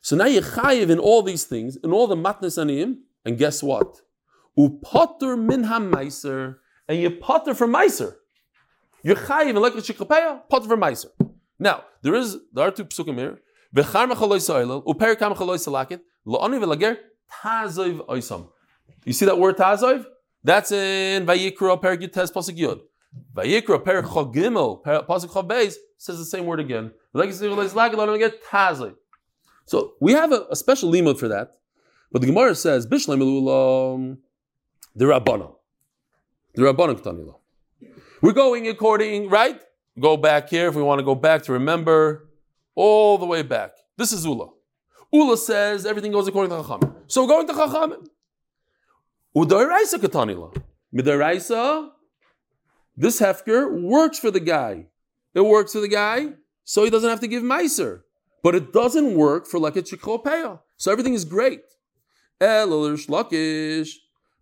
So 0.02 0.16
now 0.16 0.26
you're 0.26 0.42
chayiv 0.42 0.90
in 0.90 1.00
all 1.00 1.22
these 1.22 1.46
things, 1.46 1.78
in 1.78 1.92
all 1.92 2.08
the 2.08 2.16
matnas 2.16 2.58
aniyim, 2.58 2.98
and 3.24 3.38
guess 3.38 3.62
what? 3.64 4.02
Upotter 4.58 5.42
min 5.42 5.64
ha-meiser, 5.64 6.58
and 6.88 7.00
you 7.00 7.12
potter 7.12 7.54
from 7.54 7.72
meiser. 7.74 8.16
You're 9.04 9.16
chayiv 9.16 9.50
in 9.52 9.56
like 9.58 9.76
a 9.76 9.78
shikapeya, 9.78 10.50
potter 10.50 10.68
from 10.68 10.82
meiser. 10.82 11.12
Now, 11.60 11.84
there 12.02 12.16
is, 12.16 12.38
there 12.52 12.68
are 12.68 12.72
two 12.72 12.86
psukim 12.86 13.18
here. 13.18 13.40
Tazov 17.42 18.06
oisam. 18.08 18.50
You 19.06 19.14
see 19.14 19.26
that 19.26 19.38
word 19.38 19.58
tazov? 19.58 20.06
That's 20.44 20.72
in 20.72 21.26
Vayikra, 21.26 21.82
Perik 21.82 22.02
Yutes, 22.02 22.32
Pasuk 22.32 22.58
Yud. 22.58 22.82
Vayikra, 23.36 23.84
Perik 23.84 24.06
Chog 24.06 24.34
Pasuk 25.08 25.30
Chog 25.30 25.74
says 25.98 26.18
the 26.18 26.26
same 26.26 26.46
word 26.46 26.60
again. 26.60 26.92
Like 27.14 27.28
you 27.28 27.34
say, 27.34 27.48
"Leis 27.48 27.74
lagid, 27.74 27.94
lo'oni 27.94 28.20
v'lager, 28.20 28.34
tazov. 28.50 28.96
So 29.66 29.94
we 30.02 30.14
have 30.14 30.32
a, 30.32 30.46
a 30.52 30.56
special 30.56 30.92
limud 30.92 31.18
for 31.18 31.28
that. 31.30 31.56
But 32.12 32.22
the 32.22 32.28
Gemara 32.28 32.54
says, 32.56 32.86
Bishlem 32.86 33.20
elulam, 33.22 34.18
the 34.96 35.06
Rabbanon. 35.06 35.56
The 36.54 36.62
Rabbanon 36.62 37.02
Ktanilo. 37.02 37.40
We're 38.22 38.34
going 38.34 38.68
according, 38.68 39.30
right? 39.30 39.60
Go 40.00 40.16
back 40.18 40.50
here 40.50 40.68
if 40.68 40.76
we 40.76 40.84
want 40.84 41.00
to 41.00 41.04
go 41.04 41.16
back 41.16 41.44
to 41.44 41.54
remember 41.54 42.30
all 42.76 43.18
the 43.18 43.26
way 43.26 43.42
back. 43.42 43.72
This 43.98 44.12
is 44.12 44.26
Ula. 44.26 44.50
Ula 45.14 45.38
says 45.38 45.86
everything 45.86 46.12
goes 46.12 46.28
according 46.28 46.50
to 46.50 46.64
Chachamim. 46.64 46.96
So 47.08 47.28
going 47.28 47.48
to 47.48 47.54
Chachamim. 47.54 48.08
Udoiraisa 49.36 50.00
Katanila. 50.00 50.56
Midoraisa, 50.94 51.90
this 52.96 53.20
hefker 53.20 53.82
works 53.82 54.20
for 54.20 54.30
the 54.30 54.40
guy. 54.40 54.88
It 55.34 55.42
works 55.42 55.74
for 55.74 55.80
the 55.80 55.88
guy, 55.88 56.34
so 56.64 56.84
he 56.84 56.92
doesn't 56.92 57.10
have 57.10 57.20
to 57.22 57.28
give 57.28 57.42
Meiser. 57.42 58.02
But 58.44 58.56
it 58.56 58.72
doesn't 58.72 59.16
work 59.16 59.48
for 59.48 59.60
like 59.60 59.76
a 59.76 59.82
Chikropeya. 59.82 60.60
So 60.78 60.92
everything 60.92 61.14
is 61.14 61.26
great. 61.26 61.62
El 62.40 62.70
Reish 62.70 63.08
Lakish. 63.08 63.90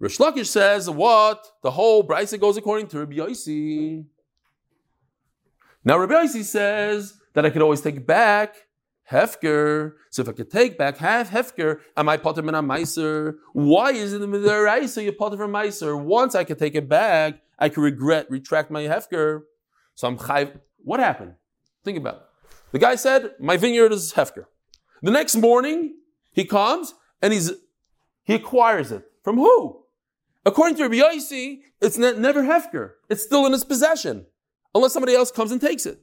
Reish 0.01 0.19
Lakish 0.19 0.47
says 0.47 0.89
what? 0.89 1.45
The 1.61 1.72
whole 1.72 2.05
Brisa 2.05 2.39
goes 2.39 2.57
according 2.57 2.88
to 2.88 2.99
Rabbi 2.99 3.15
Yossi. 3.15 4.05
Now 5.86 5.97
Rabbi 5.97 6.13
Yossi 6.13 6.43
says 6.43 7.13
that 7.34 7.45
I 7.45 7.49
could 7.49 7.61
always 7.61 7.82
take 7.82 8.05
back 8.05 8.55
Hefker. 9.10 9.93
So 10.10 10.22
if 10.22 10.30
I 10.30 10.32
could 10.34 10.52
take 10.52 10.78
back 10.78 10.97
half 10.97 11.32
Hefker, 11.32 11.80
am 11.97 12.10
I 12.10 12.18
potter 12.18 12.41
min 12.41 12.56
meiser? 12.56 13.36
Why 13.54 13.91
is 13.91 14.14
it 14.14 14.22
in 14.22 14.32
the 14.32 14.38
Midaraisa 14.38 15.04
you 15.04 15.12
potter 15.12 15.38
from 15.38 15.52
meiser? 15.52 16.02
Once 16.02 16.36
I 16.36 16.43
could 16.43 16.60
take 16.60 16.76
it 16.76 16.88
back, 16.88 17.41
I 17.60 17.70
could 17.70 17.82
regret, 17.82 18.30
retract 18.30 18.72
my 18.72 18.84
Hefker. 18.84 19.41
So 19.95 20.08
I'm 20.08 20.18
chayv. 20.18 20.60
What 20.84 20.99
happened? 20.99 21.34
Think 21.84 21.97
about 21.97 22.16
it. 22.16 22.22
The 22.72 22.80
guy 22.80 22.95
said, 22.95 23.32
My 23.39 23.58
vineyard 23.58 23.91
is 23.91 24.14
Hefker. 24.14 24.45
The 25.02 25.12
next 25.12 25.36
morning, 25.36 25.95
he 26.32 26.45
comes 26.45 26.93
and 27.22 27.34
he's 27.34 27.52
he 28.24 28.36
acquires 28.36 28.91
it. 28.91 29.04
From 29.24 29.38
who? 29.38 29.84
According 30.45 30.78
to 30.78 30.84
Rabbi 30.84 30.95
Yossi, 30.95 31.62
it's 31.82 31.97
ne- 31.97 32.18
never 32.18 32.43
Hefker. 32.43 32.93
It's 33.10 33.24
still 33.24 33.45
in 33.45 33.52
his 33.52 33.64
possession. 33.64 34.26
Unless 34.74 34.93
somebody 34.93 35.16
else 35.16 35.32
comes 35.32 35.52
and 35.52 35.60
takes 35.60 35.86
it. 35.86 35.99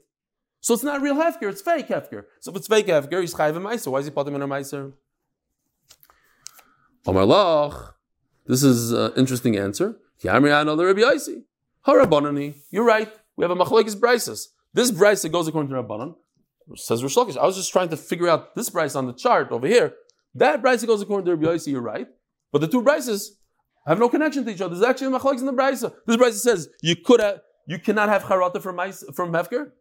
So 0.60 0.74
it's 0.74 0.82
not 0.82 1.00
real 1.00 1.14
Hefker, 1.14 1.48
it's 1.50 1.62
fake 1.62 1.88
Hefker. 1.88 2.24
So 2.40 2.50
if 2.50 2.56
it's 2.56 2.66
fake 2.66 2.86
Hefker, 2.86 3.20
he's 3.20 3.34
Chayiv 3.34 3.56
and 3.56 3.64
Meiser. 3.64 3.88
Why 3.88 4.00
is 4.00 4.06
he 4.06 4.10
Potem 4.10 4.34
in 4.34 4.42
a 4.42 4.48
Meiser? 4.48 4.92
Omar 7.06 7.24
Lach. 7.24 7.94
This 8.46 8.62
is 8.62 8.92
an 8.92 9.12
interesting 9.16 9.56
answer. 9.56 9.98
You're 12.70 12.84
right. 12.84 13.12
We 13.36 13.44
have 13.44 13.50
a 13.50 13.56
Machlekes 13.56 13.94
Brises. 13.94 14.48
This 14.74 14.90
Brisa 14.90 15.30
goes 15.30 15.48
according 15.48 15.70
to 15.70 15.82
Rabbanan. 15.82 16.16
Says 16.74 17.02
Reish 17.02 17.16
Lakish. 17.16 17.36
I 17.36 17.46
was 17.46 17.56
just 17.56 17.72
trying 17.72 17.88
to 17.90 17.96
figure 17.96 18.28
out 18.28 18.54
this 18.56 18.68
Brisa 18.68 18.96
on 18.96 19.06
the 19.06 19.12
chart 19.12 19.52
over 19.52 19.66
here. 19.66 19.94
That 20.34 20.62
Brisa 20.62 20.86
goes 20.86 21.00
according 21.00 21.26
to 21.26 21.36
Rabbi 21.36 21.58
you're 21.66 21.80
right. 21.80 22.08
But 22.52 22.60
the 22.60 22.68
two 22.68 22.82
Bryces 22.82 23.30
have 23.86 23.98
no 23.98 24.08
connection 24.08 24.44
to 24.44 24.50
each 24.50 24.60
other. 24.60 24.74
There's 24.74 24.88
actually 24.88 25.14
a 25.14 25.18
Machlekes 25.18 25.40
in 25.40 25.46
the 25.46 25.52
Brisa. 25.52 25.94
This 26.06 26.16
Brisa 26.16 26.38
says 26.40 26.68
you 26.82 26.96
could 26.96 27.20
have, 27.20 27.40
you 27.66 27.78
cannot 27.78 28.08
have 28.08 28.24
Charata 28.24 28.60
from 28.60 28.76
from 29.14 29.32
Hefker. 29.32 29.72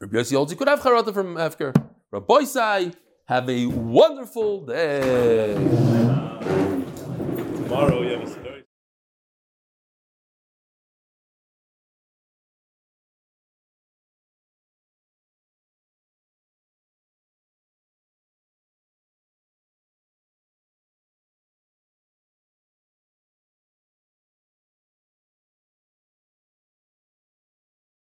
Rabbi 0.00 0.16
Yossi 0.18 0.36
holds 0.36 0.52
you 0.52 0.56
could 0.56 0.68
have 0.68 0.78
Charata 0.78 1.12
from 1.12 1.34
Hefker. 1.34 1.74
Rabbi 2.12 2.44
Sai, 2.44 2.92
have 3.24 3.50
a 3.50 3.66
wonderful 3.66 4.64
day. 4.64 5.54
Tomorrow 7.64 8.02
you 8.02 8.10
have 8.10 8.22
a 8.22 8.30